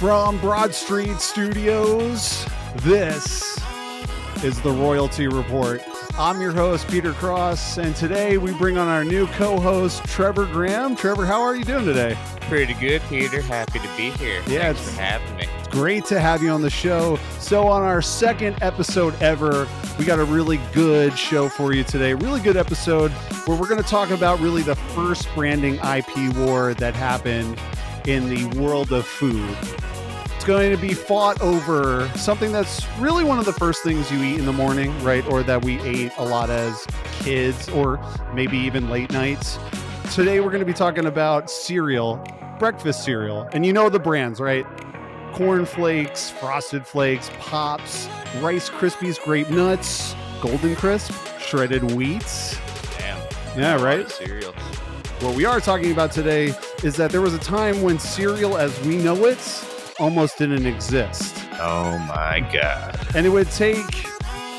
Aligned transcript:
From 0.00 0.38
Broad 0.40 0.74
Street 0.74 1.20
Studios, 1.20 2.46
this 2.76 3.58
is 4.42 4.58
the 4.62 4.70
Royalty 4.70 5.28
Report. 5.28 5.82
I'm 6.18 6.40
your 6.40 6.52
host, 6.52 6.88
Peter 6.88 7.12
Cross, 7.12 7.76
and 7.76 7.94
today 7.94 8.38
we 8.38 8.54
bring 8.54 8.78
on 8.78 8.88
our 8.88 9.04
new 9.04 9.26
co 9.26 9.60
host, 9.60 10.02
Trevor 10.06 10.46
Graham. 10.46 10.96
Trevor, 10.96 11.26
how 11.26 11.42
are 11.42 11.54
you 11.54 11.64
doing 11.64 11.84
today? 11.84 12.16
Pretty 12.48 12.72
good, 12.74 13.02
Peter. 13.10 13.42
Happy 13.42 13.78
to 13.78 13.88
be 13.98 14.08
here. 14.12 14.40
Yeah, 14.48 14.72
Thanks 14.72 14.80
it's- 14.80 14.94
for 14.94 15.02
having 15.02 15.36
me. 15.36 15.44
It's 15.58 15.68
great 15.68 16.06
to 16.06 16.18
have 16.18 16.42
you 16.42 16.48
on 16.48 16.62
the 16.62 16.70
show. 16.70 17.18
So, 17.38 17.68
on 17.68 17.82
our 17.82 18.00
second 18.00 18.56
episode 18.62 19.14
ever, 19.22 19.68
we 19.98 20.06
got 20.06 20.18
a 20.18 20.24
really 20.24 20.58
good 20.72 21.16
show 21.18 21.50
for 21.50 21.74
you 21.74 21.84
today. 21.84 22.14
Really 22.14 22.40
good 22.40 22.56
episode 22.56 23.10
where 23.44 23.56
we're 23.58 23.68
going 23.68 23.82
to 23.82 23.88
talk 23.88 24.10
about 24.10 24.40
really 24.40 24.62
the 24.62 24.76
first 24.76 25.28
branding 25.34 25.74
IP 25.84 26.34
war 26.36 26.72
that 26.74 26.94
happened 26.94 27.58
in 28.06 28.30
the 28.30 28.46
world 28.58 28.92
of 28.92 29.06
food. 29.06 29.54
It's 30.40 30.46
going 30.46 30.70
to 30.70 30.80
be 30.80 30.94
fought 30.94 31.38
over 31.42 32.08
something 32.16 32.50
that's 32.50 32.88
really 32.96 33.24
one 33.24 33.38
of 33.38 33.44
the 33.44 33.52
first 33.52 33.82
things 33.82 34.10
you 34.10 34.22
eat 34.22 34.38
in 34.38 34.46
the 34.46 34.54
morning, 34.54 34.98
right? 35.04 35.22
Or 35.26 35.42
that 35.42 35.62
we 35.62 35.78
ate 35.82 36.12
a 36.16 36.24
lot 36.24 36.48
as 36.48 36.86
kids, 37.18 37.68
or 37.68 38.00
maybe 38.32 38.56
even 38.56 38.88
late 38.88 39.12
nights. 39.12 39.58
Today, 40.14 40.40
we're 40.40 40.48
going 40.48 40.60
to 40.60 40.66
be 40.66 40.72
talking 40.72 41.04
about 41.04 41.50
cereal, 41.50 42.26
breakfast 42.58 43.04
cereal. 43.04 43.50
And 43.52 43.66
you 43.66 43.74
know 43.74 43.90
the 43.90 43.98
brands, 43.98 44.40
right? 44.40 44.64
Corn 45.34 45.66
Flakes, 45.66 46.30
Frosted 46.30 46.86
Flakes, 46.86 47.30
Pops, 47.38 48.08
Rice 48.40 48.70
Krispies, 48.70 49.22
Grape 49.22 49.50
Nuts, 49.50 50.16
Golden 50.40 50.74
Crisp, 50.74 51.12
Shredded 51.38 51.82
Wheats. 51.82 52.58
Damn. 52.98 53.20
Yeah, 53.58 53.74
right? 53.74 54.08
Cereal. 54.08 54.54
What 55.20 55.36
we 55.36 55.44
are 55.44 55.60
talking 55.60 55.92
about 55.92 56.12
today 56.12 56.54
is 56.82 56.96
that 56.96 57.10
there 57.10 57.20
was 57.20 57.34
a 57.34 57.38
time 57.38 57.82
when 57.82 57.98
cereal 57.98 58.56
as 58.56 58.80
we 58.86 58.96
know 58.96 59.26
it 59.26 59.66
almost 60.00 60.38
didn't 60.38 60.66
exist. 60.66 61.36
Oh 61.60 61.96
my 62.08 62.40
god. 62.52 62.98
And 63.14 63.26
it 63.26 63.28
would 63.28 63.50
take 63.50 64.06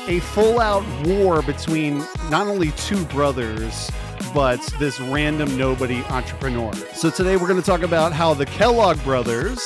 a 0.08 0.20
full 0.20 0.60
out 0.60 0.84
war 1.06 1.42
between 1.42 1.98
not 2.30 2.46
only 2.46 2.70
two 2.72 3.04
brothers, 3.06 3.90
but 4.32 4.60
this 4.78 5.00
random 5.00 5.56
nobody 5.58 6.02
entrepreneur. 6.04 6.72
So 6.94 7.10
today 7.10 7.36
we're 7.36 7.48
going 7.48 7.60
to 7.60 7.66
talk 7.66 7.82
about 7.82 8.12
how 8.12 8.34
the 8.34 8.46
Kellogg 8.46 9.02
brothers 9.02 9.60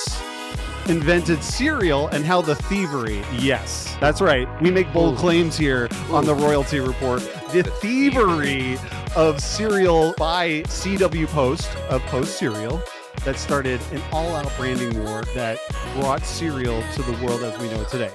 invented 0.88 1.42
cereal 1.42 2.08
and 2.08 2.24
how 2.24 2.40
the 2.40 2.54
thievery, 2.54 3.22
yes, 3.38 3.96
that's 4.00 4.20
right. 4.20 4.48
We 4.62 4.70
make 4.70 4.92
bold 4.92 5.18
claims 5.18 5.56
here 5.56 5.88
on 6.10 6.24
the 6.24 6.34
Royalty 6.34 6.80
Report. 6.80 7.20
The 7.52 7.64
thievery 7.80 8.78
of 9.14 9.40
cereal 9.40 10.14
by 10.16 10.62
CW 10.62 11.26
Post 11.28 11.74
of 11.90 12.02
Post 12.02 12.38
Cereal 12.38 12.82
that 13.24 13.38
started 13.38 13.80
an 13.92 14.02
all 14.12 14.34
out 14.34 14.50
branding 14.56 15.02
war 15.04 15.22
that 15.34 15.58
brought 15.94 16.24
cereal 16.24 16.82
to 16.94 17.02
the 17.02 17.12
world 17.24 17.42
as 17.42 17.58
we 17.58 17.68
know 17.68 17.80
it 17.80 17.88
today. 17.88 18.12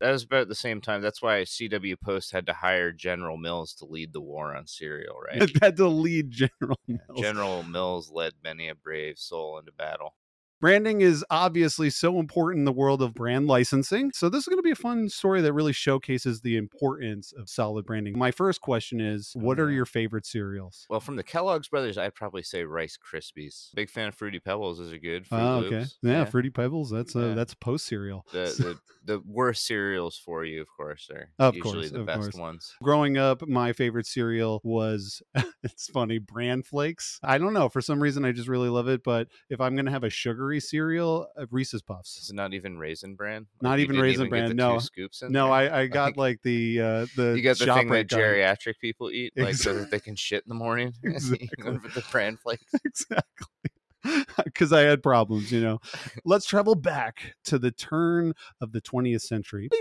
That 0.00 0.12
was 0.12 0.22
about 0.22 0.48
the 0.48 0.54
same 0.54 0.80
time. 0.80 1.02
That's 1.02 1.20
why 1.20 1.42
CW 1.42 2.00
Post 2.00 2.30
had 2.30 2.46
to 2.46 2.52
hire 2.52 2.92
General 2.92 3.36
Mills 3.36 3.74
to 3.74 3.84
lead 3.84 4.12
the 4.12 4.20
war 4.20 4.54
on 4.54 4.66
cereal, 4.66 5.16
right? 5.20 5.50
had 5.60 5.76
to 5.76 5.88
lead 5.88 6.30
General 6.30 6.78
Mills. 6.86 7.20
General 7.20 7.62
Mills 7.64 8.10
led 8.10 8.32
many 8.42 8.68
a 8.68 8.74
brave 8.74 9.18
soul 9.18 9.58
into 9.58 9.72
battle. 9.72 10.14
Branding 10.60 11.00
is 11.02 11.24
obviously 11.30 11.88
so 11.88 12.18
important 12.18 12.60
in 12.60 12.64
the 12.64 12.72
world 12.72 13.00
of 13.00 13.14
brand 13.14 13.46
licensing. 13.46 14.10
So, 14.12 14.28
this 14.28 14.40
is 14.40 14.46
going 14.48 14.58
to 14.58 14.62
be 14.62 14.72
a 14.72 14.76
fun 14.76 15.08
story 15.08 15.40
that 15.42 15.52
really 15.52 15.72
showcases 15.72 16.40
the 16.40 16.56
importance 16.56 17.32
of 17.32 17.48
solid 17.48 17.86
branding. 17.86 18.18
My 18.18 18.32
first 18.32 18.60
question 18.60 19.00
is 19.00 19.32
What 19.34 19.60
are 19.60 19.66
mm-hmm. 19.66 19.76
your 19.76 19.86
favorite 19.86 20.26
cereals? 20.26 20.86
Well, 20.90 21.00
from 21.00 21.16
the 21.16 21.22
Kellogg's 21.22 21.68
brothers, 21.68 21.96
I'd 21.96 22.14
probably 22.14 22.42
say 22.42 22.64
Rice 22.64 22.98
Krispies. 22.98 23.74
Big 23.74 23.88
fan 23.88 24.08
of 24.08 24.14
Fruity 24.16 24.40
Pebbles. 24.40 24.78
Those 24.78 24.92
are 24.92 24.98
good. 24.98 25.26
Fruit 25.26 25.38
Oh, 25.38 25.58
okay. 25.58 25.78
Loops. 25.80 25.98
Yeah, 26.02 26.24
Fruity 26.24 26.50
Pebbles. 26.50 26.90
That's 26.90 27.14
a 27.14 27.28
Yeah. 27.28 27.34
that's 27.34 27.54
post 27.54 27.86
cereal. 27.86 28.26
The, 28.32 28.38
the 28.58 28.78
the 29.08 29.22
worst 29.26 29.66
cereals 29.66 30.20
for 30.22 30.44
you, 30.44 30.60
of 30.60 30.68
course, 30.76 31.08
are 31.10 31.30
Of 31.38 31.56
usually 31.56 31.88
course, 31.88 31.90
the 31.90 32.04
best 32.04 32.20
course. 32.20 32.34
ones. 32.34 32.74
Growing 32.82 33.16
up, 33.16 33.46
my 33.48 33.72
favorite 33.72 34.06
cereal 34.06 34.60
was 34.64 35.22
it's 35.62 35.88
funny, 35.88 36.18
bran 36.18 36.62
flakes. 36.62 37.18
I 37.22 37.38
don't 37.38 37.54
know, 37.54 37.68
for 37.68 37.80
some 37.80 38.02
reason 38.02 38.24
I 38.24 38.32
just 38.32 38.48
really 38.48 38.68
love 38.68 38.88
it, 38.88 39.02
but 39.02 39.28
if 39.48 39.60
I'm 39.60 39.74
going 39.74 39.86
to 39.86 39.92
have 39.92 40.04
a 40.04 40.10
sugary 40.48 40.60
cereal, 40.60 41.28
uh, 41.38 41.46
Reese's 41.50 41.82
Puffs. 41.82 42.16
Is 42.18 42.30
it 42.30 42.34
not 42.34 42.54
even 42.54 42.78
raisin 42.78 43.14
bran? 43.14 43.46
Not 43.60 43.78
even 43.78 43.98
Raisin 43.98 44.24
get 44.24 44.30
Bran, 44.30 44.56
no. 44.56 44.78
scoops 44.78 45.22
in 45.22 45.32
No, 45.32 45.46
there? 45.46 45.52
I, 45.54 45.80
I 45.82 45.86
got 46.00 46.16
like 46.16 46.40
the 46.42 46.80
uh 46.80 47.06
the 47.16 47.34
you 47.36 47.42
got 47.42 47.58
the 47.58 47.66
thing 47.66 47.88
that 47.88 48.08
geriatric 48.08 48.74
people 48.80 49.10
eat, 49.10 49.32
like 49.36 49.54
so 49.54 49.74
that 49.74 49.90
they 49.90 50.00
can 50.00 50.16
shit 50.16 50.44
in 50.44 50.48
the 50.48 50.54
morning. 50.54 50.92
Exactly. 51.04 51.78
The 51.94 52.04
bran 52.10 52.36
flakes. 52.36 52.64
exactly 52.84 53.70
because 54.44 54.72
i 54.72 54.80
had 54.80 55.02
problems 55.02 55.52
you 55.52 55.60
know? 55.60 55.78
Let's 56.24 56.46
travel 56.46 56.74
back 56.74 57.34
to 57.44 57.58
the 57.58 57.70
turn 57.70 58.32
of 58.60 58.72
the 58.72 58.80
20th 58.80 59.22
century. 59.22 59.68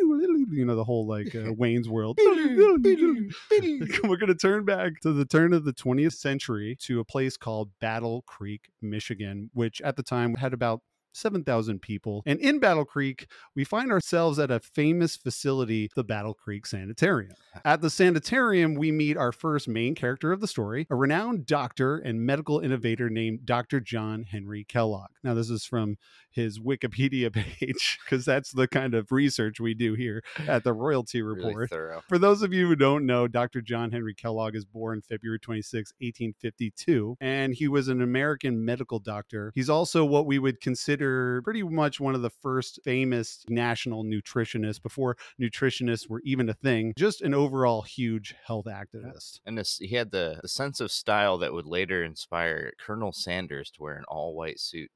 You 0.50 0.66
know 0.66 0.76
the 0.76 0.84
whole 0.84 1.06
like 1.06 1.36
uh, 1.36 1.54
wayne's 1.54 1.90
world. 1.90 2.18
We're 2.26 2.78
going 2.78 4.28
to 4.28 4.36
turn 4.40 4.66
back 4.66 5.00
to 5.02 5.12
the 5.12 5.26
turn 5.26 5.54
of 5.54 5.66
the 5.66 5.74
20th 5.74 6.14
century 6.14 6.78
to 6.82 7.00
a 7.00 7.06
place 7.06 7.38
called 7.38 7.70
battle 7.80 8.24
creek 8.26 8.70
michigan 8.82 9.50
which 9.54 9.82
at 9.82 9.98
the 9.98 10.04
time 10.04 10.36
had 10.36 10.54
about 10.54 10.82
7,000 11.18 11.82
people. 11.82 12.24
And 12.26 12.40
in 12.40 12.60
Battle 12.60 12.86
Creek, 12.86 13.28
we 13.56 13.64
find 13.64 13.92
ourselves 13.92 14.40
at 14.40 14.52
a 14.52 14.60
famous 14.60 15.16
facility, 15.16 15.90
the 15.96 16.04
Battle 16.04 16.34
Creek 16.34 16.66
Sanitarium. 16.66 17.34
Ah. 17.56 17.62
At 17.66 17.82
the 17.82 17.90
sanitarium, 17.90 18.76
we 18.76 18.92
meet 18.92 19.18
our 19.18 19.32
first 19.32 19.68
main 19.68 19.96
character 19.96 20.32
of 20.32 20.42
the 20.42 20.48
story, 20.48 20.88
a 20.90 20.96
renowned 20.96 21.46
doctor 21.46 21.98
and 21.98 22.22
medical 22.26 22.60
innovator 22.60 23.10
named 23.10 23.46
Dr. 23.46 23.80
John 23.80 24.24
Henry 24.24 24.64
Kellogg. 24.64 25.10
Now, 25.24 25.34
this 25.34 25.50
is 25.50 25.66
from 25.66 25.98
his 26.30 26.60
Wikipedia 26.60 27.34
page 27.60 28.00
because 28.04 28.24
that's 28.24 28.52
the 28.52 28.68
kind 28.68 28.94
of 28.94 29.12
research 29.12 29.60
we 29.60 29.74
do 29.74 29.96
here 29.96 30.24
at 30.48 30.64
the 30.64 30.74
Royalty 30.74 31.22
Report. 31.24 31.70
thorough. 31.70 32.04
For 32.08 32.18
those 32.18 32.42
of 32.42 32.54
you 32.54 32.68
who 32.68 32.76
don't 32.76 33.06
know, 33.06 33.28
Dr. 33.28 33.62
John 33.62 33.92
Henry 33.92 34.14
Kellogg 34.14 34.56
is 34.56 34.66
born 34.66 35.02
February 35.02 35.40
26, 35.40 35.94
1852, 36.00 37.18
and 37.20 37.54
he 37.56 37.68
was 37.68 37.88
an 37.88 38.02
American 38.02 38.64
medical 38.64 39.00
doctor. 39.00 39.52
He's 39.56 39.70
also 39.70 40.06
what 40.06 40.26
we 40.26 40.40
would 40.40 40.62
consider 40.62 41.07
pretty 41.44 41.64
much 41.64 42.00
one 42.00 42.16
of 42.16 42.22
the 42.22 42.30
first 42.30 42.80
famous 42.84 43.44
national 43.50 44.04
nutritionists 44.04 44.82
before 44.82 45.18
nutritionists 45.42 46.10
were 46.10 46.22
even 46.24 46.50
a 46.50 46.54
thing, 46.54 46.94
just 46.98 47.22
an 47.22 47.34
overall 47.34 47.82
huge 47.82 48.36
health 48.46 48.66
activist. 48.66 49.40
And 49.46 49.58
this, 49.58 49.78
he 49.78 49.96
had 49.96 50.12
the, 50.12 50.40
the 50.42 50.48
sense 50.48 50.80
of 50.80 50.92
style 50.92 51.38
that 51.40 51.54
would 51.54 51.66
later 51.66 52.04
inspire 52.04 52.74
Colonel 52.80 53.12
Sanders 53.12 53.72
to 53.72 53.84
wear 53.84 53.98
an 53.98 54.06
all 54.08 54.36
white 54.36 54.60
suit. 54.60 54.92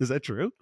Is 0.00 0.08
that 0.08 0.22
true? 0.22 0.52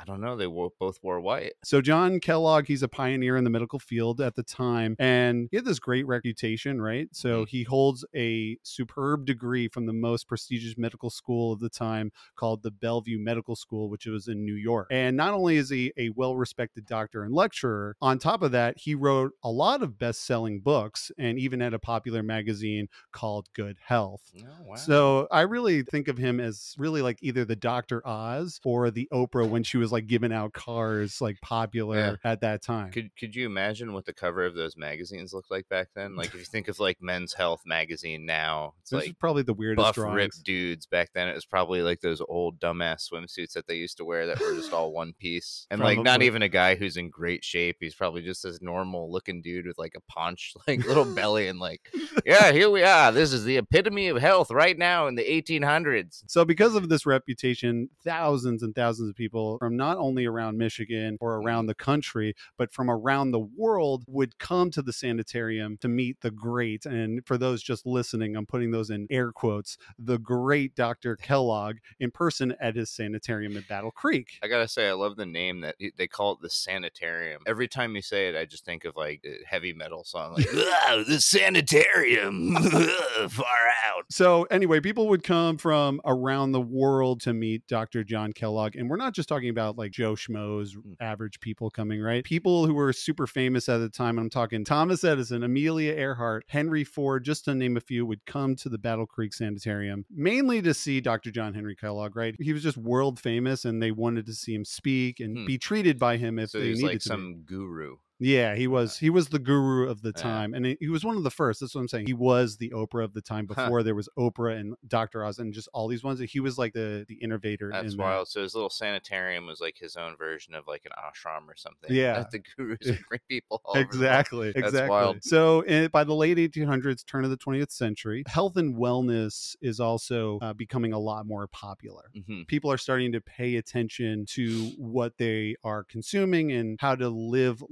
I 0.00 0.04
don't 0.04 0.20
know. 0.20 0.36
They 0.36 0.46
both 0.46 0.98
wore 1.02 1.20
white. 1.20 1.54
So 1.64 1.80
John 1.80 2.20
Kellogg, 2.20 2.66
he's 2.66 2.82
a 2.82 2.88
pioneer 2.88 3.36
in 3.36 3.44
the 3.44 3.50
medical 3.50 3.78
field 3.78 4.20
at 4.20 4.36
the 4.36 4.42
time, 4.42 4.94
and 4.98 5.48
he 5.50 5.56
had 5.56 5.64
this 5.64 5.80
great 5.80 6.06
reputation, 6.06 6.80
right? 6.80 7.08
So 7.12 7.42
mm-hmm. 7.42 7.48
he 7.48 7.64
holds 7.64 8.04
a 8.14 8.58
superb 8.62 9.26
degree 9.26 9.68
from 9.68 9.86
the 9.86 9.92
most 9.92 10.28
prestigious 10.28 10.78
medical 10.78 11.10
school 11.10 11.52
of 11.52 11.60
the 11.60 11.68
time 11.68 12.12
called 12.36 12.62
the 12.62 12.70
Bellevue 12.70 13.18
Medical 13.18 13.56
School, 13.56 13.90
which 13.90 14.06
was 14.06 14.28
in 14.28 14.44
New 14.44 14.54
York. 14.54 14.88
And 14.90 15.16
not 15.16 15.34
only 15.34 15.56
is 15.56 15.70
he 15.70 15.92
a 15.96 16.10
well-respected 16.10 16.86
doctor 16.86 17.24
and 17.24 17.34
lecturer, 17.34 17.96
on 18.00 18.18
top 18.18 18.42
of 18.42 18.52
that, 18.52 18.78
he 18.78 18.94
wrote 18.94 19.32
a 19.42 19.50
lot 19.50 19.82
of 19.82 19.98
best-selling 19.98 20.60
books 20.60 21.10
and 21.18 21.38
even 21.38 21.60
had 21.60 21.74
a 21.74 21.78
popular 21.78 22.22
magazine 22.22 22.88
called 23.12 23.48
Good 23.52 23.78
Health. 23.84 24.22
Oh, 24.38 24.44
wow. 24.64 24.74
So 24.76 25.28
I 25.32 25.40
really 25.42 25.82
think 25.82 26.08
of 26.08 26.18
him 26.18 26.38
as 26.38 26.74
really 26.78 27.02
like 27.02 27.18
either 27.20 27.44
the 27.44 27.56
Dr. 27.56 28.06
Oz 28.06 28.60
or 28.64 28.90
the 28.90 29.08
Oprah 29.12 29.48
when 29.48 29.62
she 29.62 29.76
was 29.76 29.87
like 29.92 30.06
giving 30.06 30.32
out 30.32 30.52
cars 30.52 31.20
like 31.20 31.40
popular 31.40 32.18
at 32.24 32.40
that 32.40 32.62
time. 32.62 32.90
Could 32.90 33.10
could 33.16 33.34
you 33.34 33.46
imagine 33.46 33.92
what 33.92 34.04
the 34.04 34.12
cover 34.12 34.44
of 34.44 34.54
those 34.54 34.76
magazines 34.76 35.32
looked 35.32 35.50
like 35.50 35.68
back 35.68 35.88
then? 35.94 36.16
Like 36.16 36.28
if 36.28 36.34
you 36.34 36.44
think 36.44 36.68
of 36.68 36.80
like 36.80 36.98
Men's 37.00 37.32
Health 37.32 37.62
magazine 37.66 38.26
now, 38.26 38.74
it's 38.80 38.90
this 38.90 39.02
is 39.02 39.08
like 39.08 39.18
probably 39.18 39.42
the 39.42 39.54
weirdest 39.54 39.84
buff 39.84 39.94
drawings. 39.94 40.16
ripped 40.16 40.44
dudes. 40.44 40.86
Back 40.86 41.10
then, 41.14 41.28
it 41.28 41.34
was 41.34 41.46
probably 41.46 41.82
like 41.82 42.00
those 42.00 42.22
old 42.28 42.58
dumbass 42.60 43.08
swimsuits 43.10 43.52
that 43.52 43.66
they 43.66 43.76
used 43.76 43.96
to 43.98 44.04
wear 44.04 44.26
that 44.26 44.40
were 44.40 44.54
just 44.54 44.72
all 44.72 44.92
one 44.92 45.12
piece, 45.18 45.66
and 45.70 45.80
like 45.80 45.98
not 45.98 46.22
even 46.22 46.42
a 46.42 46.48
guy 46.48 46.74
who's 46.74 46.96
in 46.96 47.10
great 47.10 47.44
shape. 47.44 47.76
He's 47.80 47.94
probably 47.94 48.22
just 48.22 48.42
this 48.42 48.60
normal 48.60 49.10
looking 49.10 49.42
dude 49.42 49.66
with 49.66 49.78
like 49.78 49.94
a 49.96 50.00
paunch, 50.12 50.54
like 50.68 50.86
little 50.86 51.04
belly, 51.04 51.48
and 51.48 51.58
like, 51.58 51.80
yeah, 52.24 52.52
here 52.52 52.70
we 52.70 52.82
are. 52.82 53.12
This 53.12 53.32
is 53.32 53.44
the 53.44 53.56
epitome 53.56 54.08
of 54.08 54.20
health 54.20 54.50
right 54.50 54.76
now 54.76 55.06
in 55.06 55.14
the 55.14 55.24
1800s. 55.24 56.22
So 56.26 56.44
because 56.44 56.74
of 56.74 56.88
this 56.88 57.06
reputation, 57.06 57.88
thousands 58.04 58.62
and 58.62 58.74
thousands 58.74 59.10
of 59.10 59.16
people 59.16 59.58
from 59.58 59.76
not 59.78 59.96
only 59.96 60.26
around 60.26 60.58
Michigan 60.58 61.16
or 61.20 61.28
Mm-hmm. 61.38 61.46
around 61.46 61.66
the 61.66 61.74
country, 61.74 62.34
but 62.56 62.72
from 62.72 62.90
around 62.90 63.30
the 63.30 63.38
world 63.38 64.02
would 64.08 64.38
come 64.38 64.70
to 64.72 64.82
the 64.82 64.92
sanitarium 64.92 65.76
to 65.78 65.86
meet 65.88 66.20
the 66.20 66.30
great. 66.30 66.84
And 66.86 67.24
for 67.26 67.38
those 67.38 67.62
just 67.62 67.86
listening, 67.86 68.34
I'm 68.36 68.46
putting 68.46 68.70
those 68.70 68.90
in 68.90 69.06
air 69.10 69.30
quotes 69.30 69.76
the 69.98 70.18
great 70.18 70.74
Dr. 70.74 71.16
Kellogg 71.16 71.76
in 72.00 72.10
person 72.10 72.54
at 72.60 72.74
his 72.76 72.90
sanitarium 72.90 73.56
at 73.56 73.68
Battle 73.68 73.90
Creek. 73.90 74.38
I 74.42 74.48
gotta 74.48 74.66
say, 74.68 74.88
I 74.88 74.92
love 74.92 75.16
the 75.16 75.26
name 75.26 75.60
that 75.60 75.76
they 75.96 76.06
call 76.08 76.32
it 76.32 76.38
the 76.42 76.50
sanitarium. 76.50 77.42
Every 77.46 77.68
time 77.68 77.94
you 77.94 78.02
say 78.02 78.28
it, 78.28 78.36
I 78.36 78.44
just 78.44 78.64
think 78.64 78.84
of 78.84 78.96
like 78.96 79.24
heavy 79.46 79.72
metal 79.72 80.02
song, 80.04 80.32
like 80.34 80.50
the 80.50 81.20
sanitarium, 81.20 82.54
far 83.28 83.44
out. 83.86 84.04
So, 84.10 84.44
anyway, 84.44 84.80
people 84.80 85.08
would 85.08 85.22
come 85.22 85.58
from 85.58 86.00
around 86.04 86.52
the 86.52 86.60
world 86.60 87.20
to 87.22 87.32
meet 87.34 87.66
Dr. 87.66 88.02
John 88.04 88.32
Kellogg. 88.32 88.76
And 88.76 88.88
we're 88.88 88.96
not 88.96 89.12
just 89.14 89.28
talking 89.28 89.50
about 89.50 89.67
like 89.76 89.90
Joe 89.90 90.14
Schmoes, 90.14 90.76
Mm. 90.76 90.94
average 91.00 91.40
people 91.40 91.68
coming, 91.70 92.00
right? 92.00 92.24
People 92.24 92.66
who 92.66 92.74
were 92.74 92.92
super 92.92 93.26
famous 93.26 93.68
at 93.68 93.78
the 93.78 93.88
time. 93.90 94.18
I'm 94.18 94.30
talking 94.30 94.64
Thomas 94.64 95.04
Edison, 95.04 95.42
Amelia 95.42 95.92
Earhart, 95.92 96.44
Henry 96.48 96.84
Ford, 96.84 97.24
just 97.24 97.44
to 97.46 97.54
name 97.54 97.76
a 97.76 97.80
few, 97.80 98.06
would 98.06 98.24
come 98.24 98.54
to 98.56 98.68
the 98.68 98.78
Battle 98.78 99.06
Creek 99.06 99.34
Sanitarium 99.34 100.04
mainly 100.10 100.62
to 100.62 100.72
see 100.72 101.00
Dr. 101.00 101.30
John 101.30 101.52
Henry 101.52 101.74
Kellogg, 101.76 102.16
right? 102.16 102.34
He 102.40 102.52
was 102.52 102.62
just 102.62 102.76
world 102.78 103.18
famous 103.20 103.64
and 103.64 103.82
they 103.82 103.90
wanted 103.90 104.24
to 104.26 104.32
see 104.34 104.54
him 104.54 104.64
speak 104.64 105.20
and 105.20 105.36
Hmm. 105.38 105.46
be 105.46 105.58
treated 105.58 105.98
by 105.98 106.16
him 106.16 106.38
if 106.38 106.50
So 106.50 106.60
they 106.60 106.68
needed 106.70 106.82
like 106.84 106.92
to. 106.92 106.96
be. 106.98 107.00
some 107.00 107.42
guru. 107.44 107.96
Yeah, 108.20 108.54
he 108.54 108.66
was. 108.66 108.98
He 108.98 109.10
was 109.10 109.28
the 109.28 109.38
guru 109.38 109.88
of 109.88 110.02
the 110.02 110.12
time, 110.12 110.54
and 110.54 110.66
he- 110.66 110.88
was 110.88 111.04
one 111.04 111.16
of 111.16 111.22
the 111.22 111.30
first. 111.30 111.60
That's 111.60 111.74
what 111.74 111.82
I'm 111.82 111.88
saying. 111.88 112.06
He 112.06 112.14
was 112.14 112.56
the 112.56 112.70
Oprah 112.70 113.04
of 113.04 113.14
the 113.14 113.20
time 113.20 113.46
before 113.46 113.82
there 113.82 113.94
was 113.94 114.08
Oprah 114.18 114.58
and 114.58 114.74
Dr. 114.86 115.24
Oz 115.24 115.38
and 115.38 115.52
just 115.52 115.68
all 115.72 115.86
these 115.86 116.02
ones. 116.02 116.20
He 116.20 116.40
was 116.40 116.58
like 116.58 116.72
the 116.72 117.04
the 117.08 117.14
innovator. 117.16 117.70
That's 117.72 117.92
in 117.92 117.96
that. 117.98 118.02
wild. 118.02 118.28
So 118.28 118.42
his 118.42 118.54
little 118.54 118.70
sanitarium 118.70 119.46
was 119.46 119.60
like 119.60 119.76
his 119.78 119.96
own 119.96 120.16
version 120.16 120.54
of 120.54 120.66
like 120.66 120.82
an 120.84 120.92
ashram 120.98 121.48
or 121.48 121.56
something. 121.56 121.90
Yeah. 121.94 122.14
that 122.14 122.30
the 122.30 122.40
gurus 122.56 122.78
would 122.84 122.98
bring 123.08 123.20
people. 123.28 123.60
Exactly. 123.74 124.52
That's 124.52 124.68
exactly. 124.68 124.90
wild. 124.90 125.22
So, 125.22 125.60
eh, 125.62 125.88
by 125.88 126.04
the 126.04 126.14
late 126.14 126.38
1800s, 126.38 127.04
turn 127.06 127.24
of 127.24 127.30
the 127.30 127.36
20th 127.36 127.70
century, 127.70 128.24
health 128.26 128.56
and 128.56 128.74
wellness 128.76 129.54
is 129.60 129.78
also 129.80 130.38
uh, 130.42 130.52
becoming 130.52 130.92
a 130.92 130.98
lot 130.98 131.26
more 131.26 131.46
popular. 131.48 132.10
Mhm. 132.16 132.46
People 132.48 132.70
are 132.72 132.78
starting 132.78 133.12
to 133.12 133.20
pay 133.20 133.56
attention 133.56 134.26
to 134.30 134.70
what 134.76 135.18
they 135.18 135.54
are 135.62 135.84
consuming 135.84 136.50
and 136.52 136.78
how 136.80 136.94
to 136.94 137.08
live 137.08 137.62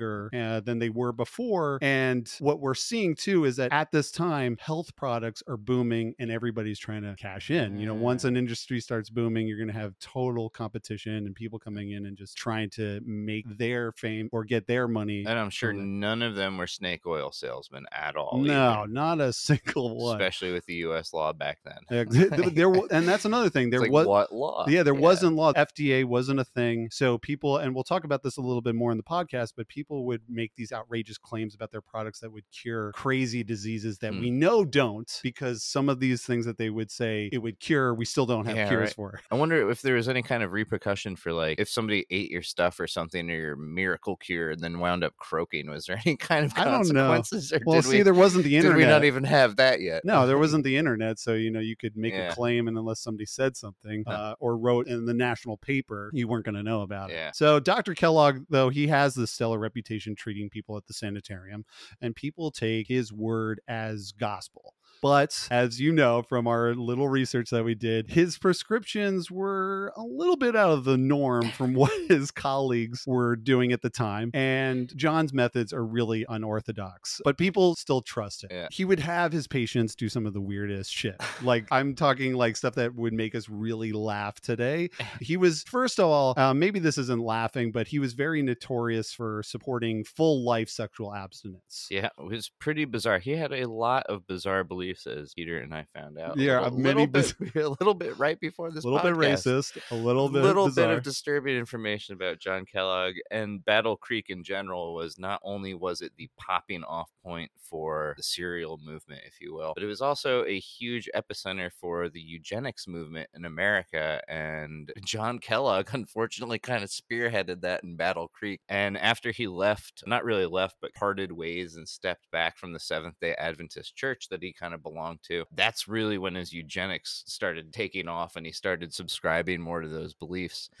uh, 0.00 0.60
than 0.60 0.78
they 0.78 0.90
were 0.90 1.12
before. 1.12 1.78
And 1.82 2.30
what 2.38 2.60
we're 2.60 2.74
seeing 2.74 3.14
too 3.14 3.44
is 3.44 3.56
that 3.56 3.72
at 3.72 3.90
this 3.92 4.10
time, 4.10 4.56
health 4.60 4.94
products 4.96 5.42
are 5.48 5.56
booming 5.56 6.14
and 6.18 6.30
everybody's 6.30 6.78
trying 6.78 7.02
to 7.02 7.14
cash 7.18 7.50
in. 7.50 7.78
You 7.78 7.86
know, 7.86 7.94
once 7.94 8.24
an 8.24 8.36
industry 8.36 8.80
starts 8.80 9.10
booming, 9.10 9.46
you're 9.46 9.58
going 9.58 9.68
to 9.68 9.74
have 9.74 9.98
total 9.98 10.50
competition 10.50 11.26
and 11.26 11.34
people 11.34 11.58
coming 11.58 11.90
in 11.90 12.06
and 12.06 12.16
just 12.16 12.36
trying 12.36 12.70
to 12.70 13.00
make 13.04 13.46
their 13.58 13.92
fame 13.92 14.28
or 14.32 14.44
get 14.44 14.66
their 14.66 14.88
money. 14.88 15.24
And 15.26 15.38
I'm 15.38 15.50
sure 15.50 15.72
none 15.72 16.22
of 16.22 16.34
them 16.34 16.58
were 16.58 16.66
snake 16.66 17.06
oil 17.06 17.32
salesmen 17.32 17.86
at 17.92 18.16
all. 18.16 18.38
No, 18.38 18.82
either, 18.82 18.92
not 18.92 19.20
a 19.20 19.32
single 19.42 19.96
one. 19.96 20.16
especially 20.16 20.52
with 20.52 20.66
the 20.66 20.74
U.S. 20.74 21.12
law 21.12 21.32
back 21.32 21.58
then. 21.64 22.08
There, 22.52 22.72
and 22.90 23.08
that's 23.08 23.24
another 23.24 23.48
thing. 23.48 23.70
There 23.70 23.80
like, 23.80 23.90
was 23.90 24.06
what 24.06 24.32
law? 24.32 24.66
yeah, 24.68 24.82
there 24.82 24.94
wasn't 24.94 25.36
law. 25.36 25.52
FDA 25.52 26.04
wasn't 26.04 26.40
a 26.40 26.44
thing. 26.44 26.88
So 26.90 27.18
people, 27.18 27.56
and 27.56 27.74
we'll 27.74 27.84
talk 27.84 28.04
about 28.04 28.22
this 28.22 28.36
a 28.36 28.40
little 28.40 28.60
bit 28.60 28.74
more 28.74 28.90
in 28.90 28.96
the 28.96 29.02
podcast, 29.02 29.52
but 29.56 29.68
people 29.68 29.81
would 29.90 30.22
make 30.28 30.52
these 30.56 30.72
outrageous 30.72 31.18
claims 31.18 31.54
about 31.54 31.70
their 31.70 31.80
products 31.80 32.20
that 32.20 32.30
would 32.32 32.44
cure 32.52 32.92
crazy 32.92 33.42
diseases 33.44 33.98
that 33.98 34.12
Hmm. 34.12 34.20
we 34.20 34.30
know 34.30 34.64
don't, 34.64 35.20
because 35.22 35.62
some 35.64 35.88
of 35.88 36.00
these 36.00 36.22
things 36.24 36.44
that 36.46 36.58
they 36.58 36.70
would 36.70 36.90
say 36.90 37.28
it 37.32 37.38
would 37.38 37.58
cure, 37.60 37.94
we 37.94 38.04
still 38.04 38.26
don't 38.26 38.46
have 38.46 38.56
Yeah, 38.56 38.68
cures 38.68 38.80
right. 38.88 38.94
for. 38.94 39.20
I 39.30 39.34
wonder 39.36 39.70
if 39.70 39.82
there 39.82 39.94
was 39.94 40.08
any 40.08 40.22
kind 40.22 40.42
of 40.42 40.52
repercussion 40.52 41.16
for 41.16 41.32
like 41.32 41.58
if 41.58 41.68
somebody 41.68 42.06
ate 42.10 42.30
your 42.30 42.42
stuff 42.42 42.78
or 42.80 42.86
something 42.86 43.30
or 43.30 43.34
your 43.34 43.56
miracle 43.56 44.16
cure 44.16 44.50
and 44.50 44.60
then 44.60 44.78
wound 44.78 45.04
up 45.04 45.16
croaking. 45.16 45.68
Was 45.70 45.86
there 45.86 45.98
any 46.06 46.16
kind 46.16 46.44
of 46.44 46.52
I 46.56 46.64
don't 46.64 46.88
know. 46.92 47.08
consequences? 47.08 47.52
Or 47.52 47.60
Well, 47.64 47.82
see, 47.82 47.98
we, 47.98 48.02
there 48.02 48.14
wasn't 48.14 48.44
the 48.44 48.50
did 48.50 48.56
internet. 48.64 48.76
we 48.78 48.84
not 48.84 49.04
even 49.04 49.24
have 49.24 49.56
that 49.56 49.80
yet? 49.80 50.04
No, 50.04 50.26
there 50.26 50.38
wasn't 50.38 50.64
the 50.64 50.76
internet, 50.76 51.18
so 51.18 51.34
you 51.34 51.50
know 51.50 51.60
you 51.60 51.76
could 51.76 51.96
make 51.96 52.12
Yeah. 52.14 52.30
a 52.30 52.34
claim, 52.34 52.68
and 52.68 52.76
unless 52.78 53.00
somebody 53.00 53.26
said 53.26 53.56
something 53.56 54.04
Huh. 54.06 54.12
uh, 54.12 54.34
or 54.40 54.56
wrote 54.56 54.86
in 54.88 55.06
the 55.06 55.14
national 55.14 55.56
paper, 55.56 56.10
you 56.12 56.28
weren't 56.28 56.44
going 56.44 56.54
to 56.54 56.62
know 56.62 56.82
about 56.82 57.10
Yeah. 57.10 57.28
it. 57.28 57.36
So 57.36 57.60
Dr. 57.60 57.94
Kellogg, 57.94 58.44
though, 58.50 58.68
he 58.68 58.86
has 58.88 59.14
this 59.14 59.30
stellar 59.30 59.58
reputation 59.58 59.71
treating 60.14 60.50
people 60.50 60.76
at 60.76 60.86
the 60.86 60.94
sanitarium, 60.94 61.64
and 62.00 62.14
people 62.14 62.50
take 62.50 62.88
his 62.88 63.12
word 63.12 63.60
as 63.66 64.12
gospel. 64.12 64.74
But 65.02 65.48
as 65.50 65.80
you 65.80 65.92
know 65.92 66.22
from 66.22 66.46
our 66.46 66.74
little 66.74 67.08
research 67.08 67.50
that 67.50 67.64
we 67.64 67.74
did, 67.74 68.10
his 68.10 68.38
prescriptions 68.38 69.32
were 69.32 69.92
a 69.96 70.02
little 70.02 70.36
bit 70.36 70.54
out 70.54 70.70
of 70.70 70.84
the 70.84 70.96
norm 70.96 71.50
from 71.50 71.74
what 71.74 71.92
his 72.08 72.30
colleagues 72.30 73.04
were 73.04 73.34
doing 73.34 73.72
at 73.72 73.82
the 73.82 73.90
time. 73.90 74.30
And 74.32 74.96
John's 74.96 75.32
methods 75.32 75.72
are 75.72 75.84
really 75.84 76.24
unorthodox, 76.28 77.20
but 77.24 77.36
people 77.36 77.74
still 77.74 78.00
trust 78.00 78.44
him. 78.44 78.50
Yeah. 78.52 78.68
He 78.70 78.84
would 78.84 79.00
have 79.00 79.32
his 79.32 79.48
patients 79.48 79.96
do 79.96 80.08
some 80.08 80.24
of 80.24 80.34
the 80.34 80.40
weirdest 80.40 80.92
shit. 80.92 81.16
Like, 81.42 81.66
I'm 81.72 81.96
talking 81.96 82.34
like 82.34 82.56
stuff 82.56 82.76
that 82.76 82.94
would 82.94 83.12
make 83.12 83.34
us 83.34 83.48
really 83.48 83.90
laugh 83.92 84.40
today. 84.40 84.90
He 85.20 85.36
was, 85.36 85.62
first 85.64 85.98
of 85.98 86.06
all, 86.06 86.34
uh, 86.36 86.54
maybe 86.54 86.78
this 86.78 86.98
isn't 86.98 87.20
laughing, 87.22 87.72
but 87.72 87.88
he 87.88 87.98
was 87.98 88.12
very 88.12 88.42
notorious 88.42 89.12
for 89.12 89.42
supporting 89.42 90.04
full 90.04 90.44
life 90.44 90.68
sexual 90.68 91.12
abstinence. 91.14 91.88
Yeah, 91.90 92.10
it 92.18 92.24
was 92.24 92.50
pretty 92.60 92.84
bizarre. 92.84 93.18
He 93.18 93.32
had 93.32 93.52
a 93.52 93.66
lot 93.66 94.04
of 94.06 94.26
bizarre 94.26 94.62
beliefs, 94.62 94.91
as 95.06 95.34
Peter 95.34 95.58
and 95.58 95.74
I 95.74 95.86
found 95.94 96.18
out. 96.18 96.38
Yeah, 96.38 96.60
a 96.60 96.64
little, 96.64 96.78
many 96.78 97.06
little 97.06 97.34
bit, 97.40 97.54
a 97.64 97.68
little 97.68 97.94
bit 97.94 98.18
right 98.18 98.38
before 98.38 98.70
this. 98.70 98.84
a 98.84 98.88
little 98.88 99.02
bit 99.02 99.18
racist, 99.18 99.78
a 99.90 99.94
little 99.94 100.28
bit 100.28 100.42
A 100.42 100.46
little 100.46 100.70
bit 100.70 100.90
of 100.90 101.02
disturbing 101.02 101.56
information 101.56 102.14
about 102.14 102.38
John 102.38 102.64
Kellogg 102.64 103.14
and 103.30 103.64
Battle 103.64 103.96
Creek 103.96 104.26
in 104.28 104.42
general 104.44 104.94
was 104.94 105.18
not 105.18 105.40
only 105.42 105.74
was 105.74 106.00
it 106.00 106.12
the 106.16 106.28
popping 106.36 106.84
off 106.84 107.10
point 107.24 107.50
for 107.56 108.14
the 108.16 108.22
cereal 108.22 108.78
movement, 108.84 109.22
if 109.26 109.40
you 109.40 109.54
will, 109.54 109.72
but 109.74 109.82
it 109.82 109.86
was 109.86 110.00
also 110.00 110.44
a 110.44 110.58
huge 110.58 111.08
epicenter 111.14 111.70
for 111.80 112.08
the 112.08 112.20
eugenics 112.20 112.86
movement 112.86 113.30
in 113.34 113.44
America. 113.44 114.20
And 114.28 114.92
John 115.04 115.38
Kellogg, 115.38 115.88
unfortunately, 115.92 116.58
kind 116.58 116.84
of 116.84 116.90
spearheaded 116.90 117.62
that 117.62 117.82
in 117.82 117.96
Battle 117.96 118.28
Creek. 118.28 118.60
And 118.68 118.98
after 118.98 119.30
he 119.30 119.46
left, 119.46 120.02
not 120.06 120.24
really 120.24 120.46
left, 120.46 120.76
but 120.80 120.94
parted 120.94 121.32
ways 121.32 121.76
and 121.76 121.88
stepped 121.88 122.30
back 122.30 122.58
from 122.58 122.72
the 122.72 122.80
Seventh 122.80 123.16
day 123.20 123.34
Adventist 123.38 123.96
church 123.96 124.28
that 124.28 124.42
he 124.42 124.52
kind 124.52 124.74
of 124.74 124.81
belonged 124.82 125.20
to, 125.24 125.44
that's 125.54 125.88
really 125.88 126.18
when 126.18 126.34
his 126.34 126.52
eugenics 126.52 127.24
started 127.26 127.72
taking 127.72 128.08
off 128.08 128.36
and 128.36 128.46
he 128.46 128.52
started 128.52 128.92
subscribing 128.92 129.60
more 129.60 129.80
to 129.80 129.88
those 129.88 130.14
beliefs. 130.14 130.70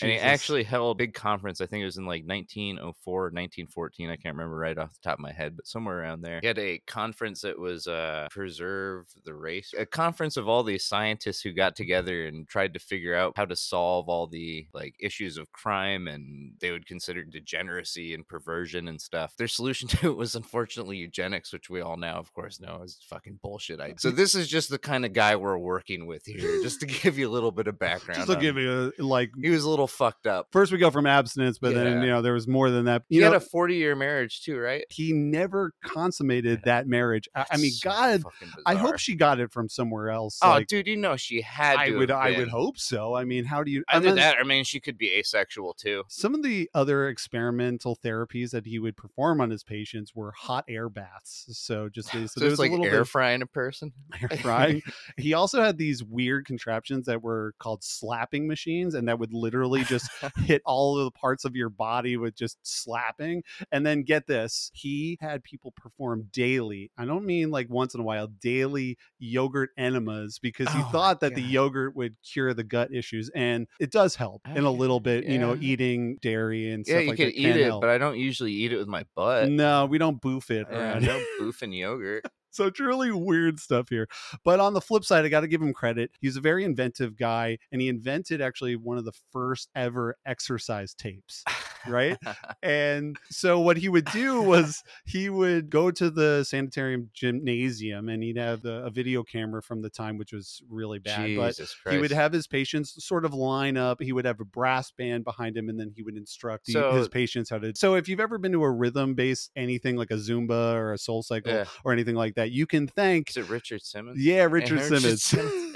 And 0.00 0.10
he 0.10 0.18
actually 0.18 0.64
held 0.64 0.96
a 0.96 0.98
big 0.98 1.12
conference. 1.12 1.60
I 1.60 1.66
think 1.66 1.82
it 1.82 1.84
was 1.84 1.98
in 1.98 2.06
like 2.06 2.24
1904 2.24 3.24
1914. 3.24 4.08
I 4.08 4.16
can't 4.16 4.34
remember 4.34 4.56
right 4.56 4.78
off 4.78 4.94
the 4.94 5.00
top 5.02 5.18
of 5.18 5.22
my 5.22 5.32
head, 5.32 5.54
but 5.54 5.66
somewhere 5.66 6.00
around 6.00 6.22
there. 6.22 6.38
He 6.40 6.46
had 6.46 6.58
a 6.58 6.78
conference 6.86 7.42
that 7.42 7.58
was 7.58 7.86
uh, 7.86 8.26
Preserve 8.30 9.06
the 9.24 9.34
Race, 9.34 9.74
a 9.78 9.84
conference 9.84 10.36
of 10.36 10.48
all 10.48 10.62
these 10.62 10.84
scientists 10.84 11.42
who 11.42 11.52
got 11.52 11.76
together 11.76 12.26
and 12.26 12.48
tried 12.48 12.72
to 12.74 12.80
figure 12.80 13.14
out 13.14 13.34
how 13.36 13.44
to 13.44 13.54
solve 13.54 14.08
all 14.08 14.26
the 14.26 14.66
like 14.72 14.94
issues 14.98 15.36
of 15.36 15.52
crime 15.52 16.08
and 16.08 16.52
they 16.60 16.70
would 16.70 16.86
consider 16.86 17.22
degeneracy 17.22 18.14
and 18.14 18.26
perversion 18.26 18.88
and 18.88 19.00
stuff. 19.00 19.36
Their 19.36 19.48
solution 19.48 19.88
to 19.88 20.06
it 20.08 20.16
was 20.16 20.34
unfortunately 20.34 20.96
eugenics, 20.96 21.52
which 21.52 21.70
we 21.70 21.80
all 21.80 21.96
now, 21.96 22.16
of 22.16 22.32
course, 22.32 22.60
know 22.60 22.82
is 22.82 22.98
fucking 23.08 23.38
bullshit. 23.42 23.80
I- 23.80 23.94
So 23.98 24.10
this 24.10 24.34
is 24.34 24.48
just 24.48 24.70
the 24.70 24.78
kind 24.78 25.04
of 25.04 25.12
guy 25.12 25.36
we're 25.36 25.58
working 25.58 26.06
with 26.06 26.24
here, 26.26 26.62
just 26.62 26.80
to 26.80 26.86
give 27.02 27.18
you 27.18 27.28
a 27.28 27.32
little 27.32 27.50
bit 27.50 27.66
of 27.66 27.78
background. 27.78 28.16
just 28.18 28.30
to 28.30 28.36
give 28.36 28.56
him. 28.56 28.62
you 28.64 28.92
a, 28.98 29.02
like 29.02 29.30
He 29.40 29.50
was 29.50 29.64
a 29.64 29.70
little 29.70 29.86
fucked 29.88 30.26
up. 30.26 30.48
first 30.52 30.72
we 30.72 30.78
go 30.78 30.90
from 30.90 31.06
abstinence, 31.06 31.58
but 31.58 31.74
then 31.74 32.02
you 32.02 32.08
know 32.08 32.22
there 32.22 32.32
was 32.34 32.46
more 32.48 32.70
than 32.70 32.84
that. 32.86 33.02
He 33.08 33.16
You 33.16 33.24
had 33.24 33.34
a 33.34 33.40
40 33.40 33.74
year 33.76 33.94
marriage 33.96 34.42
too, 34.42 34.58
right? 34.58 34.84
he 34.88 35.12
never 35.12 35.72
consummated 35.84 36.62
that 36.64 36.86
marriage. 36.86 37.28
I, 37.34 37.46
I 37.52 37.56
mean, 37.56 37.70
So 37.72 37.90
God, 37.90 38.22
I 38.66 38.74
hope 38.74 38.98
she 38.98 39.14
got 39.14 39.40
it 39.40 39.52
from 39.52 39.68
somewhere 39.68 40.10
else. 40.10 40.38
Oh, 40.42 40.50
like, 40.50 40.66
dude, 40.68 40.86
you 40.86 40.96
know 40.96 41.16
she 41.16 41.40
had. 41.42 41.76
I 41.76 41.88
to 41.90 41.96
would, 41.98 42.10
I 42.10 42.36
would 42.38 42.48
hope 42.48 42.78
so. 42.78 43.14
I 43.14 43.24
mean, 43.24 43.44
how 43.44 43.62
do 43.62 43.70
you? 43.70 43.84
and 43.90 43.96
Either 43.98 44.06
then 44.08 44.16
that, 44.16 44.36
I 44.38 44.44
mean, 44.44 44.64
she 44.64 44.80
could 44.80 44.96
be 44.98 45.12
asexual 45.14 45.74
too. 45.74 46.04
Some 46.08 46.34
of 46.34 46.42
the 46.42 46.70
other 46.74 47.08
experimental 47.08 47.96
therapies 47.96 48.50
that 48.50 48.66
he 48.66 48.78
would 48.78 48.96
perform 48.96 49.40
on 49.40 49.50
his 49.50 49.64
patients 49.64 50.14
were 50.14 50.32
hot 50.32 50.64
air 50.68 50.88
baths. 50.88 51.46
So 51.52 51.88
just 51.88 52.08
so, 52.12 52.26
So, 52.26 52.40
there 52.40 52.48
it's 52.48 52.52
was 52.52 52.58
a 52.58 52.62
like 52.62 52.70
little 52.70 52.86
air 52.86 53.00
bit 53.00 53.08
frying 53.22 53.42
a 53.42 53.46
person. 53.46 53.92
air 54.22 54.36
frying. 54.38 54.82
he 55.16 55.32
also 55.32 55.62
had 55.62 55.78
these 55.78 56.02
weird 56.02 56.44
contraptions 56.44 57.06
that 57.06 57.22
were 57.22 57.54
called 57.58 57.84
slapping 57.84 58.48
machines, 58.48 58.94
and 58.94 59.08
that 59.08 59.18
would 59.18 59.32
literally 59.32 59.84
just 59.84 60.10
hit 60.38 60.60
all 60.64 60.98
of 60.98 61.04
the 61.04 61.10
parts 61.12 61.44
of 61.44 61.54
your 61.54 61.68
body 61.68 62.16
with 62.16 62.34
just 62.34 62.58
slapping. 62.62 63.42
And 63.70 63.86
then 63.86 64.02
get 64.02 64.26
this, 64.26 64.70
he 64.74 65.18
had 65.20 65.44
people 65.44 65.72
perform 65.76 66.28
daily. 66.32 66.90
I 66.98 67.04
don't 67.04 67.24
mean 67.24 67.50
like 67.50 67.68
once 67.70 67.94
in 67.94 68.00
a 68.00 68.04
while, 68.04 68.26
daily 68.26 68.98
yogurt 69.18 69.70
enemas 69.78 70.38
because 70.38 70.68
he 70.72 70.80
Oh 70.80 70.88
thought 70.90 71.20
that 71.20 71.34
the 71.34 71.42
yogurt 71.42 71.94
would 71.94 72.16
cure 72.22 72.52
the 72.54 72.64
gut 72.64 72.92
issues, 72.92 73.30
and 73.34 73.68
it 73.78 73.92
does 73.92 74.16
help 74.16 74.42
in 74.46 74.64
a 74.64 74.70
little 74.70 75.00
bit. 75.00 75.24
You 75.24 75.38
know, 75.38 75.56
eating 75.60 76.18
dairy 76.20 76.70
and 76.70 76.84
yeah, 76.86 76.94
stuff 76.94 77.02
you 77.02 77.08
like 77.10 77.16
could 77.18 77.26
that 77.28 77.38
eat 77.38 77.42
can 77.42 77.58
it, 77.58 77.64
help. 77.64 77.80
but 77.82 77.90
I 77.90 77.98
don't 77.98 78.18
usually 78.18 78.52
eat 78.52 78.72
it 78.72 78.78
with 78.78 78.88
my 78.88 79.04
butt. 79.14 79.48
no, 79.48 79.86
we 79.86 79.98
don't 79.98 80.20
boof 80.20 80.50
it. 80.50 80.66
Uh, 80.66 80.74
yeah, 80.74 80.92
around 80.92 81.02
no 81.04 81.24
boofing 81.40 81.76
yogurt. 81.76 82.24
So 82.52 82.70
truly 82.70 83.10
weird 83.10 83.58
stuff 83.58 83.88
here. 83.88 84.08
But 84.44 84.60
on 84.60 84.74
the 84.74 84.80
flip 84.80 85.04
side, 85.04 85.24
I 85.24 85.28
got 85.28 85.40
to 85.40 85.48
give 85.48 85.60
him 85.60 85.72
credit. 85.72 86.10
He's 86.20 86.36
a 86.36 86.40
very 86.40 86.64
inventive 86.64 87.16
guy, 87.16 87.58
and 87.72 87.80
he 87.80 87.88
invented 87.88 88.40
actually 88.40 88.76
one 88.76 88.98
of 88.98 89.04
the 89.04 89.12
first 89.32 89.68
ever 89.74 90.16
exercise 90.24 90.94
tapes, 90.94 91.42
right? 91.88 92.16
and 92.62 93.16
so 93.30 93.58
what 93.60 93.76
he 93.76 93.88
would 93.88 94.04
do 94.06 94.40
was 94.42 94.82
he 95.04 95.28
would 95.28 95.70
go 95.70 95.90
to 95.90 96.10
the 96.10 96.44
sanitarium 96.44 97.10
gymnasium, 97.14 98.08
and 98.08 98.22
he'd 98.22 98.36
have 98.36 98.62
the, 98.62 98.84
a 98.84 98.90
video 98.90 99.22
camera 99.22 99.62
from 99.62 99.82
the 99.82 99.90
time, 99.90 100.18
which 100.18 100.32
was 100.32 100.62
really 100.68 100.98
bad. 100.98 101.36
but 101.36 101.48
Jesus 101.56 101.74
he 101.90 101.98
would 101.98 102.12
have 102.12 102.32
his 102.32 102.46
patients 102.46 102.94
sort 103.04 103.24
of 103.24 103.34
line 103.34 103.76
up. 103.76 104.00
He 104.00 104.12
would 104.12 104.24
have 104.24 104.40
a 104.40 104.44
brass 104.44 104.90
band 104.90 105.24
behind 105.24 105.56
him, 105.56 105.68
and 105.68 105.78
then 105.80 105.92
he 105.94 106.02
would 106.02 106.16
instruct 106.16 106.66
So- 106.70 106.92
his 106.92 107.08
patients 107.08 107.50
how 107.50 107.58
to. 107.58 107.72
So, 107.74 107.94
if 107.94 108.08
you've 108.08 108.20
ever 108.20 108.38
been 108.38 108.52
to 108.52 108.62
a 108.62 108.70
rhythm 108.70 109.14
based 109.14 109.50
anything 109.56 109.96
like 109.96 110.10
a 110.10 110.14
Zumba 110.16 110.74
or 110.74 110.92
a 110.92 110.98
Soul 110.98 111.22
Cycle 111.22 111.52
Yeah. 111.52 111.64
or 111.84 111.92
anything 111.92 112.14
like 112.14 112.34
that, 112.34 112.41
you 112.42 112.66
can 112.66 112.86
thank. 112.88 113.30
Is 113.30 113.36
it 113.36 113.48
Richard 113.48 113.82
Simmons? 113.82 114.18
Yeah, 114.22 114.44
Richard 114.44 114.80
Richard 114.80 115.00
Simmons. 115.00 115.22
Simmons. 115.22 115.71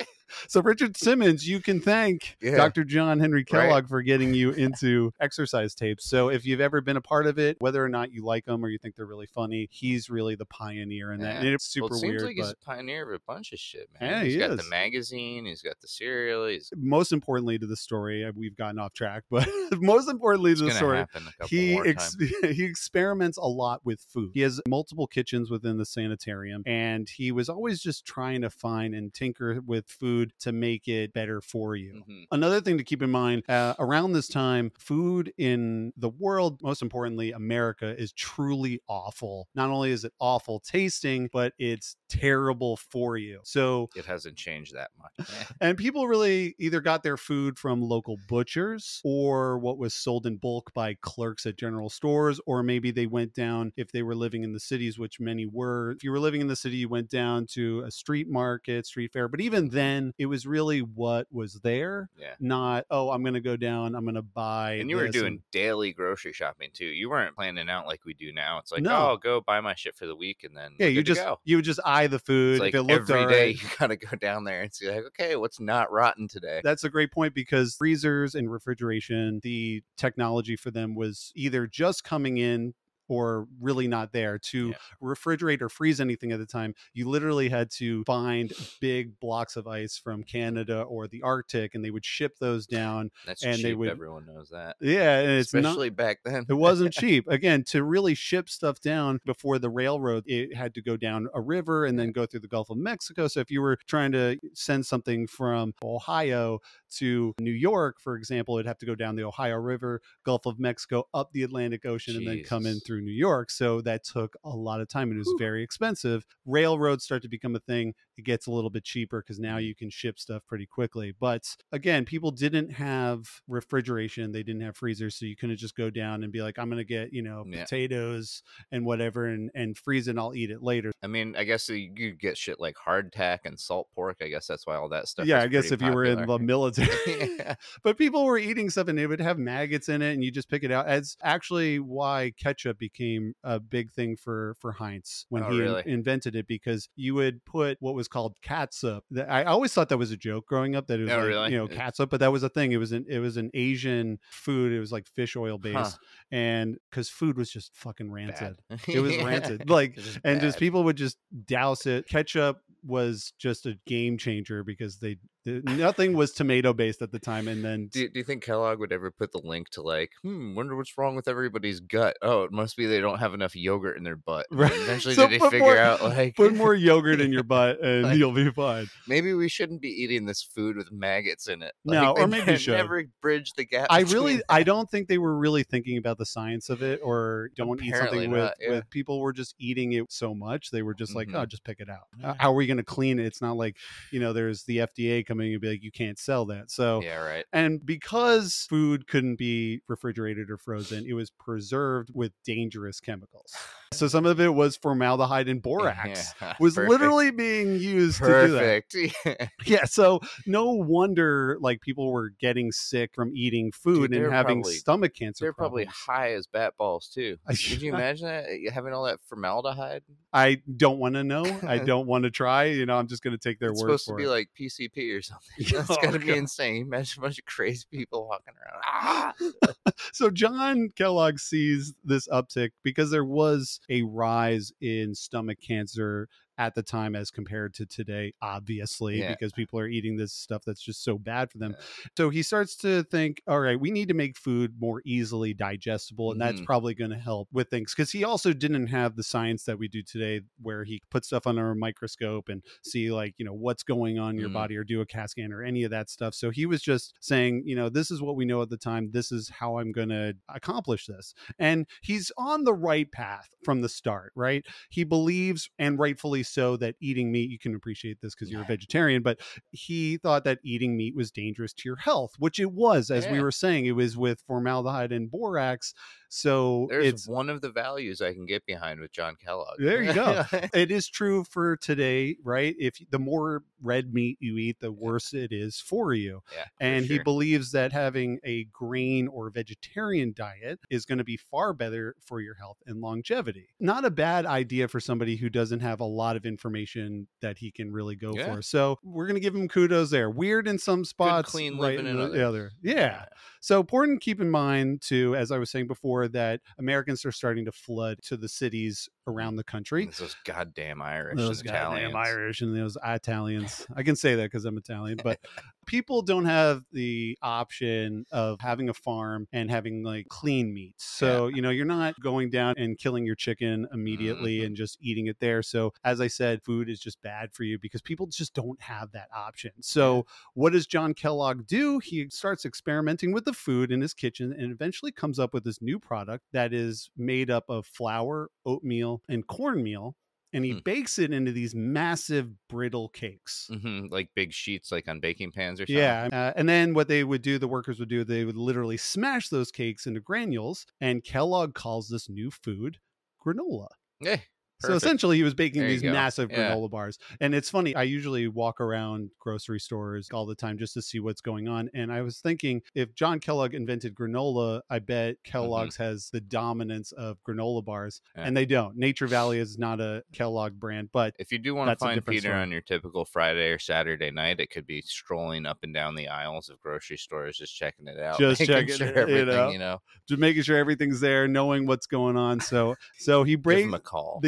So, 0.49 0.61
Richard 0.61 0.97
Simmons, 0.97 1.47
you 1.49 1.61
can 1.61 1.81
thank 1.81 2.37
Yeah. 2.43 2.57
Dr. 2.57 2.85
John 2.85 3.21
Henry 3.21 3.41
Right. 3.41 3.47
Kellogg 3.69 3.89
for 3.89 4.03
getting 4.03 4.35
you 4.35 4.51
into 4.51 5.13
exercise 5.21 5.75
tapes. 5.75 6.05
So, 6.09 6.29
if 6.31 6.45
you've 6.47 6.61
ever 6.61 6.81
been 6.81 6.97
a 6.97 7.01
part 7.01 7.27
of 7.27 7.39
it, 7.39 7.57
whether 7.61 7.85
or 7.85 7.89
not 7.89 8.13
you 8.13 8.25
like 8.25 8.45
them 8.45 8.65
or 8.65 8.69
you 8.69 8.79
think 8.79 8.97
they're 8.97 9.07
really 9.07 9.27
funny, 9.27 9.69
he's 9.71 10.09
really 10.11 10.35
the 10.35 10.47
pioneer 10.47 11.13
in 11.13 11.21
that. 11.21 11.35
Yeah. 11.35 11.41
And 11.41 11.49
it's 11.51 11.67
super 11.67 11.87
well, 11.87 11.99
it 11.99 12.01
seems 12.01 12.11
weird. 12.13 12.23
like 12.23 12.37
he's 12.37 12.51
a 12.51 12.57
pioneer 12.65 13.03
of 13.09 13.15
a 13.15 13.23
bunch 13.27 13.53
of 13.53 13.59
shit, 13.59 13.89
man. 14.01 14.11
Yeah, 14.11 14.25
He's 14.25 14.33
he 14.35 14.39
got 14.41 14.51
is. 14.51 14.57
the 14.59 14.71
magazine, 14.71 15.45
he's 15.47 15.63
got 15.63 15.81
the 15.81 15.89
cereal, 15.89 16.47
he's 16.47 16.73
most 16.77 17.13
importantly 17.13 17.59
to 17.59 17.67
the 17.67 17.77
story, 17.77 18.25
uh, 18.25 18.33
we've 18.35 18.57
gotten 18.57 18.79
off 18.79 18.93
track, 18.93 19.25
but 19.31 19.49
most 19.81 20.09
importantly 20.09 20.55
to 20.55 20.65
the 20.65 20.71
story, 20.73 20.99
happen 20.99 21.23
a 21.29 21.33
couple 21.33 21.49
he 21.49 21.79
ex- 21.85 22.17
he 22.43 22.65
experiments 22.65 23.37
a 23.39 23.43
lot 23.47 23.81
with 23.85 24.01
food. 24.01 24.31
He 24.35 24.41
has 24.41 24.61
multiple 24.69 25.07
kitchens 25.07 25.51
within 25.51 25.79
the 25.79 25.85
sanitarium, 25.87 26.63
and 26.67 27.09
he 27.09 27.33
was 27.33 27.49
always 27.49 27.81
just 27.81 28.05
trying 28.05 28.43
to 28.43 28.51
find 28.51 28.95
and 28.95 29.13
tinker 29.13 29.61
with 29.65 29.87
food 29.87 30.16
to 30.41 30.53
make 30.53 30.89
it 30.89 31.13
better 31.13 31.41
for 31.41 31.77
you. 31.77 32.03
Mhm. 32.09 32.25
Another 32.31 32.61
thing 32.61 32.79
to 32.79 32.85
keep 32.85 33.03
in 33.03 33.11
mind 33.11 33.43
uh, 33.49 33.75
around 33.79 34.13
this 34.13 34.29
time, 34.29 34.71
food 34.79 35.33
in 35.37 35.93
the 35.97 36.09
world, 36.09 36.61
most 36.63 36.83
importantly, 36.83 37.33
America, 37.33 37.99
is 37.99 38.13
truly 38.13 38.81
awful. 38.89 39.49
Not 39.55 39.71
only 39.71 39.91
is 39.91 40.05
it 40.05 40.13
awful 40.21 40.61
tasting, 40.61 41.29
but 41.33 41.53
it's 41.59 41.97
terrible 42.09 42.77
for 42.77 43.17
you. 43.17 43.41
So, 43.45 43.89
It 43.95 44.05
hasn't 44.07 44.37
changed 44.37 44.75
that 44.75 44.91
much. 44.99 45.13
And 45.61 45.77
people 45.79 46.07
really 46.09 46.55
either 46.59 46.81
got 46.81 47.03
their 47.03 47.17
food 47.17 47.59
from 47.59 47.81
local 47.81 48.17
butchers 48.29 49.01
or 49.05 49.59
what 49.59 49.79
was 49.79 49.95
sold 49.95 50.27
in 50.27 50.37
bulk 50.37 50.73
by 50.75 50.95
clerks 50.95 51.47
at 51.47 51.57
general 51.57 51.91
stores, 51.91 52.41
or 52.47 52.63
maybe 52.63 52.91
they 52.91 53.07
went 53.07 53.33
down 53.35 53.73
if 53.77 53.93
they 53.93 54.03
were 54.03 54.15
living 54.15 54.43
in 54.45 54.53
the 54.53 54.61
cities, 54.61 54.99
which 54.99 55.21
many 55.21 55.47
were. 55.47 55.93
If 55.93 56.05
you 56.05 56.11
were 56.11 56.21
living 56.21 56.41
in 56.41 56.47
the 56.47 56.57
city, 56.57 56.77
you 56.77 56.89
went 56.89 57.09
down 57.11 57.47
to 57.53 57.81
a 57.81 57.91
street 57.91 58.29
market, 58.29 58.87
street 58.87 59.13
fair. 59.13 59.29
But 59.29 59.41
even 59.41 59.69
then, 59.71 60.06
it 60.19 60.27
was 60.27 60.47
really 60.47 60.81
what 60.81 61.27
was 61.31 61.55
there, 61.61 62.09
Yeah. 62.19 62.35
not, 62.41 62.87
oh, 62.91 63.11
I'm 63.11 63.23
going 63.23 63.35
to 63.35 63.41
go 63.41 63.57
down, 63.57 63.95
I'm 63.95 64.05
going 64.05 64.15
to 64.15 64.23
buy. 64.23 64.75
And 64.75 64.91
you 64.91 64.97
were 64.97 65.09
doing 65.09 65.43
daily 65.53 65.93
grocery 65.93 66.33
shopping 66.33 66.71
too. 66.73 66.87
You 66.87 67.11
weren't 67.11 67.35
planning 67.35 67.69
out 67.69 67.87
like 67.87 68.05
we 68.05 68.15
do 68.15 68.33
now. 68.33 68.59
It's 68.59 68.73
like, 68.73 68.83
No. 68.83 68.91
oh, 68.93 69.07
I'll 69.09 69.17
go 69.17 69.41
buy 69.41 69.61
my 69.61 69.75
shit 69.75 69.95
for 69.97 70.07
the 70.07 70.17
week 70.17 70.45
and 70.45 70.57
then 70.57 70.75
yeah, 70.79 70.89
you 70.89 71.03
just 71.03 71.23
you 71.45 71.57
would 71.57 71.65
just 71.65 71.81
eye 71.85 72.07
the 72.07 72.19
food. 72.19 72.55
It's 72.55 72.61
like 72.61 72.75
if 72.75 72.81
it 72.81 72.83
looked 72.83 73.11
every 73.11 73.23
all 73.23 73.29
day 73.29 73.51
you 73.63 73.69
gotta 73.79 73.97
go 73.97 74.17
down 74.17 74.45
there 74.45 74.63
and 74.63 74.75
see 74.75 74.91
like, 74.91 75.05
okay, 75.07 75.37
what's 75.37 75.61
not 75.61 75.91
rotten 75.91 76.29
today? 76.29 76.61
That's 76.63 76.85
a 76.85 76.91
great 76.91 77.13
point 77.13 77.35
because 77.35 77.75
freezers 77.75 78.35
and 78.35 78.51
refrigeration, 78.51 79.41
the 79.43 79.83
technology 79.97 80.57
for 80.57 80.71
them 80.71 80.95
was 80.95 81.33
either 81.35 81.67
just 81.67 82.05
coming 82.05 82.39
in 82.39 82.75
or 83.09 83.47
really 83.61 83.87
not 83.89 84.13
there 84.13 84.39
to 84.39 84.69
Yeah. 84.71 84.75
refrigerate 85.03 85.63
or 85.63 85.69
freeze 85.69 86.01
anything 86.01 86.33
at 86.33 86.39
the 86.39 86.47
time 86.47 86.75
you 86.93 87.09
literally 87.09 87.49
had 87.49 87.71
to 87.71 88.03
find 88.05 88.53
big 88.81 89.19
blocks 89.21 89.57
of 89.57 89.67
ice 89.67 89.97
from 89.99 90.23
canada 90.25 90.83
or 90.83 91.07
the 91.09 91.23
arctic 91.23 91.75
and 91.75 91.85
they 91.85 91.91
would 91.91 92.05
ship 92.05 92.37
those 92.41 92.67
down 92.67 93.11
That's 93.27 93.45
and 93.45 93.57
cheap. 93.57 93.65
they 93.65 93.75
would- 93.75 93.89
Everyone 93.91 94.27
knows 94.27 94.49
that. 94.51 94.77
yeah 94.81 95.21
and 95.21 95.31
it's 95.33 95.53
not 95.55 95.61
Especially 95.61 95.91
back 95.91 96.19
then. 96.25 96.45
it 96.49 96.55
wasn't 96.55 96.93
cheap. 96.93 97.27
Again, 97.29 97.63
to 97.65 97.83
really 97.85 98.15
ship 98.15 98.49
stuff 98.49 98.81
down 98.81 99.21
before 99.25 99.59
the 99.59 99.71
railroad, 99.71 100.25
it 100.27 100.55
had 100.57 100.75
to 100.75 100.83
go 100.83 100.97
down 100.97 101.29
a 101.35 101.41
river 101.41 101.85
and 101.85 101.99
then 101.99 102.13
go 102.13 102.27
through 102.27 102.41
the 102.41 102.49
Gulf 102.49 102.71
of 102.71 102.77
Mexico. 102.77 103.29
So 103.29 103.41
if 103.41 103.51
you 103.51 103.61
were 103.63 103.77
trying 103.87 104.13
to 104.13 104.39
send 104.55 104.87
something 104.87 105.27
from 105.27 105.75
Ohio 105.83 106.61
to 106.97 107.35
New 107.41 107.53
York, 107.53 107.97
for 108.01 108.17
example, 108.17 108.57
it'd 108.59 108.67
have 108.67 108.79
to 108.79 108.87
go 108.87 108.95
down 108.95 109.17
the 109.17 109.25
Ohio 109.25 109.57
River, 109.57 110.01
Gulf 110.25 110.47
of 110.47 110.59
Mexico, 110.59 111.05
up 111.15 111.33
the 111.33 111.43
Atlantic 111.43 111.85
Ocean, 111.87 112.17
and 112.17 112.27
then 112.27 112.43
come 112.45 112.67
in 112.67 112.75
Jesus. 112.75 112.85
Through 112.97 113.05
New 113.05 113.13
York. 113.13 113.51
So 113.51 113.81
that 113.83 114.05
took 114.05 114.35
a 114.45 114.51
lot 114.51 114.81
of 114.81 114.89
time 114.89 115.11
and 115.11 115.17
it 115.17 115.19
was 115.19 115.35
very 115.39 115.63
expensive. 115.63 116.25
Railroads 116.47 117.05
start 117.05 117.23
to 117.23 117.29
become 117.29 117.55
a 117.55 117.61
thing. 117.61 117.95
It 118.17 118.25
gets 118.25 118.47
a 118.47 118.51
little 118.51 118.71
bit 118.71 118.85
cheaper 118.85 119.21
because 119.21 119.39
now 119.39 119.59
Mhm. 119.59 119.65
you 119.67 119.75
can 119.75 119.91
ship 119.91 120.19
stuff 120.19 120.43
pretty 120.47 120.67
quickly. 120.67 121.13
But 121.19 121.45
again, 121.73 122.05
people 122.05 122.31
didn't 122.31 122.71
have 122.73 123.27
refrigeration, 123.47 124.33
they 124.33 124.43
didn't 124.43 124.63
have 124.63 124.77
freezers, 124.77 125.17
so 125.17 125.27
you 125.27 125.37
couldn't 125.37 125.57
just 125.57 125.77
go 125.77 125.91
down 125.91 126.23
and 126.23 126.33
be 126.33 126.41
like, 126.43 126.59
I'm 126.59 126.69
gonna 126.69 126.85
get, 126.85 127.13
you 127.13 127.23
know, 127.23 127.45
Yeah. 127.47 127.63
potatoes 127.65 128.43
and 128.71 128.85
whatever 128.87 129.27
and, 129.27 129.51
and 129.55 129.77
freeze 129.77 130.07
it 130.09 130.13
and 130.13 130.21
I'll 130.21 130.35
eat 130.35 130.51
it 130.51 130.63
later. 130.63 130.93
I 131.03 131.09
mean, 131.09 131.37
I 131.37 131.45
guess 131.45 131.69
you 131.69 132.13
get 132.15 132.39
shit 132.39 132.59
like 132.61 132.77
hardtack 132.77 133.41
and 133.45 133.59
salt 133.59 133.89
pork. 133.95 134.19
I 134.23 134.29
guess 134.29 134.47
that's 134.47 134.67
why 134.67 134.77
all 134.77 134.89
that 134.91 135.09
stuff. 135.09 135.27
yeah, 135.27 135.43
I 135.43 135.47
guess 135.49 135.67
if 135.71 135.79
pretty 135.81 135.87
you 135.87 135.93
were 135.93 136.05
in 136.05 136.27
the 136.27 136.39
military. 136.39 136.89
yeah. 137.39 137.55
but 137.83 137.99
people 137.99 138.25
were 138.25 138.39
eating 138.39 138.71
stuff 138.71 138.89
and 138.89 138.99
it 138.99 139.07
would 139.07 139.21
have 139.21 139.39
maggots 139.39 139.89
in 139.89 140.01
it 140.03 140.13
and 140.15 140.25
you 140.25 140.31
just 140.31 140.49
pick 140.49 140.65
it 140.65 140.71
out. 140.71 140.87
That's 140.87 141.17
actually 141.23 141.79
why 141.81 142.33
ketchup 142.39 142.79
became 142.79 143.35
a 143.45 143.61
big 143.61 143.91
thing 143.93 144.17
for 144.17 144.55
for 144.61 144.73
Heinz 144.73 145.27
when 145.29 145.43
Oh, 145.43 145.51
he 145.51 145.61
really? 145.61 145.83
invented 145.87 146.35
it 146.37 146.47
because 146.47 146.89
you 146.97 147.15
would 147.15 147.45
put 147.45 147.77
what 147.81 147.95
was 147.95 148.06
called 148.09 148.37
catsup. 148.43 149.05
I 149.29 149.45
always 149.45 149.73
thought 149.73 149.89
that 149.91 149.99
was 149.99 150.11
a 150.11 150.17
joke 150.17 150.47
growing 150.47 150.77
up 150.77 150.87
that 150.89 151.01
it 151.01 151.05
was 151.05 151.13
Oh, 151.13 151.17
like, 151.19 151.27
really? 151.27 151.53
you 151.53 151.59
know 151.59 151.69
catsup, 151.69 152.11
but 152.11 152.21
that 152.21 152.33
was 152.33 152.43
a 152.43 152.49
thing. 152.49 152.73
It 152.73 152.77
was 152.79 152.93
an 152.93 153.07
it 153.09 153.19
was 153.19 153.37
an 153.37 153.51
Asian 153.55 154.19
food. 154.31 154.73
It 154.73 154.81
was 154.81 154.93
like 154.93 155.07
fish 155.07 155.37
oil 155.37 155.59
based 155.59 155.77
Huh. 155.77 155.91
and 156.31 156.77
because 156.91 157.09
food 157.09 157.37
was 157.37 157.51
just 157.51 157.75
fucking 157.75 158.11
rancid. 158.11 158.57
Bad. 158.69 158.81
It 158.89 159.01
was 159.01 159.17
rancid. 159.19 159.69
Like 159.71 159.95
just 159.97 160.19
and 160.25 160.41
just 160.41 160.59
people 160.59 160.85
would 160.85 160.97
just 160.97 161.19
douse 161.47 161.87
it. 161.87 162.07
Ketchup 162.09 162.59
was 162.85 163.33
just 163.39 163.67
a 163.67 163.77
game 163.87 164.17
changer 164.17 164.63
because 164.63 164.99
they, 164.99 165.15
the- 165.15 165.21
nothing 165.47 166.13
was 166.15 166.33
tomato 166.33 166.73
based 166.73 167.03
at 167.03 167.13
the 167.13 167.19
time, 167.19 167.49
and 167.49 167.65
then 167.65 167.89
Do, 167.93 168.09
do 168.09 168.19
you 168.19 168.25
think 168.25 168.43
Kellogg 168.43 168.79
would 168.79 168.93
ever 168.93 169.11
put 169.11 169.33
the 169.33 169.41
link 169.43 169.71
to 169.71 169.83
like, 169.83 170.11
hmm, 170.23 170.55
wonder 170.55 170.77
what's 170.77 170.97
wrong 170.99 171.17
with 171.17 171.29
everybody's 171.29 171.81
gut? 171.81 172.17
Oh, 172.23 172.43
it 172.45 172.53
must 172.53 172.77
be 172.77 172.87
they 172.87 173.01
don't 173.01 173.19
have 173.19 173.35
enough 173.35 173.55
yogurt 173.57 173.97
in 173.97 174.05
their 174.05 174.17
butt. 174.17 174.47
And 174.51 174.61
Right. 174.61 174.73
Eventually, 174.73 175.15
So 175.15 175.29
did 175.29 175.41
they 175.41 175.45
figure 175.51 175.61
more- 175.67 175.79
out 175.79 176.03
like 176.03 176.37
put 176.37 176.55
more 176.55 176.75
yogurt 176.75 177.21
in 177.21 177.33
your 177.33 177.43
butt 177.55 177.81
and 177.81 178.03
Like- 178.05 178.19
you'll 178.19 178.33
be 178.33 178.51
fine. 178.51 178.87
maybe 179.09 179.33
we 179.35 179.49
shouldn't 179.49 179.81
be 179.81 179.89
eating 179.89 180.25
this 180.27 180.43
food 180.43 180.77
with 180.77 180.91
maggots 180.93 181.49
in 181.49 181.63
it? 181.63 181.75
No, 181.85 182.13
or 182.17 182.27
maybe 182.27 182.57
should. 182.57 182.73
never 182.77 183.05
bridge 183.23 183.53
the 183.55 183.65
gap. 183.65 183.87
I 183.91 184.01
really. 184.03 184.41
I 184.49 184.63
don't 184.63 184.91
think 184.91 185.09
they 185.09 185.19
were 185.19 185.37
really 185.37 185.63
thinking 185.63 185.99
about 185.99 186.19
the 186.19 186.27
science 186.27 186.69
of 186.71 186.83
it, 186.83 187.01
or 187.03 187.51
don't 187.57 187.83
eat 187.83 187.89
Apparently 187.91 188.25
something 188.25 188.31
with, 188.33 188.53
yeah. 188.61 188.71
with 188.71 188.91
people 188.91 189.21
were 189.21 189.33
just 189.33 189.55
eating 189.59 189.93
it 189.93 190.11
so 190.11 190.35
much 190.35 190.71
they 190.71 190.83
were 190.83 190.95
just 190.95 191.15
like, 191.15 191.29
oh, 191.33 191.39
Mhm. 191.45 191.49
just 191.49 191.65
pick 191.65 191.81
it 191.81 191.89
out. 191.89 192.37
How 192.39 192.51
are 192.51 192.55
we 192.55 192.67
going 192.67 192.77
to 192.79 192.83
clean 192.85 193.19
it? 193.19 193.27
It's 193.27 193.41
not 193.43 193.57
like 193.57 193.77
you 194.13 194.21
know, 194.21 194.33
there's 194.33 194.65
the 194.65 194.79
FDA 194.79 195.25
coming 195.37 195.53
and 195.53 195.61
be 195.61 195.69
like, 195.71 195.83
you 195.83 195.93
can't 195.93 196.19
sell 196.19 196.47
that. 196.47 196.71
So 196.71 197.03
Yeah, 197.03 197.17
right. 197.17 197.45
And 197.53 197.85
because 197.85 198.67
food 198.69 199.07
couldn't 199.07 199.37
be 199.37 199.81
refrigerated 199.89 200.51
or 200.51 200.57
frozen, 200.59 201.05
it 201.09 201.13
was 201.15 201.31
preserved 201.31 202.11
with 202.15 202.33
dangerous 202.45 203.01
chemicals. 203.01 203.53
So 203.93 204.09
some 204.09 204.27
of 204.27 204.41
it 204.41 204.53
was 204.55 204.77
formaldehyde 204.77 205.49
and 205.49 205.63
borax. 205.63 206.35
Yeah, 206.41 206.55
Was 206.61 206.75
perfect. 206.75 206.91
literally 206.91 207.31
being 207.31 207.77
used 207.79 208.19
to 208.19 208.25
do 208.47 208.53
that. 208.53 208.85
perfect. 208.91 209.51
Yeah. 209.67 209.85
So 209.85 210.21
no 210.47 210.71
wonder 210.73 211.57
like 211.61 211.81
people 211.81 212.13
were 212.13 212.31
getting 212.41 212.71
sick 212.73 213.11
from 213.15 213.33
eating 213.35 213.73
food 213.73 214.11
they 214.13 214.19
and 214.19 214.33
having 214.33 214.63
probably- 214.63 214.75
stomach 214.79 215.15
cancer. 215.15 215.45
They're 215.45 215.53
probably 215.53 215.85
high 215.87 216.33
as 216.33 216.47
bat 216.47 216.75
balls 216.79 217.09
too. 217.13 217.37
Could 217.49 217.83
you 217.83 217.93
imagine 217.95 218.27
that 218.29 218.45
eh, 218.47 218.71
having 218.73 218.93
all 218.93 219.05
that 219.05 219.19
formaldehyde? 219.27 220.03
I 220.33 220.63
don't 220.77 220.99
want 220.99 221.15
to 221.15 221.25
know. 221.25 221.45
I 221.67 221.79
don't 221.79 222.07
want 222.07 222.25
to 222.25 222.31
try. 222.31 222.65
You 222.65 222.87
know, 222.87 222.97
I'm 222.97 223.07
just 223.09 223.23
going 223.23 223.37
to 223.37 223.43
take 223.43 223.59
their 223.59 223.71
it's 223.71 223.81
word 223.83 223.89
supposed 223.89 224.07
for 224.07 224.13
to 224.13 224.17
be 224.17 224.25
it. 224.25 224.29
like 224.29 224.49
PCP 224.59 225.17
or 225.17 225.23
something. 225.27 225.67
That's 225.73 225.91
oh, 225.91 225.97
got 226.01 226.13
to 226.13 226.19
be 226.19 226.37
insane. 226.37 226.83
Imagine 226.83 227.21
a 227.21 227.23
bunch 227.23 227.39
of 227.39 227.45
crazy 227.45 227.85
people 227.91 228.29
walking 228.29 228.55
around. 228.55 228.83
Ah! 228.85 229.93
so 230.13 230.31
John 230.31 230.91
Kellogg 230.97 231.39
sees 231.39 231.95
this 232.05 232.29
uptick 232.29 232.71
because 232.83 233.11
there 233.11 233.25
was 233.25 233.81
a 233.89 234.03
rise 234.03 234.73
in 234.81 235.15
stomach 235.15 235.59
cancer 235.61 236.29
at 236.59 236.75
the 236.75 236.83
time 236.83 237.15
as 237.17 237.31
compared 237.31 237.75
to 237.75 237.87
today 237.87 238.33
obviously 238.43 239.21
Yeah. 239.21 239.31
because 239.31 239.53
people 239.53 239.79
are 239.79 239.87
eating 239.89 240.17
this 240.17 240.33
stuff 240.33 240.63
that's 240.67 240.83
just 240.83 241.03
so 241.05 241.19
bad 241.19 241.51
for 241.51 241.59
them 241.59 241.75
Yeah. 241.79 241.85
so 242.17 242.31
he 242.31 242.43
starts 242.43 242.77
to 242.79 243.03
think 243.05 243.43
all 243.47 243.61
right 243.61 243.79
we 243.79 243.91
need 243.91 244.09
to 244.09 244.15
make 244.15 244.37
food 244.37 244.75
more 244.81 245.03
easily 245.05 245.55
digestible 245.55 246.33
and 246.33 246.41
that's 246.41 246.61
Mhm. 246.61 246.65
probably 246.67 246.95
going 246.95 247.11
to 247.11 247.19
help 247.19 247.49
with 247.53 247.69
things 247.69 247.95
because 247.95 248.11
he 248.13 248.25
also 248.25 248.53
didn't 248.53 248.87
have 248.89 249.17
the 249.17 249.23
science 249.23 249.65
that 249.65 249.79
we 249.79 249.89
do 249.89 250.03
today 250.03 250.41
where 250.61 250.85
he 250.85 251.01
put 251.11 251.25
stuff 251.25 251.47
under 251.47 251.71
a 251.71 251.77
microscope 251.77 252.49
and 252.49 252.63
see 252.83 253.11
like 253.13 253.35
you 253.39 253.45
know 253.45 253.53
what's 253.55 253.83
going 253.83 254.19
on 254.19 254.31
in 254.35 254.41
your 254.41 254.49
Mhm. 254.51 254.55
body 254.55 254.77
or 254.77 254.85
do 254.85 255.01
a 255.01 255.07
CAT 255.07 255.31
scan 255.31 255.53
or 255.53 255.63
any 255.63 255.85
of 255.85 255.91
that 255.91 256.09
stuff 256.11 256.35
so 256.35 256.51
he 256.51 256.67
was 256.67 256.83
just 256.83 257.15
saying 257.21 257.63
you 257.67 257.75
know 257.77 257.89
this 257.89 258.11
is 258.11 258.21
what 258.23 258.37
we 258.37 258.45
know 258.45 258.63
at 258.63 258.71
the 258.71 258.77
time 258.77 259.11
this 259.13 259.31
is 259.33 259.49
how 259.49 259.79
i'm 259.79 259.93
going 259.93 260.09
to 260.09 260.35
accomplish 260.49 261.07
this 261.07 261.35
and 261.59 261.87
he's 262.03 262.33
on 262.37 262.65
the 262.65 262.75
right 262.75 263.11
path 263.13 263.49
from 263.65 263.81
the 263.83 263.89
start 263.89 264.33
right 264.35 264.65
he 264.91 265.05
believes 265.05 265.69
and 265.79 265.99
rightfully 265.99 266.43
so 266.49 266.77
that 266.79 266.95
eating 267.01 267.33
meat, 267.33 267.51
you 267.51 267.59
can 267.59 267.75
appreciate 267.75 268.21
this 268.21 268.35
because 268.35 268.51
you're 268.51 268.63
a 268.63 268.67
vegetarian, 268.67 269.23
but 269.23 269.39
he 269.71 270.17
thought 270.17 270.45
that 270.45 270.59
eating 270.65 270.97
meat 270.97 271.15
was 271.15 271.31
dangerous 271.31 271.73
to 271.75 271.83
your 271.85 271.97
health, 271.97 272.35
which 272.39 272.59
it 272.59 272.73
was, 272.73 273.11
as 273.11 273.27
we 273.29 273.41
were 273.41 273.53
saying, 273.53 273.87
it 273.87 273.93
was 273.93 274.17
with 274.17 274.43
formaldehyde 274.47 275.13
and 275.13 275.31
borax. 275.31 275.95
So 276.29 276.87
There's 276.91 277.07
it's 277.07 277.29
one 277.29 277.49
of 277.51 277.61
the 277.61 277.71
values 277.71 278.21
I 278.21 278.33
can 278.33 278.47
get 278.47 278.65
behind 278.67 279.01
with 279.01 279.13
John 279.13 279.37
Kellogg. 279.37 279.77
There 279.79 280.03
you 280.03 280.13
go. 280.13 280.45
it 280.75 280.91
is 280.91 281.09
true 281.09 281.45
for 281.45 281.77
today, 281.77 282.37
right? 282.45 282.75
If 282.79 282.99
the 283.11 283.19
more 283.19 283.63
red 283.83 284.13
meat 284.13 284.39
you 284.41 284.57
eat, 284.59 284.81
the 284.81 284.93
worse 284.93 285.33
it 285.33 285.53
is 285.53 285.81
for 285.81 286.15
you. 286.15 286.43
yeah, 286.53 286.65
for 286.65 286.71
And 286.81 287.05
he 287.05 287.19
believes 287.19 287.73
that 287.73 287.93
having 287.93 288.39
a 288.45 288.65
grain 288.65 289.29
or 289.29 289.51
vegetarian 289.51 290.33
diet 290.35 290.81
is 290.91 291.05
going 291.05 291.19
to 291.19 291.25
be 291.25 291.37
far 291.37 291.73
better 291.73 292.17
for 292.25 292.41
your 292.41 292.55
health 292.55 292.79
and 292.87 293.01
longevity. 293.01 293.69
Not 293.81 294.05
a 294.05 294.11
bad 294.11 294.47
idea 294.47 294.89
for 294.89 295.01
somebody 295.01 295.37
who 295.37 295.49
doesn't 295.49 295.81
have 295.81 296.01
a 296.01 296.05
lot 296.05 296.37
of 296.37 296.47
information 296.47 297.29
that 297.41 297.59
he 297.59 297.71
can 297.71 297.93
really 297.93 298.17
go 298.17 298.35
Yeah. 298.35 298.55
for. 298.55 298.63
So 298.63 298.99
we're 299.03 299.27
going 299.27 299.35
to 299.35 299.41
give 299.41 299.55
him 299.55 299.69
kudos 299.69 300.11
there. 300.11 300.31
Weird 300.31 300.69
in 300.69 300.79
some 300.79 301.05
spots, 301.05 301.51
clean 301.51 301.75
right 301.75 301.97
living 301.97 302.07
in 302.07 302.21
in 302.21 302.33
the 302.33 302.47
other. 302.47 302.73
Yeah. 302.83 303.27
So 303.67 303.81
important 303.81 304.21
to 304.21 304.25
keep 304.25 304.41
in 304.41 304.49
mind 304.49 305.03
too, 305.03 305.35
as 305.35 305.51
I 305.51 305.59
was 305.59 305.73
saying 305.73 305.89
before, 305.89 306.29
that 306.29 306.61
Americans 306.79 307.25
are 307.25 307.33
starting 307.33 307.65
to 307.65 307.73
flood 307.73 308.19
to 308.29 308.37
the 308.37 308.49
cities 308.49 309.09
around 309.27 309.57
the 309.57 309.65
country. 309.65 310.05
It's 310.05 310.21
those 310.21 310.37
goddamn 310.45 311.03
Irish 311.03 311.37
Those 311.37 311.63
and 311.63 311.71
goddamn 311.71 312.11
Italians. 312.11 312.15
Irish 312.15 312.61
and 312.61 312.77
those 312.77 312.97
Italians. 313.05 313.85
I 313.97 314.05
can 314.05 314.15
say 314.15 314.37
that 314.37 314.45
because 314.45 314.67
I'm 314.67 314.79
Italian, 314.79 315.19
but 315.21 315.41
people 315.87 316.23
don't 316.23 316.45
have 316.45 316.83
the 316.93 317.39
option 317.43 318.25
of 318.33 318.61
having 318.61 318.89
a 318.89 318.95
farm 318.95 319.47
and 319.53 319.71
having 319.71 320.03
like 320.03 320.27
clean 320.29 320.75
meats. 320.75 321.05
So, 321.05 321.47
you 321.49 321.63
know, 321.63 321.71
you're 321.71 321.85
not 321.87 322.19
going 322.21 322.51
down 322.51 322.75
and 322.77 322.99
killing 322.99 323.25
your 323.25 323.35
chicken 323.37 323.87
immediately 323.93 324.59
Mhm. 324.59 324.67
and 324.67 324.77
just 324.77 324.99
eating 325.01 325.27
it 325.29 325.39
there. 325.41 325.63
So, 325.63 325.93
as 326.05 326.21
I 326.21 326.27
said, 326.27 326.63
food 326.63 326.89
is 326.89 327.01
just 327.01 327.23
bad 327.23 327.53
for 327.55 327.63
you 327.65 327.79
because 327.79 328.03
people 328.03 328.27
just 328.27 328.53
don't 328.55 328.81
have 328.83 329.13
that 329.13 329.29
option. 329.35 329.71
So, 329.81 330.27
what 330.55 330.73
does 330.73 330.87
John 330.87 331.15
Kellogg 331.15 331.67
do? 331.67 331.99
He 332.01 332.29
starts 332.31 332.65
experimenting 332.65 333.33
with 333.33 333.45
the 333.45 333.53
food 333.53 333.93
in 333.93 334.01
his 334.01 334.15
kitchen 334.15 334.53
and 334.53 334.73
eventually 334.73 335.13
comes 335.13 335.39
up 335.39 335.55
with 335.55 335.65
this 335.65 335.81
new 335.81 335.99
product 335.99 336.45
that 336.53 336.73
is 336.73 337.11
made 337.17 337.51
up 337.51 337.65
of 337.69 337.87
flour, 337.87 338.51
oatmeal, 338.65 339.23
and 339.29 339.47
cornmeal. 339.47 340.17
And 340.57 340.65
he 340.65 340.73
Hmm. 340.73 340.79
bakes 340.85 341.19
it 341.19 341.33
into 341.33 341.53
these 341.53 341.75
massive 341.75 342.67
brittle 342.69 343.09
cakes. 343.11 343.69
hmm 343.69 344.07
Like 344.11 344.31
big 344.35 344.53
sheets, 344.53 344.91
like 344.91 345.07
on 345.07 345.21
baking 345.21 345.53
pans 345.53 345.81
or 345.81 345.87
something. 345.87 345.99
Yeah. 345.99 346.29
Uh, 346.33 346.53
and 346.57 346.69
then 346.69 346.95
what 346.95 347.09
they 347.09 347.23
would 347.25 347.43
do, 347.43 347.59
the 347.59 347.69
workers 347.69 348.01
would 348.01 348.09
do, 348.09 348.25
they 348.25 348.45
would 348.45 348.57
literally 348.57 348.97
smash 348.97 349.49
those 349.51 349.71
cakes 349.71 350.07
into 350.07 350.21
granules. 350.21 350.87
And 351.01 351.23
Kellogg 351.23 351.75
calls 351.75 352.09
this 352.09 352.29
new 352.29 352.51
food 352.51 352.99
granola. 353.45 353.89
Yeah. 354.21 354.41
So 354.81 354.93
essentially, 354.95 355.37
he 355.37 355.43
was 355.43 355.55
baking 355.55 355.81
There 355.81 355.91
these 355.91 356.03
massive 356.03 356.51
Yeah. 356.51 356.71
granola 356.71 356.91
bars. 356.91 357.19
And 357.41 357.55
it's 357.55 357.71
funny, 357.71 357.95
I 357.95 358.03
usually 358.03 358.49
walk 358.49 358.81
around 358.81 359.31
grocery 359.39 359.81
stores 359.81 360.29
all 360.33 360.47
the 360.47 360.55
time 360.55 360.79
just 360.79 360.95
to 360.95 361.03
see 361.03 361.19
what's 361.19 361.41
going 361.41 361.69
on. 361.69 361.91
And 361.95 362.13
I 362.13 362.23
was 362.23 362.39
thinking, 362.41 362.83
if 362.95 363.15
John 363.15 363.41
Kellogg 363.41 363.75
invented 363.75 364.15
granola, 364.15 364.83
I 364.91 364.99
bet 364.99 365.35
mm-hmm. 365.35 365.51
Kellogg's 365.51 365.97
has 365.97 366.31
the 366.31 366.41
dominance 366.41 367.13
of 367.13 367.39
granola 367.47 367.85
bars. 367.85 368.21
Yeah. 368.37 368.45
And 368.45 368.57
they 368.57 368.67
don't. 368.67 368.97
Nature 368.97 369.27
Valley 369.27 369.59
is 369.59 369.79
not 369.79 370.01
a 370.01 370.23
Kellogg 370.33 370.75
brand, 370.79 371.11
but 371.13 371.35
If 371.39 371.53
you 371.53 371.59
do 371.59 371.75
want 371.75 371.91
to 371.91 371.97
find 371.97 372.25
Peter 372.27 372.41
story. 372.49 372.55
on 372.55 372.71
your 372.71 372.81
typical 372.83 373.25
Friday 373.25 373.71
or 373.71 373.79
Saturday 373.79 374.31
night, 374.31 374.61
it 374.61 374.71
could 374.71 374.87
be 374.87 375.01
strolling 375.03 375.67
up 375.67 375.79
and 375.83 375.95
down 375.95 376.15
the 376.15 376.29
aisles 376.29 376.69
of 376.69 376.81
grocery 376.81 377.17
stores, 377.17 377.57
just 377.59 377.75
checking 377.75 378.07
it 378.09 378.19
out, 378.19 378.39
Just 378.39 378.61
making 378.61 378.75
checking 378.75 378.97
sure 378.97 379.29
it, 379.29 379.29
you 379.31 379.45
know. 379.47 379.71
you 379.71 379.79
know, 379.79 380.01
just 380.29 380.41
making 380.41 380.63
sure 380.63 380.77
everything's 380.77 381.21
there, 381.21 381.49
knowing 381.49 381.87
what's 381.87 382.07
going 382.07 382.37
on. 382.37 382.61
So, 382.61 382.95
so 383.19 383.45
he 383.45 383.57
breaks 383.57 383.93
a 383.93 383.99
call. 383.99 384.41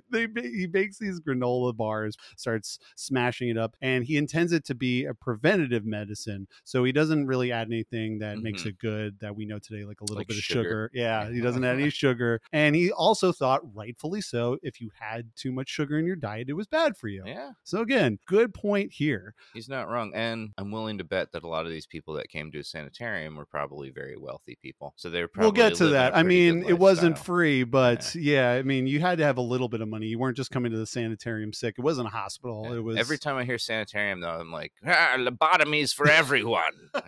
they 0.10 0.26
he 0.42 0.66
bakes 0.66 0.98
these 0.98 1.20
granola 1.20 1.76
bars 1.76 2.16
starts 2.36 2.78
smashing 2.96 3.48
it 3.48 3.58
up 3.58 3.76
and 3.80 4.04
he 4.04 4.16
intends 4.16 4.52
it 4.52 4.64
to 4.64 4.74
be 4.74 5.04
a 5.04 5.14
preventative 5.14 5.84
medicine 5.84 6.46
so 6.64 6.84
he 6.84 6.92
doesn't 6.92 7.26
really 7.26 7.52
add 7.52 7.66
anything 7.68 8.18
that 8.18 8.38
makes 8.38 8.62
Mhm. 8.62 8.66
it 8.66 8.78
good 8.78 9.18
that 9.20 9.34
we 9.36 9.44
know 9.46 9.58
today 9.58 9.84
like 9.84 10.00
a 10.00 10.04
little 10.04 10.16
Like 10.18 10.28
bit 10.28 10.36
of 10.36 10.42
sugar. 10.42 10.62
sugar 10.62 10.90
yeah 10.94 11.30
he 11.30 11.40
doesn't 11.40 11.64
add 11.64 11.78
any 11.78 11.90
sugar 11.90 12.40
and 12.52 12.74
he 12.74 12.90
also 12.90 13.32
thought 13.32 13.60
rightfully 13.74 14.20
so 14.20 14.58
if 14.62 14.80
you 14.80 14.90
had 14.98 15.30
too 15.36 15.52
much 15.52 15.68
sugar 15.68 15.98
in 15.98 16.06
your 16.06 16.16
diet 16.16 16.48
it 16.48 16.54
was 16.54 16.66
bad 16.66 16.96
for 16.96 17.08
you 17.08 17.22
yeah, 17.26 17.52
so 17.62 17.80
again 17.80 18.18
good 18.26 18.52
point 18.54 18.92
here 18.92 19.34
he's 19.54 19.68
not 19.68 19.88
wrong. 19.88 20.12
And 20.14 20.50
I'm 20.58 20.70
willing 20.70 20.98
to 20.98 21.04
bet 21.04 21.32
that 21.32 21.42
a 21.44 21.48
lot 21.48 21.66
of 21.66 21.72
these 21.72 21.86
people 21.86 22.14
that 22.14 22.28
came 22.28 22.50
to 22.52 22.58
a 22.60 22.64
sanitarium 22.64 23.36
were 23.36 23.44
probably 23.46 23.90
very 23.90 24.16
wealthy 24.16 24.56
people. 24.62 24.94
So 24.96 25.10
they're 25.10 25.28
probably 25.28 25.46
we'll 25.46 25.68
get 25.70 25.76
to 25.78 25.88
that. 25.88 26.16
I 26.16 26.22
mean, 26.22 26.64
it 26.64 26.78
wasn't 26.78 27.18
free, 27.18 27.64
but 27.64 28.14
yeah. 28.14 28.52
I 28.52 28.62
mean, 28.62 28.86
you 28.86 29.00
had 29.00 29.18
to 29.18 29.24
have 29.24 29.36
a 29.36 29.42
little 29.42 29.68
bit 29.68 29.80
of 29.82 29.88
money. 29.88 30.06
You 30.06 30.18
weren't 30.18 30.36
just 30.36 30.50
coming 30.50 30.72
to 30.72 30.78
the 30.78 30.86
sanitarium 30.86 31.52
sick. 31.52 31.76
It 31.78 31.82
wasn't 31.82 32.08
a 32.08 32.10
hospital. 32.10 32.72
It 32.72 32.80
was 32.80 32.96
Every 32.96 33.18
time 33.18 33.36
I 33.36 33.44
hear 33.44 33.58
sanitarium, 33.58 34.20
though, 34.20 34.30
I'm 34.30 34.52
like, 34.52 34.72
ah, 34.86 35.16
lobotomies 35.18 35.94
for 35.94 36.08
everyone. 36.08 36.90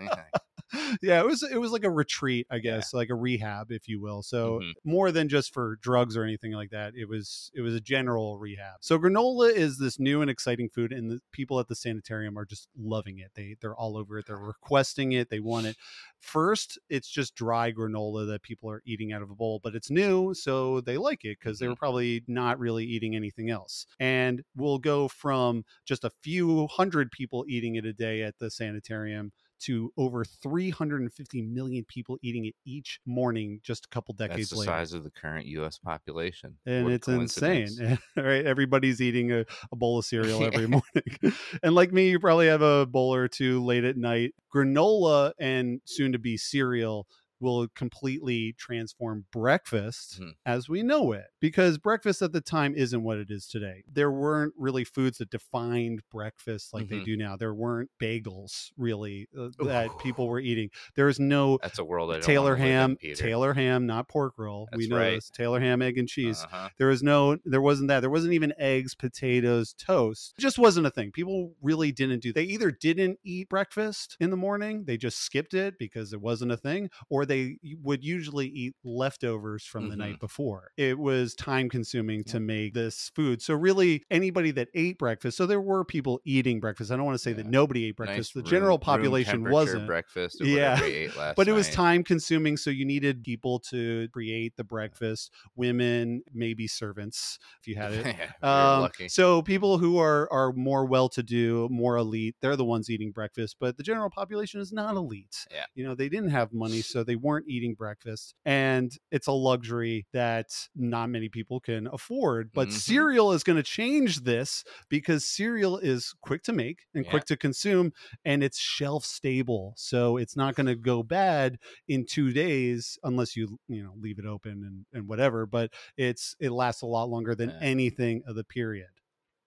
Yeah. 0.74 0.96
yeah, 1.02 1.20
it 1.20 1.26
was 1.26 1.42
it 1.42 1.56
was 1.58 1.70
like 1.72 1.84
a 1.84 1.90
retreat, 1.90 2.46
I 2.50 2.58
guess, 2.58 2.92
like 2.92 3.10
a 3.10 3.14
rehab, 3.14 3.70
if 3.70 3.88
you 3.88 4.00
will. 4.00 4.22
So 4.22 4.60
Mhm. 4.60 4.72
more 4.84 5.12
than 5.12 5.28
just 5.28 5.52
for 5.54 5.76
drugs 5.76 6.16
or 6.16 6.24
anything 6.24 6.52
like 6.52 6.70
that. 6.70 6.94
It 6.96 7.08
was 7.08 7.50
it 7.54 7.60
was 7.62 7.74
a 7.74 7.80
general 7.80 8.38
rehab. 8.38 8.78
So 8.80 8.98
granola 8.98 9.52
is 9.52 9.78
this 9.78 9.98
new 9.98 10.20
and 10.22 10.30
exciting 10.30 10.68
food, 10.68 10.92
and 10.92 11.10
the 11.10 11.20
people 11.32 11.60
at 11.60 11.68
the 11.68 11.74
sanitarium 11.76 12.38
are 12.38 12.44
just 12.44 12.68
loving 12.76 13.18
it. 13.18 13.32
They 13.34 13.56
they're 13.60 13.76
all 13.76 13.96
over 13.96 14.18
it. 14.18 14.26
They're 14.26 14.36
requesting 14.54 15.12
it. 15.12 15.30
They 15.30 15.40
want 15.40 15.66
it. 15.66 15.76
First, 16.20 16.78
it's 16.88 17.08
just 17.08 17.34
dry 17.34 17.70
granola 17.72 18.26
that 18.28 18.42
people 18.42 18.70
are 18.70 18.82
eating 18.86 19.12
out 19.12 19.22
of 19.22 19.30
a 19.30 19.34
bowl, 19.34 19.60
but 19.62 19.74
it's 19.74 19.90
new, 19.90 20.32
so 20.34 20.80
they 20.80 20.96
like 20.96 21.24
it 21.24 21.38
because 21.38 21.58
they 21.58 21.68
were 21.68 21.76
probably 21.76 22.24
not 22.26 22.58
really 22.58 22.84
eating 22.84 23.14
anything 23.14 23.50
else. 23.50 23.86
And 24.00 24.42
we'll 24.56 24.78
go 24.78 25.08
from 25.08 25.64
just 25.84 26.02
a 26.04 26.10
few 26.22 26.66
hundred 26.68 27.10
people 27.10 27.44
eating 27.48 27.74
it 27.76 27.84
a 27.84 27.92
day 27.92 28.22
at 28.22 28.38
the 28.38 28.50
sanitarium 28.50 29.32
to 29.66 29.92
over 29.96 30.24
350 30.24 31.42
million 31.42 31.84
people 31.84 32.16
eating 32.22 32.46
it 32.46 32.54
each 32.64 33.00
morning 33.06 33.60
just 33.62 33.86
a 33.86 33.88
couple 33.88 34.14
decades 34.14 34.50
That's 34.50 34.50
the 34.50 34.56
later. 34.60 34.70
size 34.70 34.92
of 34.92 35.04
the 35.04 35.10
current 35.10 35.46
U.S. 35.46 35.78
population. 35.78 36.56
And 36.66 36.84
What 36.84 36.92
it's 36.94 37.08
insane. 37.08 37.98
right? 38.16 38.44
Everybody's 38.44 39.00
eating 39.00 39.32
a, 39.32 39.44
a 39.72 39.76
bowl 39.76 39.98
of 39.98 40.04
cereal 40.04 40.44
every 40.52 40.66
morning. 40.68 41.34
and 41.62 41.74
like 41.74 41.92
me, 41.92 42.10
you 42.10 42.18
probably 42.18 42.48
have 42.48 42.62
a 42.62 42.86
bowl 42.86 43.14
or 43.14 43.28
two 43.28 43.64
late 43.64 43.84
at 43.84 43.96
night. 43.96 44.34
Granola 44.54 45.32
and 45.38 45.80
soon 45.84 46.12
to 46.12 46.18
be 46.18 46.36
cereal 46.36 47.06
will 47.40 47.68
completely 47.74 48.54
transform 48.58 49.24
breakfast 49.32 50.20
Mhm. 50.20 50.32
as 50.46 50.68
we 50.68 50.82
know 50.82 51.12
it 51.12 51.26
because 51.40 51.78
breakfast 51.78 52.22
at 52.22 52.32
the 52.32 52.40
time 52.40 52.74
isn't 52.74 53.02
what 53.02 53.18
it 53.18 53.30
is 53.30 53.46
today. 53.46 53.82
There 53.90 54.10
weren't 54.10 54.54
really 54.56 54.84
foods 54.84 55.18
that 55.18 55.30
defined 55.30 56.02
breakfast 56.10 56.72
like 56.72 56.88
they 56.88 57.00
Mhm. 57.00 57.04
do 57.04 57.16
now. 57.16 57.36
There 57.36 57.54
weren't 57.54 57.90
bagels 58.00 58.70
really 58.76 59.28
uh, 59.38 59.50
that 59.64 59.90
people 59.98 60.26
were 60.28 60.40
eating. 60.40 60.70
There 60.94 61.06
was 61.06 61.20
no 61.20 61.58
That's 61.62 61.78
a 61.78 61.84
world 61.84 62.10
I 62.12 62.20
Taylor 62.20 62.52
wanna 62.52 62.64
in, 62.64 62.70
ham, 62.70 62.96
Taylor 63.14 63.54
ham, 63.54 63.86
not 63.86 64.08
pork 64.08 64.34
roll. 64.38 64.68
we 64.74 64.86
know 64.86 64.96
right. 64.96 65.14
this. 65.16 65.30
Taylor 65.30 65.60
ham, 65.60 65.82
egg 65.82 65.98
and 65.98 66.08
cheese. 66.08 66.42
Uh-huh. 66.44 66.68
There 66.78 66.88
was 66.88 67.02
no, 67.02 67.38
there 67.44 67.60
wasn't 67.60 67.88
that. 67.88 68.00
There 68.00 68.10
wasn't 68.10 68.32
even 68.34 68.52
eggs, 68.58 68.94
potatoes, 68.94 69.74
toast. 69.74 70.34
It 70.38 70.40
just 70.40 70.58
wasn't 70.58 70.86
a 70.86 70.90
thing. 70.90 71.12
People 71.12 71.54
really 71.62 71.92
didn't 71.92 72.20
do. 72.20 72.32
They 72.32 72.44
either 72.44 72.70
didn't 72.70 73.18
eat 73.24 73.48
breakfast 73.48 74.16
in 74.20 74.30
the 74.30 74.36
morning, 74.36 74.84
they 74.84 74.96
just 74.96 75.18
skipped 75.18 75.54
it 75.54 75.78
because 75.78 76.12
it 76.12 76.20
wasn't 76.20 76.52
a 76.52 76.56
thing, 76.56 76.90
or 77.08 77.23
they 77.24 77.58
would 77.82 78.04
usually 78.04 78.46
eat 78.48 78.74
leftovers 78.84 79.64
from 79.64 79.88
the 79.88 79.96
night 79.96 80.18
before. 80.20 80.70
It 80.76 80.98
was 80.98 81.34
time 81.34 81.68
consuming 81.68 82.24
to 82.24 82.40
make 82.40 82.74
this 82.74 83.10
food. 83.14 83.42
So 83.42 83.54
really, 83.54 84.02
anybody 84.10 84.50
that 84.52 84.68
ate 84.74 84.98
breakfast. 84.98 85.36
So 85.36 85.46
there 85.46 85.60
were 85.60 85.84
people 85.84 86.20
eating 86.24 86.60
breakfast. 86.60 86.90
I 86.90 86.96
don't 86.96 87.04
want 87.04 87.16
to 87.16 87.22
say 87.22 87.32
that 87.34 87.46
nobody 87.46 87.84
ate 87.86 87.98
Nice 87.98 88.06
breakfast. 88.06 88.34
the 88.34 88.40
room- 88.40 88.50
general 88.50 88.78
population 88.78 89.50
wasn't. 89.50 89.86
breakfast. 89.86 90.40
Or 90.40 90.44
Yeah. 90.46 90.70
whatever 90.74 90.86
ate 90.86 91.16
last 91.16 91.36
but 91.36 91.48
it 91.48 91.52
was 91.52 91.66
night. 91.68 91.74
time 91.74 92.04
consuming 92.04 92.56
so 92.56 92.70
you 92.70 92.84
needed 92.84 93.22
people 93.22 93.58
to 93.58 94.08
create 94.12 94.56
the 94.56 94.64
breakfast 94.64 95.30
women 95.56 96.22
maybe 96.32 96.66
servants 96.66 97.38
if 97.60 97.66
you 97.68 97.76
had 97.76 97.92
it 97.92 98.04
Yeah, 98.42 98.74
um, 98.74 98.80
lucky. 98.82 99.08
so 99.08 99.42
people 99.42 99.78
who 99.78 99.98
are 99.98 100.30
are 100.32 100.52
more 100.52 100.84
well 100.84 101.08
to 101.10 101.22
do 101.22 101.68
more 101.70 101.96
elite 101.96 102.36
they're 102.40 102.56
the 102.56 102.64
ones 102.64 102.90
eating 102.90 103.12
breakfast 103.12 103.56
but 103.60 103.76
the 103.76 103.82
general 103.82 104.10
population 104.10 104.60
is 104.60 104.72
not 104.72 104.94
elite 104.96 105.46
Yeah. 105.50 105.64
you 105.74 105.84
know 105.84 105.94
they 105.94 106.08
didn't 106.08 106.30
have 106.30 106.52
money 106.52 106.80
so 106.82 107.02
they 107.04 107.13
weren't 107.16 107.46
eating 107.48 107.74
breakfast 107.74 108.34
and 108.44 108.92
it's 109.10 109.26
a 109.26 109.32
luxury 109.32 110.06
that 110.12 110.46
not 110.74 111.08
many 111.10 111.28
people 111.28 111.60
can 111.60 111.86
afford 111.88 112.50
but 112.52 112.68
Mhm. 112.68 112.72
cereal 112.72 113.32
is 113.32 113.42
going 113.44 113.56
to 113.56 113.62
change 113.62 114.20
this 114.20 114.64
because 114.88 115.26
cereal 115.26 115.78
is 115.78 116.14
quick 116.22 116.42
to 116.44 116.52
make 116.52 116.80
and 116.94 117.04
Yeah. 117.04 117.10
quick 117.10 117.24
to 117.26 117.36
consume 117.36 117.92
and 118.24 118.42
it's 118.42 118.58
shelf 118.58 119.04
stable 119.04 119.74
so 119.76 120.16
it's 120.16 120.36
not 120.36 120.54
going 120.54 120.66
to 120.66 120.76
go 120.76 121.02
bad 121.02 121.58
in 121.88 122.04
two 122.06 122.32
days 122.32 122.98
unless 123.04 123.36
you 123.36 123.58
you 123.68 123.82
know 123.82 123.94
leave 123.98 124.18
it 124.18 124.26
open 124.26 124.52
and, 124.64 124.86
and 124.92 125.08
whatever 125.08 125.46
but 125.46 125.72
it's 125.96 126.34
it 126.40 126.50
lasts 126.50 126.82
a 126.82 126.86
lot 126.86 127.08
longer 127.08 127.34
than 127.34 127.50
Yeah. 127.50 127.58
anything 127.60 128.22
of 128.26 128.34
the 128.36 128.44
period 128.44 128.88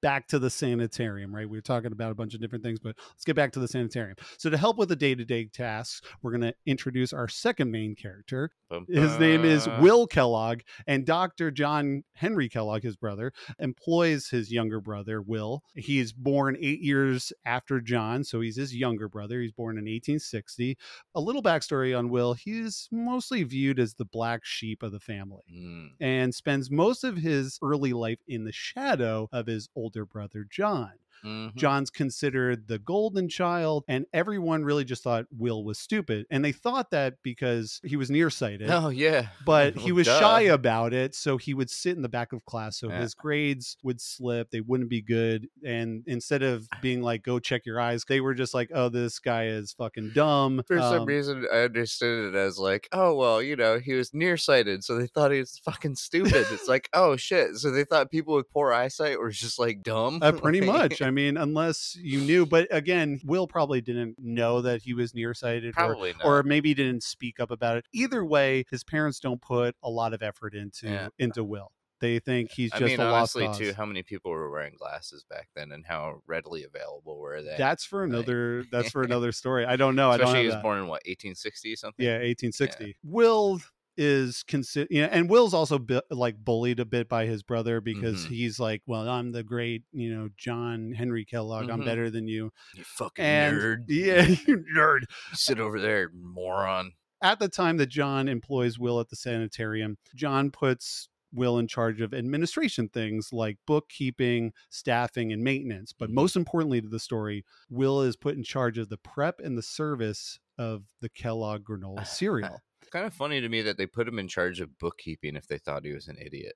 back 0.02 0.28
to 0.28 0.40
the 0.40 0.50
sanitarium, 0.50 1.34
right? 1.34 1.50
We 1.50 1.58
are 1.58 1.62
talking 1.62 1.92
about 1.92 2.12
a 2.12 2.16
bunch 2.16 2.34
of 2.34 2.42
different 2.42 2.64
things, 2.64 2.80
but 2.80 2.96
let's 3.10 3.24
get 3.26 3.36
back 3.36 3.52
to 3.54 3.60
the 3.60 3.68
sanitarium. 3.68 4.16
So, 4.38 4.50
to 4.50 4.58
help 4.58 4.78
with 4.78 4.90
the 4.90 4.96
day 4.96 5.16
to 5.16 5.26
day 5.26 5.46
tasks, 5.46 6.02
we're 6.22 6.32
going 6.32 6.42
to 6.42 6.54
introduce 6.66 7.14
our 7.14 7.28
second 7.28 7.72
main 7.72 7.96
character. 7.96 8.52
His 8.90 9.18
name 9.18 9.46
is 9.46 9.68
Will 9.80 10.06
Kellogg, 10.08 10.60
and 10.88 11.06
Dr. 11.06 11.52
John 11.52 12.04
Henry 12.14 12.50
Kellogg, 12.50 12.84
his 12.84 12.98
brother, 12.98 13.32
employs 13.60 14.28
his 14.30 14.52
younger 14.52 14.82
brother, 14.82 15.22
Will. 15.22 15.64
He's 15.76 16.12
born 16.12 16.58
eight 16.60 16.82
years 16.82 17.32
after 17.46 17.80
John, 17.80 18.24
so 18.24 18.42
he's 18.42 18.58
his 18.58 18.76
younger 18.76 19.08
brother. 19.08 19.40
He's 19.42 19.52
born 19.54 19.78
in 19.78 19.86
1860. 19.86 20.78
A 21.16 21.22
little 21.22 21.42
backstory 21.42 21.98
on 21.98 22.10
Will 22.10 22.34
he's 22.34 22.88
mostly 22.92 23.44
viewed 23.44 23.80
as 23.80 23.94
the 23.94 24.06
black 24.06 24.42
sheep 24.44 24.84
of 24.84 24.92
the 24.92 25.00
family 25.00 25.44
Mm. 25.54 25.90
and 26.00 26.36
spends 26.36 26.70
most 26.70 27.04
of 27.04 27.18
his 27.18 27.58
early 27.64 27.94
life 27.94 28.20
in 28.28 28.44
the 28.44 28.52
shadow 28.52 29.30
of 29.32 29.48
his 29.48 29.70
older 29.76 29.87
brother, 30.06 30.46
John. 30.50 30.94
Mhm. 31.26 31.56
John's 31.56 31.90
considered 31.90 32.68
the 32.68 32.80
golden 32.80 33.30
child, 33.30 33.84
and 33.88 34.06
everyone 34.14 34.64
really 34.64 34.86
just 34.86 35.04
thought 35.04 35.26
Will 35.32 35.64
was 35.64 35.80
stupid. 35.80 36.26
And 36.30 36.44
they 36.44 36.52
thought 36.52 36.92
that 36.92 37.16
because 37.24 37.80
he 37.84 37.96
was 37.96 38.10
nearsighted. 38.10 38.70
Oh 38.70 38.90
yeah, 38.90 39.28
But 39.46 39.76
he 39.78 39.92
was 39.92 40.08
duh. 40.08 40.20
shy 40.20 40.42
about 40.44 40.94
it, 40.94 41.16
so 41.16 41.38
he 41.38 41.54
would 41.54 41.70
sit 41.70 41.96
in 41.96 42.02
the 42.02 42.10
back 42.10 42.34
of 42.34 42.46
class. 42.46 42.80
So 42.80 42.90
Yeah. 42.90 43.02
his 43.02 43.14
grades 43.14 43.78
would 43.84 44.00
slip; 44.02 44.52
they 44.52 44.62
wouldn't 44.62 44.90
be 44.90 45.02
good. 45.02 45.48
And 45.66 46.04
instead 46.08 46.44
of 46.44 46.68
being 46.82 47.02
like, 47.02 47.24
"Go 47.24 47.40
check 47.40 47.66
your 47.66 47.80
eyes," 47.80 48.04
they 48.08 48.22
were 48.22 48.34
just 48.34 48.54
like, 48.54 48.70
"Oh, 48.74 48.90
this 48.90 49.20
guy 49.20 49.48
is 49.48 49.74
fucking 49.74 50.12
dumb." 50.14 50.62
For 50.68 50.80
some 50.80 51.02
Um, 51.02 51.06
reason, 51.06 51.46
I 51.52 51.62
understood 51.64 52.34
it 52.34 52.38
as 52.38 52.58
like, 52.58 52.88
oh 52.92 53.16
well, 53.16 53.42
you 53.42 53.56
know, 53.56 53.80
he 53.80 53.94
was 53.94 54.14
nearsighted, 54.14 54.84
so 54.84 54.98
they 54.98 55.08
thought 55.08 55.32
he 55.32 55.40
was 55.40 55.58
fucking 55.60 55.96
stupid. 55.96 56.46
it's 56.52 56.68
like, 56.68 56.90
oh 56.94 57.16
shit, 57.18 57.56
so 57.58 57.72
they 57.72 57.84
thought 57.84 58.12
people 58.12 58.36
with 58.36 58.50
poor 58.50 58.72
eyesight 58.74 59.20
were 59.20 59.32
just 59.32 59.60
like 59.60 59.84
dumb. 59.84 60.20
Uh, 60.22 60.32
pretty 60.44 60.62
much. 60.62 61.02
I 61.08 61.12
mean, 61.12 61.38
unless 61.38 61.98
you 62.00 62.20
knew, 62.20 62.46
but 62.46 62.68
again, 62.70 63.20
Will 63.26 63.48
probably 63.48 63.82
didn't 63.82 64.16
know 64.20 64.62
that 64.62 64.82
he 64.84 64.94
was 64.94 65.14
nearsighted, 65.16 65.70
or, 65.70 65.74
Probably 65.74 66.14
not. 66.14 66.26
or 66.26 66.44
maybe 66.44 66.74
didn't 66.74 67.04
speak 67.04 67.40
up 67.40 67.50
about 67.52 67.78
it. 67.78 67.86
Either 67.94 68.24
way, 68.24 68.66
his 68.70 68.84
parents 68.84 69.20
don't 69.20 69.42
put 69.42 69.76
a 69.82 69.90
lot 69.90 70.14
of 70.14 70.22
effort 70.22 70.54
into 70.54 70.88
Yeah. 70.88 71.10
into 71.18 71.44
Will. 71.44 71.72
They 72.00 72.20
think 72.20 72.52
he's 72.52 72.72
I 72.74 72.78
just 72.80 72.92
mean, 72.92 73.00
a 73.00 73.10
lost 73.10 73.36
honestly, 73.36 73.46
cause. 73.48 73.58
too, 73.58 73.74
how 73.76 73.86
many 73.88 74.04
people 74.04 74.30
were 74.30 74.52
wearing 74.52 74.76
glasses 74.78 75.26
back 75.28 75.48
then, 75.56 75.72
and 75.72 75.84
how 75.84 76.22
readily 76.28 76.64
available 76.64 77.18
were 77.18 77.42
they? 77.42 77.56
That's 77.58 77.86
for 77.86 78.02
Like- 78.08 78.14
another. 78.14 78.66
That's 78.72 78.92
for 78.92 79.02
another 79.10 79.32
story. 79.32 79.66
I 79.66 79.78
don't 79.78 79.96
know. 79.96 80.12
I 80.12 80.18
don't 80.18 80.36
he 80.36 80.46
was 80.46 80.54
that. 80.54 80.62
born 80.62 80.78
in 80.78 80.84
what 80.88 81.02
1860 81.08 81.76
something. 81.76 82.06
Yeah, 82.06 82.18
1860. 82.20 82.98
Will 83.04 83.60
is 83.98 84.44
consider 84.44 84.88
you 84.92 85.02
know, 85.02 85.08
and 85.08 85.30
Will's 85.30 85.54
also 85.54 85.80
bu- 85.80 86.02
like 86.12 86.38
bullied 86.38 86.80
a 86.80 86.86
bit 86.86 87.10
by 87.10 87.26
his 87.26 87.44
brother 87.44 87.82
because 87.82 88.26
Mhm. 88.26 88.30
he's 88.30 88.60
like, 88.60 88.82
well, 88.86 89.08
I'm 89.10 89.32
the 89.32 89.44
great, 89.44 89.84
you 89.92 90.14
know, 90.16 90.30
John 90.38 90.92
Henry 90.94 91.26
Kellogg. 91.26 91.70
I'm 91.70 91.82
Mhm. 91.82 91.86
better 91.86 92.10
than 92.10 92.28
you. 92.28 92.52
you 92.76 92.84
fucking 92.84 93.26
And 93.26 93.58
nerd. 93.58 93.86
yeah, 93.88 94.22
you 94.48 94.64
nerd. 94.76 95.06
sit 95.34 95.60
over 95.60 95.80
there, 95.80 96.12
moron. 96.14 96.94
At 97.22 97.40
the 97.40 97.48
time 97.50 97.78
that 97.78 97.88
John 97.88 98.28
employs 98.28 98.78
Will 98.78 99.00
at 99.00 99.10
the 99.10 99.16
sanitarium, 99.16 99.98
John 100.16 100.52
puts 100.52 101.10
Will 101.34 101.58
in 101.58 101.68
charge 101.68 102.00
of 102.00 102.14
administration 102.14 102.88
things 102.88 103.34
like 103.34 103.58
bookkeeping, 103.66 104.54
staffing, 104.70 105.34
and 105.34 105.44
maintenance. 105.44 105.92
But 105.92 106.10
Mhm. 106.10 106.14
most 106.14 106.36
importantly 106.38 106.82
to 106.82 106.88
the 106.88 107.00
story, 107.00 107.44
Will 107.70 108.02
is 108.02 108.16
put 108.16 108.36
in 108.38 108.44
charge 108.44 108.78
of 108.78 108.88
the 108.90 108.98
prep 108.98 109.40
and 109.40 109.58
the 109.58 109.62
service 109.64 110.40
of 110.58 110.86
the 111.02 111.10
Kellogg 111.10 111.64
granola 111.66 112.06
cereal. 112.08 112.62
Kind 112.92 113.06
of 113.06 113.14
funny 113.14 113.42
to 113.42 113.50
me 113.50 113.62
that 113.64 113.78
they 113.78 113.86
put 113.88 114.08
him 114.08 114.20
in 114.20 114.28
charge 114.28 114.60
of 114.62 114.78
bookkeeping 114.80 115.36
if 115.36 115.48
they 115.48 115.58
thought 115.58 115.86
he 115.86 115.94
was 115.94 116.08
an 116.08 116.18
idiot. 116.20 116.54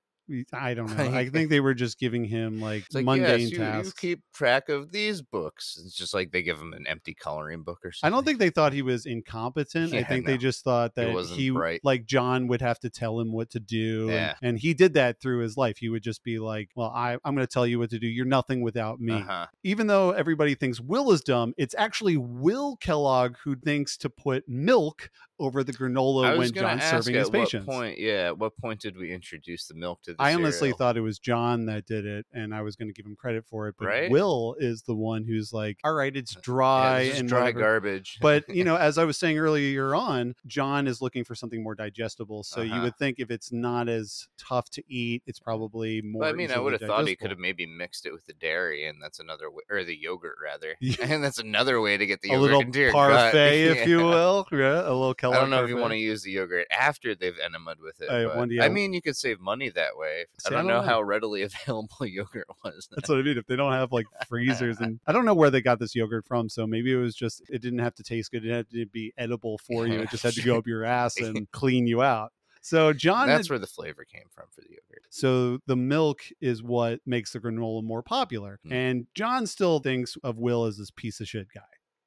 I 0.52 0.72
don't 0.74 0.86
know. 0.96 1.10
I 1.12 1.28
think 1.28 1.50
they 1.50 1.58
were 1.60 1.74
just 1.74 1.98
giving 1.98 2.24
him 2.24 2.60
like 2.60 2.84
like, 2.94 3.04
mundane 3.04 3.40
yes, 3.40 3.50
you, 3.50 3.56
you 3.58 3.64
tasks. 3.64 3.92
keep 3.92 4.22
track 4.32 4.68
of 4.68 4.92
these 4.92 5.20
books. 5.20 5.78
It's 5.84 5.96
just 5.96 6.14
like 6.14 6.30
they 6.30 6.42
give 6.42 6.58
him 6.60 6.72
an 6.72 6.86
empty 6.86 7.12
coloring 7.12 7.64
book 7.64 7.80
or 7.84 7.90
something. 7.90 8.12
I 8.12 8.16
don't 8.16 8.24
think 8.24 8.38
they 8.38 8.48
thought 8.48 8.72
he 8.72 8.82
was 8.82 9.04
incompetent. 9.04 9.92
I 9.92 9.98
Yeah, 9.98 10.08
think 10.08 10.24
they 10.26 10.38
just 10.38 10.62
thought 10.62 10.94
that 10.94 11.10
he, 11.34 11.50
bright. 11.50 11.80
like 11.82 12.06
John 12.06 12.46
would 12.46 12.62
have 12.62 12.78
to 12.80 12.88
tell 12.88 13.18
him 13.18 13.32
what 13.32 13.50
to 13.50 13.60
do. 13.60 14.04
and- 14.04 14.12
Yeah. 14.12 14.34
And, 14.42 14.58
he 14.58 14.74
did 14.74 14.94
that 14.94 15.20
through 15.20 15.40
his 15.40 15.56
life. 15.56 15.78
He 15.78 15.88
would 15.88 16.04
just 16.04 16.22
be 16.22 16.38
like, 16.38 16.70
Well, 16.76 16.92
I, 16.94 17.14
I'm 17.24 17.34
going 17.34 17.46
to 17.46 17.52
tell 17.52 17.66
you 17.66 17.80
what 17.80 17.90
to 17.90 17.98
do. 17.98 18.06
You're 18.06 18.24
nothing 18.24 18.62
without 18.62 19.00
me. 19.00 19.14
Uh-huh. 19.14 19.48
Even 19.64 19.88
though 19.88 20.12
everybody 20.12 20.54
thinks 20.54 20.80
Will 20.80 21.10
is 21.10 21.20
dumb, 21.22 21.52
it's 21.58 21.74
actually 21.76 22.16
Will 22.16 22.76
Kellogg 22.76 23.34
who 23.44 23.56
thinks 23.56 23.96
to 23.98 24.08
put 24.08 24.48
milk 24.48 25.10
over 25.38 25.64
the 25.64 25.72
granola 25.72 26.36
when 26.38 26.52
John's 26.52 26.84
serving 26.84 27.14
his 27.14 27.30
patients. 27.30 27.66
point. 27.66 27.98
Yeah, 27.98 28.26
at 28.28 28.38
what 28.38 28.56
point 28.56 28.80
did 28.80 28.96
we 28.96 29.12
introduce 29.12 29.66
the 29.66 29.74
milk 29.74 30.02
to 30.02 30.12
the 30.14 30.22
I 30.22 30.34
honestly 30.34 30.68
cereal? 30.68 30.76
thought 30.78 30.96
it 30.96 31.00
was 31.00 31.18
John 31.18 31.66
that 31.66 31.86
did 31.86 32.06
it, 32.06 32.26
and 32.32 32.54
I 32.54 32.62
was 32.62 32.76
going 32.76 32.88
to 32.88 32.94
give 32.94 33.06
him 33.06 33.16
credit 33.16 33.44
for 33.46 33.68
it. 33.68 33.74
But 33.78 33.86
Right? 33.86 34.10
Will 34.10 34.54
is 34.58 34.82
the 34.82 34.94
one 34.94 35.24
who's 35.24 35.52
like, 35.52 35.78
"All 35.84 35.94
right, 35.94 36.14
it's 36.14 36.34
dry 36.42 37.00
is 37.00 37.18
and 37.20 37.28
dry 37.28 37.40
whatever." 37.40 37.60
garbage. 37.60 38.18
But 38.20 38.48
you 38.48 38.64
know, 38.64 38.76
as 38.88 38.98
I 38.98 39.04
was 39.04 39.16
saying 39.18 39.38
earlier 39.38 39.68
you're 39.68 39.96
on, 39.96 40.34
John 40.46 40.86
is 40.86 41.00
looking 41.02 41.24
for 41.24 41.34
something 41.34 41.62
more 41.62 41.74
digestible. 41.74 42.44
So 42.44 42.60
you 42.62 42.72
Uh-huh. 42.72 42.82
would 42.84 42.96
think 42.96 43.18
if 43.18 43.30
it's 43.30 43.50
not 43.52 43.88
as 43.88 44.28
tough 44.38 44.68
to 44.70 44.82
eat, 44.88 45.22
it's 45.26 45.40
probably 45.40 46.02
more. 46.02 46.22
But 46.22 46.28
I 46.30 46.32
mean, 46.34 46.50
I 46.52 46.58
would 46.58 46.72
have 46.72 46.82
thought 46.82 47.06
he 47.08 47.16
could 47.16 47.30
have 47.30 47.38
maybe 47.38 47.66
mixed 47.66 48.06
it 48.06 48.12
with 48.12 48.26
the 48.26 48.34
dairy, 48.34 48.86
and 48.86 49.02
that's 49.02 49.18
another 49.18 49.50
way, 49.50 49.62
or 49.70 49.82
the 49.84 49.96
yogurt 49.96 50.36
rather, 50.42 50.76
Yeah. 50.80 50.96
and 51.02 51.24
that's 51.24 51.38
another 51.38 51.80
way 51.80 51.96
to 51.96 52.06
get 52.06 52.20
the 52.20 52.30
a 52.32 52.38
little 52.38 52.62
parfait, 52.62 53.68
gut. 53.68 53.76
if 53.78 53.88
you 53.88 53.98
will. 53.98 54.46
Yeah, 54.52 54.82
a 54.82 54.92
little 54.92 55.14
I 55.30 55.40
don't 55.40 55.50
know 55.50 55.62
if 55.62 55.68
you 55.68 55.76
want 55.76 55.92
to 55.92 55.98
use 55.98 56.22
the 56.22 56.32
yogurt 56.32 56.66
after 56.76 57.14
they've 57.14 57.36
enemed 57.36 57.80
with 57.80 58.00
it. 58.00 58.10
I 58.10 58.24
but, 58.24 58.64
I 58.64 58.68
mean, 58.68 58.92
you 58.92 59.02
could 59.02 59.16
save 59.16 59.40
money 59.40 59.68
that 59.70 59.96
way. 59.96 60.24
See, 60.38 60.48
I 60.54 60.58
I 60.58 60.58
don't 60.58 60.66
don't 60.66 60.76
know, 60.76 60.80
know. 60.82 60.88
how 60.88 61.02
readily 61.02 61.42
available 61.66 62.06
yogurt 62.06 62.46
was. 62.64 62.88
That's 62.90 63.08
what 63.08 63.18
I 63.18 63.22
mean. 63.22 63.38
If 63.38 63.46
they 63.46 63.56
don't 63.56 63.72
have 63.72 63.92
like 63.92 64.06
freezers, 64.28 64.78
and 64.80 64.98
I 65.06 65.12
don't 65.12 65.24
know 65.24 65.34
where 65.34 65.50
they 65.50 65.60
got 65.60 65.78
this 65.78 65.94
yogurt 65.94 66.26
from, 66.26 66.48
so 66.48 66.66
maybe 66.66 66.92
it 66.92 66.96
was 66.96 67.14
just 67.14 67.42
it 67.48 67.62
didn't 67.62 67.80
have 67.80 67.94
to 67.96 68.02
taste 68.02 68.32
good. 68.32 68.44
It 68.44 68.52
had 68.52 68.70
to 68.70 68.86
be 68.86 69.12
edible 69.18 69.58
for 69.58 69.86
you. 69.86 70.00
It 70.00 70.10
just 70.10 70.22
had 70.22 70.34
to 70.34 70.42
go 70.42 70.56
up 70.56 70.66
your 70.66 70.84
ass 70.84 71.16
and 71.20 71.50
clean 71.52 71.86
you 71.86 72.02
out. 72.02 72.32
So 72.64 72.92
John, 72.92 73.26
That's 73.26 73.50
where 73.50 73.58
the 73.58 73.66
flavor 73.66 74.04
came 74.04 74.28
from 74.32 74.46
for 74.54 74.60
the 74.60 74.68
yogurt. 74.70 75.02
So 75.10 75.58
the 75.66 75.76
milk 75.76 76.22
is 76.40 76.62
what 76.62 77.00
makes 77.04 77.32
the 77.32 77.40
granola 77.40 77.82
more 77.82 78.02
popular. 78.02 78.60
Mm. 78.66 78.72
And 78.72 79.06
John 79.14 79.46
still 79.46 79.80
thinks 79.80 80.16
of 80.22 80.38
Will 80.38 80.64
as 80.64 80.78
this 80.78 80.90
piece 80.90 81.20
of 81.20 81.28
shit 81.28 81.48
guy, 81.52 81.60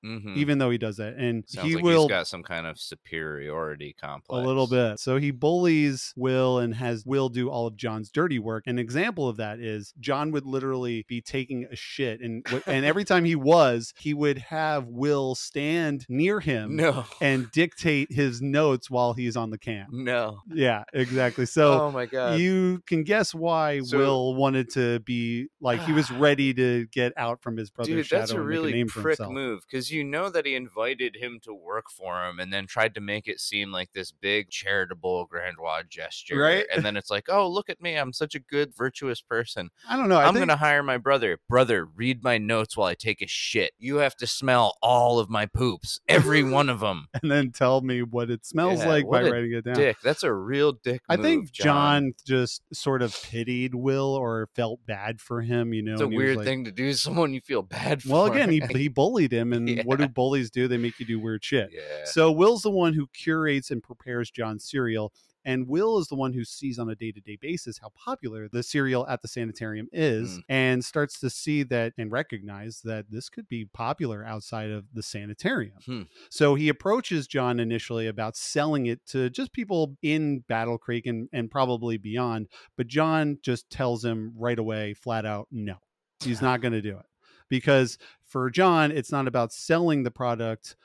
Mm-hmm. 0.06 0.34
even 0.38 0.58
though 0.60 0.70
he 0.70 0.78
does 0.78 0.98
that. 0.98 1.16
And 1.16 1.44
Sounds 1.48 1.68
he 1.68 1.76
like 1.76 1.84
will 1.84 2.02
he's 2.04 2.10
got 2.10 2.28
some 2.28 2.44
kind 2.44 2.68
of 2.68 2.78
superiority 2.80 3.96
complex. 4.00 4.44
a 4.44 4.48
little 4.48 4.68
bit. 4.68 5.00
So 5.00 5.18
he 5.18 5.32
bullies 5.32 6.14
Will 6.16 6.60
and 6.60 6.76
has 6.76 7.06
Will 7.06 7.30
do 7.30 7.50
all 7.50 7.68
of 7.68 7.76
John's 7.76 8.10
dirty 8.10 8.40
work. 8.40 8.64
An 8.68 8.78
example 8.80 9.28
of 9.28 9.38
that 9.38 9.60
is 9.60 9.94
John 10.00 10.32
would 10.32 10.46
literally 10.46 11.06
be 11.08 11.22
taking 11.22 11.66
a 11.72 11.76
shit 11.76 12.22
and 12.22 12.46
and 12.68 12.86
every 12.86 13.04
time 13.04 13.26
he 13.26 13.36
was, 13.36 13.94
he 14.00 14.14
would 14.14 14.38
have 14.38 14.86
Will 14.88 15.36
stand 15.36 16.06
near 16.10 16.40
him 16.46 16.76
No. 16.76 17.06
and 17.22 17.52
dictate 17.52 18.12
his 18.12 18.42
notes 18.42 18.90
while 18.90 19.14
he's 19.14 19.36
on 19.36 19.50
the 19.50 19.58
cam. 19.58 19.88
No. 19.92 20.40
Yeah, 20.54 20.84
exactly. 20.94 21.46
So 21.56 21.84
oh 21.84 21.92
my 21.92 22.06
god. 22.06 22.40
you 22.40 22.82
can 22.88 23.04
guess 23.04 23.34
why 23.34 23.80
So- 23.80 23.98
Will 23.98 24.36
wanted 24.36 24.70
to 24.74 25.00
be 25.00 25.48
like 25.62 25.82
he 25.86 25.94
was 25.94 26.12
ready 26.26 26.54
to 26.54 26.86
get 26.88 27.14
out 27.18 27.42
from 27.42 27.56
his 27.56 27.70
brother's 27.70 27.94
Dude, 27.96 28.06
shadow 28.08 28.20
that's 28.22 28.32
a 28.32 28.36
and 28.38 28.46
really 28.46 28.84
prick 28.84 29.20
move 29.22 29.62
because 29.70 29.88
you 29.96 30.04
know 30.04 30.30
that 30.30 30.46
he 30.46 30.54
invited 30.56 31.16
him 31.16 31.40
to 31.44 31.54
work 31.54 31.86
for 31.90 32.24
him 32.26 32.40
and 32.40 32.52
then 32.54 32.68
tried 32.68 32.94
to 32.96 33.02
make 33.02 33.28
it 33.28 33.40
seem 33.40 33.72
like 33.72 33.92
this 33.94 34.12
big 34.12 34.50
charitable 34.50 35.26
grandiose 35.26 35.86
gesture. 35.90 36.38
Right? 36.38 36.66
And 36.74 36.84
then 36.86 36.98
it's 36.98 37.10
like, 37.10 37.26
oh, 37.30 37.48
look 37.50 37.70
at 37.70 37.82
me. 37.82 37.96
I'm 37.96 38.14
such 38.14 38.36
a 38.36 38.40
good, 38.40 38.74
virtuous 38.76 39.22
person. 39.22 39.70
I 39.90 39.96
don't 39.98 40.10
know. 40.10 40.18
I 40.18 40.26
I'm 40.26 40.34
think, 40.34 40.40
going 40.48 40.50
to 40.50 40.56
hire 40.58 40.84
my 40.84 40.98
brother. 40.98 41.40
Brother, 41.50 41.86
read 41.86 42.24
my 42.24 42.38
notes 42.38 42.76
while 42.78 42.88
I 42.88 42.94
take 42.96 43.22
a 43.22 43.28
shit. 43.28 43.72
You 43.80 43.96
have 43.98 44.16
to 44.18 44.28
smell 44.28 44.78
all 44.82 45.20
of 45.20 45.30
my 45.30 45.46
poops, 45.46 46.00
every 46.08 46.44
one 46.50 46.70
of 46.70 46.80
them. 46.82 47.08
and 47.22 47.32
then 47.32 47.52
tell 47.52 47.82
me 47.82 48.02
what 48.04 48.30
it 48.30 48.46
smells 48.46 48.80
Yeah, 48.82 48.90
like 48.90 49.10
by 49.10 49.24
writing 49.30 49.54
it 49.54 49.64
down. 49.66 49.76
Dick. 49.76 49.98
That's 50.04 50.24
a 50.24 50.34
real 50.34 50.74
dick 50.74 51.02
I 51.10 51.16
move, 51.16 51.26
think 51.26 51.52
John. 51.52 51.66
John 51.66 52.14
just 52.26 52.62
sort 52.74 53.02
of 53.02 53.16
pitied 53.24 53.74
Will 53.76 54.16
or 54.16 54.50
felt 54.56 54.80
bad 54.86 55.22
for 55.22 55.42
him. 55.42 55.74
You 55.74 55.82
know, 55.82 55.94
It's 55.94 56.02
a 56.02 56.06
and 56.06 56.14
he 56.14 56.18
was 56.18 56.24
weird 56.26 56.38
like- 56.38 56.46
thing 56.46 56.66
to 56.66 56.72
do 56.72 56.92
to 56.92 56.98
someone 56.98 57.34
you 57.34 57.42
feel 57.42 57.62
bad 57.62 58.04
for. 58.04 58.10
Well, 58.14 58.26
again, 58.26 58.50
he 58.50 58.62
he 58.76 58.88
bullied 58.88 59.32
him, 59.32 59.54
and 59.54 59.68
what 59.84 60.00
do 60.00 60.08
bullies 60.08 60.50
do? 60.52 60.68
They 60.68 60.78
make 60.78 61.00
you 61.00 61.06
do 61.06 61.20
weird 61.20 61.44
shit. 61.44 61.70
yeah. 61.74 62.06
So 62.06 62.32
Will's 62.32 62.62
the 62.64 62.72
one 62.72 62.94
who 62.94 63.08
curates 63.14 63.72
and 63.72 63.82
prepares 63.84 64.32
John's 64.32 64.64
cereal, 64.70 65.12
and 65.48 65.68
Will 65.68 66.00
is 66.00 66.08
the 66.08 66.16
one 66.16 66.34
who 66.34 66.44
sees 66.44 66.80
on 66.80 66.90
a 66.90 66.96
day-to-day 66.96 67.38
basis 67.40 67.78
how 67.78 67.90
popular 67.96 68.50
the 68.52 68.64
cereal 68.64 69.06
at 69.08 69.22
the 69.22 69.28
sanitarium 69.28 69.88
is, 69.94 70.40
Mm. 70.40 70.42
and 70.50 70.86
starts 70.86 71.20
to 71.20 71.30
see 71.30 71.62
that 71.64 71.94
and 72.00 72.12
recognize 72.12 72.82
that 72.84 73.12
this 73.12 73.30
could 73.30 73.48
be 73.48 73.66
popular 73.66 74.26
outside 74.26 74.72
of 74.72 74.86
the 74.94 75.04
sanitarium. 75.04 75.78
Hmm. 75.86 76.02
So 76.32 76.56
he 76.56 76.68
approaches 76.70 77.28
John 77.28 77.60
initially 77.60 78.08
about 78.08 78.36
selling 78.36 78.88
it 78.88 79.06
to 79.08 79.30
just 79.30 79.54
people 79.54 79.96
in 80.02 80.40
Battle 80.48 80.80
Creek 80.80 81.06
and, 81.06 81.30
and 81.32 81.52
probably 81.52 81.98
beyond, 81.98 82.48
but 82.76 82.88
John 82.88 83.38
just 83.44 83.70
tells 83.70 84.04
him 84.04 84.34
right 84.36 84.58
away, 84.58 84.94
flat 84.96 85.26
out, 85.28 85.48
no, 85.52 85.76
he's 86.24 86.42
not 86.42 86.62
going 86.62 86.74
to 86.74 86.82
do 86.82 86.98
it 86.98 87.06
because 87.50 88.00
for 88.36 88.50
John, 88.50 88.92
it's 88.92 89.14
not 89.14 89.30
about 89.30 89.54
selling 89.54 90.04
the 90.04 90.12
product. 90.12 90.76